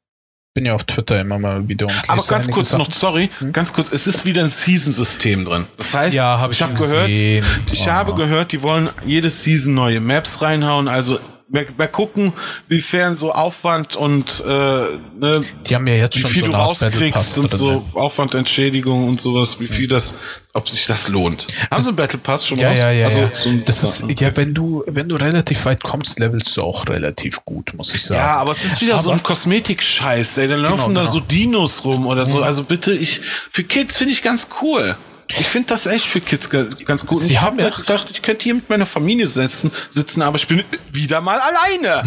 [0.55, 2.85] bin ja auf Twitter immer mal wieder und Aber ganz kurz Sachen.
[2.85, 3.53] noch, sorry, hm?
[3.53, 5.67] ganz kurz, es ist wieder ein Season-System drin.
[5.79, 7.43] Das heißt, ja, hab ich, ich habe gehört, ich
[7.81, 7.87] oh.
[7.87, 11.19] habe gehört, die wollen jede Season neue Maps reinhauen, also
[11.53, 12.33] mal, mal gucken,
[12.69, 16.53] wiefern so Aufwand und äh, ne, die haben ja jetzt wie schon viel so du
[16.55, 20.15] rauskriegst und so Aufwandentschädigung und sowas, wie viel das,
[20.55, 21.47] ob sich das lohnt.
[21.71, 22.79] Haben sie einen Battle Pass schon ja, raus?
[22.79, 23.31] Ja, ja, also, ja.
[23.43, 27.45] So das ist, ja, wenn du, wenn du relativ weit kommst, levelst du auch relativ
[27.45, 28.21] gut, muss ich sagen.
[28.21, 30.49] Ja, aber es ist wieder aber, so ein Kosmetik-Scheiß, ey.
[30.49, 31.05] Dann genau, laufen genau.
[31.05, 32.43] da so Dinos rum oder so.
[32.43, 34.97] Also bitte, ich, für Kids finde ich ganz cool.
[35.29, 37.20] Ich finde das echt für Kids ganz gut.
[37.20, 40.47] Sie ich haben ja gedacht, ich könnte hier mit meiner Familie sitzen, sitzen, aber ich
[40.47, 42.03] bin wieder mal alleine.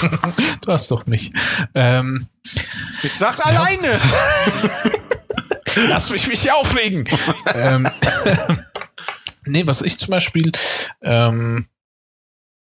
[0.62, 1.32] du hast doch mich.
[1.74, 2.26] Ähm,
[3.02, 3.44] ich sag ja.
[3.44, 4.00] alleine.
[5.88, 7.04] Lass mich mich hier aufregen.
[7.54, 7.88] ähm,
[9.44, 10.52] nee, was ich zum Beispiel
[11.02, 11.66] ähm,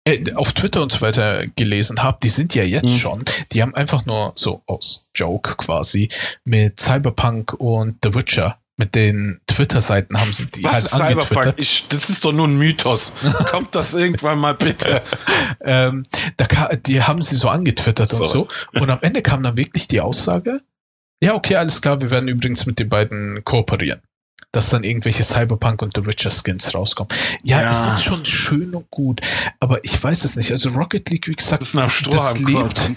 [0.05, 2.99] äh, auf Twitter und so weiter gelesen habe, die sind ja jetzt mhm.
[2.99, 6.09] schon, die haben einfach nur so aus Joke quasi
[6.45, 11.55] mit Cyberpunk und The Witcher mit den Twitter-Seiten haben sie die Was halt Cyberpunk?
[11.59, 13.15] Ich, das ist doch nur ein Mythos.
[13.51, 15.03] Kommt das irgendwann mal bitte?
[15.61, 16.03] ähm,
[16.37, 16.47] da
[16.77, 18.23] die haben sie so angetwittert so.
[18.23, 18.49] und so.
[18.75, 20.61] Und am Ende kam dann wirklich die Aussage,
[21.23, 22.01] Ja, okay, alles klar.
[22.01, 24.03] Wir werden übrigens mit den beiden kooperieren.
[24.53, 27.09] Dass dann irgendwelche Cyberpunk und The Witcher Skins rauskommen.
[27.45, 29.21] Ja, ja, es ist schon schön und gut,
[29.61, 30.51] aber ich weiß es nicht.
[30.51, 32.91] Also Rocket League, wie gesagt, das, nach das lebt.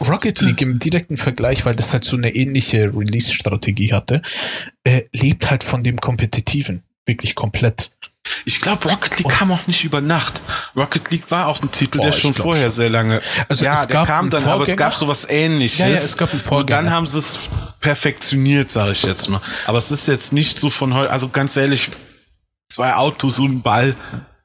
[0.00, 4.22] Rocket League im direkten Vergleich, weil das halt so eine ähnliche Release-Strategie hatte,
[4.84, 6.82] äh, lebt halt von dem Kompetitiven.
[7.04, 7.92] Wirklich komplett.
[8.44, 10.40] Ich glaube, Rocket League und kam auch nicht über Nacht.
[10.74, 12.72] Rocket League war auch ein Titel, Boah, der schon vorher schon.
[12.72, 13.20] sehr lange.
[13.48, 15.78] Also ja, der kam dann, aber es gab sowas ähnliches.
[15.78, 16.80] Ja, ja, es gab einen Vorgänger.
[16.80, 17.38] Und dann haben sie es
[17.86, 19.40] perfektioniert, sage ich jetzt mal.
[19.66, 21.88] Aber es ist jetzt nicht so von heute, also ganz ehrlich,
[22.68, 23.94] zwei Autos und ein Ball.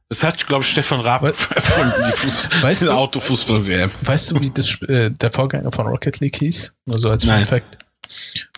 [0.10, 3.90] Das hat, glaube ich, Stefan Raab erfunden, die, Fuß weißt die Autofußball-WM.
[4.04, 6.76] Weißt du, wie das, äh, der Vorgänger von Rocket League hieß?
[6.86, 7.80] Nur so als Fun Fact.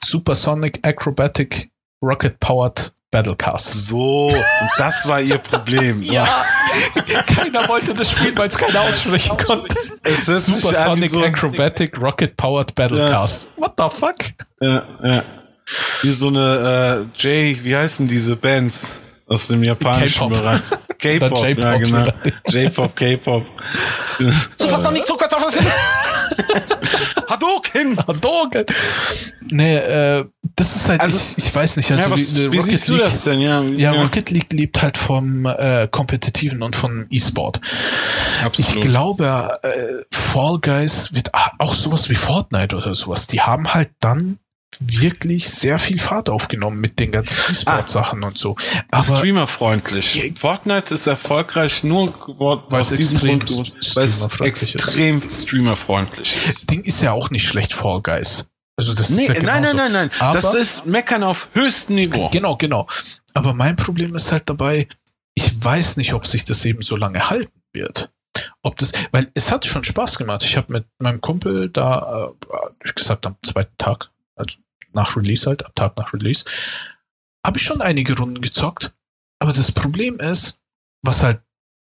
[0.04, 3.86] Supersonic Acrobatic Rocket Powered Battlecast.
[3.86, 6.02] So, und das war ihr Problem.
[6.02, 6.28] ja,
[7.28, 9.76] keiner wollte das spielen, weil es keiner aussprechen konnte.
[10.26, 13.52] Supersonic so Acrobatic Rocket Powered Battlecast.
[13.56, 13.64] Ja.
[13.64, 14.16] What the fuck?
[14.60, 15.24] Ja, ja.
[16.02, 18.94] Wie so eine äh, J, wie heißen diese Bands
[19.28, 20.62] aus dem japanischen Bereich?
[20.98, 22.08] K-Pop, ja genau.
[22.48, 23.46] J-Pop, K-Pop.
[24.58, 25.60] Supersonic, Supersonic.
[27.34, 27.98] Hadouken!
[27.98, 28.66] Hadouken!
[29.50, 32.60] Nee, äh, das ist halt, also, ich, ich weiß nicht, also ja, was, wie, wie
[32.60, 33.40] siehst League, du das denn?
[33.40, 37.60] Ja, ja, ja, Rocket League lebt halt vom äh, Kompetitiven und vom E-Sport.
[38.44, 38.76] Absolut.
[38.76, 43.90] Ich glaube, äh, Fall Guys wird auch sowas wie Fortnite oder sowas, die haben halt
[44.00, 44.38] dann
[44.80, 48.56] wirklich sehr viel Fahrt aufgenommen mit den ganzen E-Sport-Sachen ah, und so.
[48.92, 50.34] Aber streamerfreundlich.
[50.40, 56.70] Fortnite ist erfolgreich nur geworden weil es extrem, weil es extrem streamerfreundlich ist.
[56.70, 58.50] Ding ist ja auch nicht schlecht, Fall Guys.
[58.76, 60.12] Also das nee, ist ja nein, nein, nein, nein.
[60.20, 62.30] Aber, das ist Meckern auf höchstem Niveau.
[62.30, 62.88] Genau, genau.
[63.34, 64.88] Aber mein Problem ist halt dabei,
[65.36, 68.12] ich weiß nicht, ob sich das eben so lange halten wird.
[68.64, 70.44] Ob das, weil es hat schon Spaß gemacht.
[70.44, 72.48] Ich habe mit meinem Kumpel da, äh,
[72.84, 74.58] wie gesagt, am zweiten Tag also
[74.92, 76.46] nach Release halt, am Tag nach Release,
[77.46, 78.94] habe ich schon einige Runden gezockt.
[79.40, 80.62] Aber das Problem ist,
[81.02, 81.42] was halt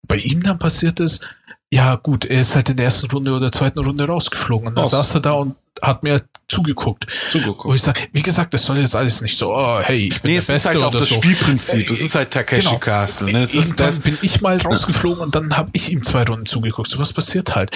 [0.08, 1.28] bei ihm dann passiert ist,
[1.72, 4.86] ja gut, er ist halt in der ersten Runde oder zweiten Runde rausgeflogen und dann
[4.86, 7.08] saß er da und hat mir zugeguckt.
[7.30, 7.66] Zugeguckt.
[7.66, 10.32] Wo ich sage, wie gesagt, das soll jetzt alles nicht so, oh, hey, ich bin
[10.32, 11.16] nee, der Beste halt oder das so.
[11.16, 12.80] Spielprinzip, es ist halt Takeshi genau.
[12.80, 13.32] Castle.
[13.32, 13.44] Ne?
[13.52, 16.90] Irgendwann bin ich mal rausgeflogen und dann habe ich ihm zwei Runden zugeguckt.
[16.90, 17.72] So was passiert halt.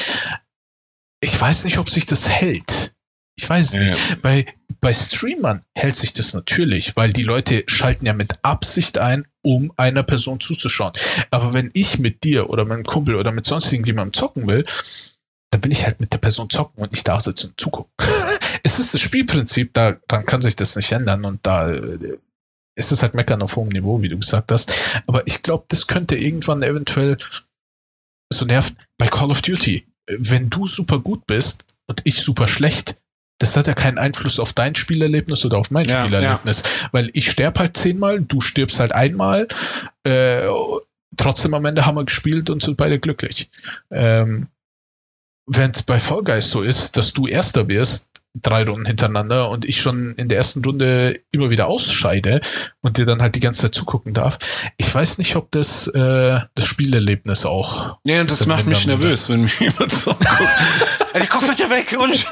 [1.20, 2.94] Ich weiß nicht, ob sich das hält.
[3.42, 3.96] Ich weiß nicht.
[3.96, 4.16] Ja.
[4.22, 4.46] Bei,
[4.82, 9.74] bei Streamern hält sich das natürlich, weil die Leute schalten ja mit Absicht ein, um
[9.78, 10.94] einer Person zuzuschauen.
[11.32, 14.64] Aber wenn ich mit dir oder mit einem Kumpel oder mit sonst irgendjemandem zocken will,
[15.50, 17.92] dann will ich halt mit der Person zocken und nicht da sitzen und zugucken.
[18.64, 22.20] es ist das Spielprinzip, da, dann kann sich das nicht ändern und da äh,
[22.76, 24.72] ist es halt meckern auf hohem Niveau, wie du gesagt hast.
[25.08, 27.18] Aber ich glaube, das könnte irgendwann eventuell
[28.32, 28.78] so nerven.
[29.00, 33.02] Bei Call of Duty, wenn du super gut bist und ich super schlecht,
[33.42, 36.62] das hat ja keinen Einfluss auf dein Spielerlebnis oder auf mein ja, Spielerlebnis.
[36.62, 36.90] Ja.
[36.92, 39.48] Weil ich sterbe halt zehnmal, du stirbst halt einmal.
[40.04, 40.42] Äh,
[41.18, 43.50] trotzdem am Ende haben wir gespielt und sind beide glücklich.
[43.90, 44.48] Ähm,
[45.48, 49.66] Wenn es bei Fall Guys so ist, dass du Erster wirst, drei Runden hintereinander und
[49.66, 52.42] ich schon in der ersten Runde immer wieder ausscheide
[52.82, 54.38] und dir dann halt die ganze Zeit zugucken darf.
[54.78, 57.98] Ich weiß nicht, ob das äh, das Spielerlebnis auch.
[58.04, 60.16] Nee, das macht mich nervös, wenn mich jemand so.
[61.14, 61.98] Also, guck bitte weg.
[62.00, 62.26] Und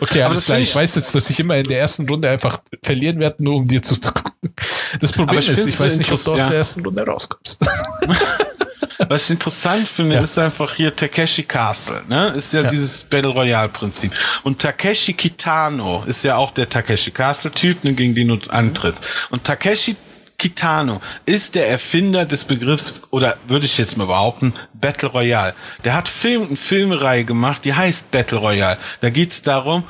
[0.00, 0.58] okay, alles klar.
[0.58, 3.66] Ich weiß jetzt, dass ich immer in der ersten Runde einfach verlieren werde, nur um
[3.66, 4.54] dir zuzugucken.
[4.98, 6.48] Das Problem ich ist, ich weiß nicht, ob du aus ja.
[6.48, 7.66] der ersten Runde rauskommst.
[9.08, 10.22] Was ich interessant finde, ja.
[10.22, 12.32] ist einfach hier Takeshi Castle, ne?
[12.36, 12.70] Ist ja, ja.
[12.70, 14.12] dieses Battle Royale Prinzip.
[14.42, 19.04] Und Takeshi Kitano ist ja auch der Takeshi Castle Typ, ne, gegen den du antrittst.
[19.30, 19.96] Und Takeshi
[20.38, 25.54] Kitano ist der Erfinder des Begriffs, oder würde ich jetzt mal behaupten, Battle Royale.
[25.84, 28.78] Der hat Film, eine Filmreihe gemacht, die heißt Battle Royale.
[29.00, 29.84] Da geht's darum,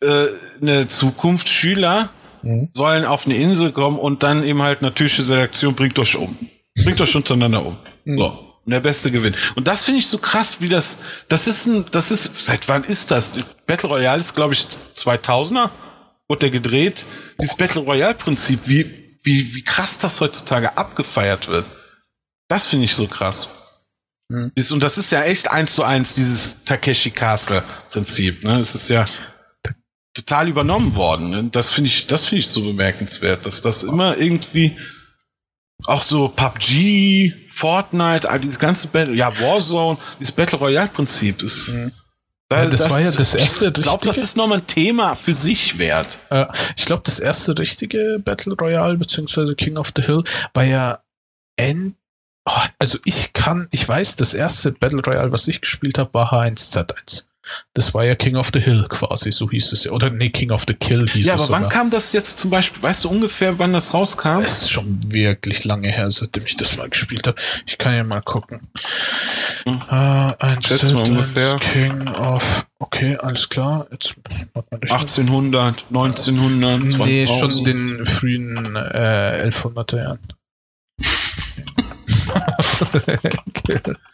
[0.00, 0.26] äh,
[0.60, 2.08] eine Zukunft, Schüler
[2.42, 2.70] mhm.
[2.72, 6.36] sollen auf eine Insel kommen und dann eben halt natürliche Selektion bringt euch um.
[6.82, 7.76] Bringt euch untereinander um.
[8.04, 8.18] Mhm.
[8.18, 8.50] So.
[8.64, 9.36] Und der Beste gewinnt.
[9.56, 10.98] Und das finde ich so krass, wie das,
[11.28, 13.32] das ist ein, das ist, seit wann ist das?
[13.66, 14.66] Battle Royale ist, glaube ich,
[14.96, 15.70] 2000er.
[16.28, 17.04] Wurde der gedreht.
[17.38, 18.86] Dieses Battle Royale Prinzip, wie,
[19.22, 21.66] wie, wie krass das heutzutage abgefeiert wird.
[22.48, 23.48] Das finde ich so krass.
[24.28, 24.52] Mhm.
[24.70, 28.58] Und das ist ja echt eins zu eins, dieses Takeshi Castle Prinzip, ne?
[28.58, 29.04] Es ist ja
[30.14, 31.30] total übernommen worden.
[31.30, 31.48] Ne?
[31.50, 34.76] Das finde ich, das finde ich so bemerkenswert, dass das immer irgendwie
[35.86, 41.68] auch so PUBG, Fortnite, all dieses ganze Battle, ja, Warzone, dieses Battle Royale Prinzip ist.
[41.68, 41.92] Mhm.
[42.48, 43.66] Da, das, das, war ja das erste.
[43.66, 46.18] Ich glaube, das ist nochmal ein Thema für sich wert.
[46.30, 46.46] Äh,
[46.76, 51.02] ich glaube, das erste richtige Battle Royale beziehungsweise King of the Hill war ja
[51.56, 51.96] N.
[52.46, 56.32] Oh, also ich kann, ich weiß, das erste Battle Royale, was ich gespielt habe, war
[56.32, 57.24] H1Z1.
[57.74, 59.92] Das war ja King of the Hill quasi, so hieß es ja.
[59.92, 61.78] Oder nee, King of the Kill hieß Ja, es aber wann sogar.
[61.78, 62.82] kam das jetzt zum Beispiel?
[62.82, 64.40] Weißt du ungefähr, wann das rauskam?
[64.42, 67.40] Es ist schon wirklich lange her, seitdem ich das mal gespielt habe.
[67.66, 68.60] Ich kann ja mal gucken.
[69.66, 69.78] Hm.
[69.90, 71.56] Äh, ein Schätz Set, mal eins ungefähr.
[71.56, 72.66] King of.
[72.78, 73.86] Okay, alles klar.
[73.90, 74.14] Jetzt
[74.54, 77.28] macht man das 1800, 1900, Nee, 2000.
[77.54, 80.18] schon den frühen äh, 1100er Jahren.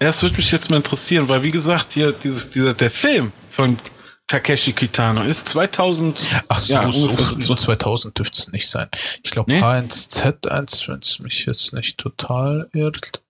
[0.00, 3.32] Ja, das würde mich jetzt mal interessieren, weil wie gesagt, hier dieses, dieser, der Film
[3.50, 3.78] von
[4.26, 6.26] Takeshi Kitano ist 2000.
[6.48, 7.54] Ach so, Ja, so, so so.
[7.54, 8.88] 2000 dürfte es nicht sein.
[9.22, 9.62] Ich glaube Nee?
[9.62, 13.22] H1Z1, wenn es mich jetzt nicht total irrt.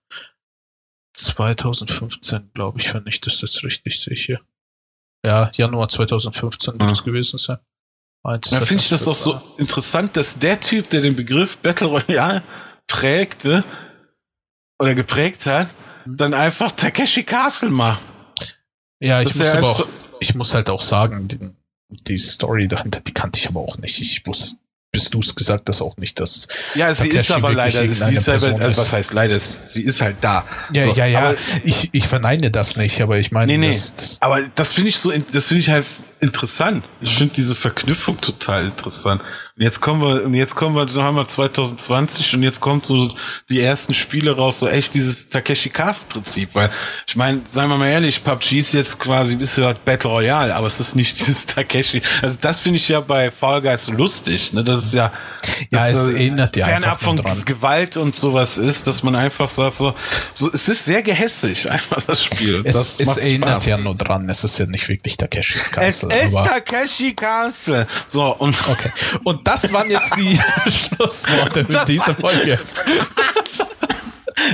[1.13, 4.39] 2015, glaube ich, wenn ich das jetzt richtig sehe hier.
[5.25, 7.57] Ja, Januar 2015 dürfte es gewesen sein.
[8.23, 11.57] Eins, Da zwei, finde ich das auch so interessant, dass der Typ, der den Begriff
[11.59, 12.43] Battle Royale
[12.87, 13.63] prägte
[14.79, 15.69] oder geprägt hat,
[16.15, 18.01] dann einfach Takeshi Castle macht.
[18.99, 19.87] Ja, ich Das muss aber auch,
[20.19, 21.39] ich muss halt auch sagen, die,
[22.07, 24.01] die Story dahinter, die kannte ich aber auch nicht.
[24.01, 24.57] Ich wusste,
[24.91, 28.15] bis du es gesagt hast, auch nicht, dass Ja, sie Takeshi ist aber leider, sie
[28.15, 30.45] ist Person also was heißt leider, sie ist halt da.
[30.73, 31.19] Ja, So, ja, ja.
[31.19, 33.73] Aber, ich, ich verneine das nicht, aber ich meine, nee, nee.
[33.73, 35.85] das, das, aber das finde ich so, das finde ich halt
[36.19, 36.85] interessant.
[37.01, 39.21] Ich finde diese Verknüpfung total interessant.
[39.57, 42.85] Und jetzt kommen wir, und jetzt kommen wir, so haben wir 2020 und jetzt kommt
[42.85, 43.11] so
[43.49, 46.69] die ersten Spiele raus, so echt dieses Takeshi Cast Prinzip, weil
[47.07, 50.55] ich meine, seien wir mal ehrlich, PUBG ist jetzt quasi ein bisschen halt Battle Royale,
[50.55, 52.03] aber es ist nicht dieses Takeshi.
[52.21, 54.63] Also das finde ich ja bei Fall Guys so lustig, ne?
[54.63, 55.11] Das ist ja,
[55.71, 57.43] Ja, es erinnert ja fernab von dran.
[57.43, 59.95] Gewalt und sowas ist, dass man einfach sagt so,
[60.35, 62.61] so es ist sehr gehässig einfach das Spiel.
[62.63, 63.65] es, das es erinnert Spaß.
[63.65, 64.29] ja nur dran.
[64.29, 66.15] Es ist ja nicht wirklich Takeshis Es Castle.
[66.15, 67.87] ist aber Takeshi Castle.
[68.07, 68.91] So, und okay.
[69.23, 72.59] Und das waren jetzt die Schlussworte für Das diese Folge.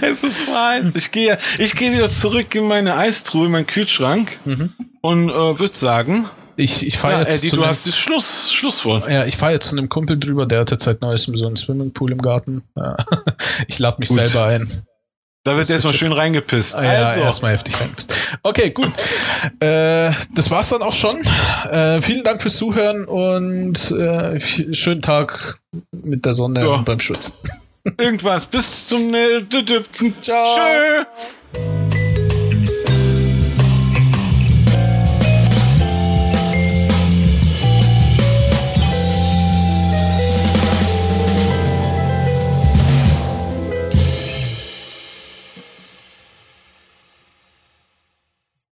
[0.01, 0.95] es ist heiß.
[0.95, 4.73] Ich gehe, ich gehe wieder zurück in meine Eistruhe, in meinen Kühlschrank Mhm.
[5.01, 8.51] und äh, würde sagen, Ich, ich fahre ja, jetzt Eddie, zu du hast das Schluss,
[8.53, 9.09] Schlusswort.
[9.09, 11.55] ja, ich fahre jetzt zu einem Kumpel drüber, der hat jetzt seit neuestem so einen
[11.57, 12.61] Swimmingpool im Garten.
[12.75, 12.95] Ja.
[13.67, 14.17] Ich lade mich Gut.
[14.17, 14.67] selber ein.
[15.45, 16.73] Da wird erstmal schön reingepisst.
[16.75, 18.15] Ah, ja, also, erstmal heftig reingepisst.
[18.43, 18.91] Okay, gut.
[19.59, 21.17] Äh, das war's dann auch schon.
[21.69, 25.59] Äh, vielen Dank fürs Zuhören und äh, schönen Tag
[25.91, 26.67] mit der Sonne Ja.
[26.75, 27.39] und beim Schutz.
[27.97, 28.45] irgendwas.
[28.45, 30.15] Bis zum nächsten.
[30.21, 30.55] Ciao.
[30.55, 31.92] Tschö.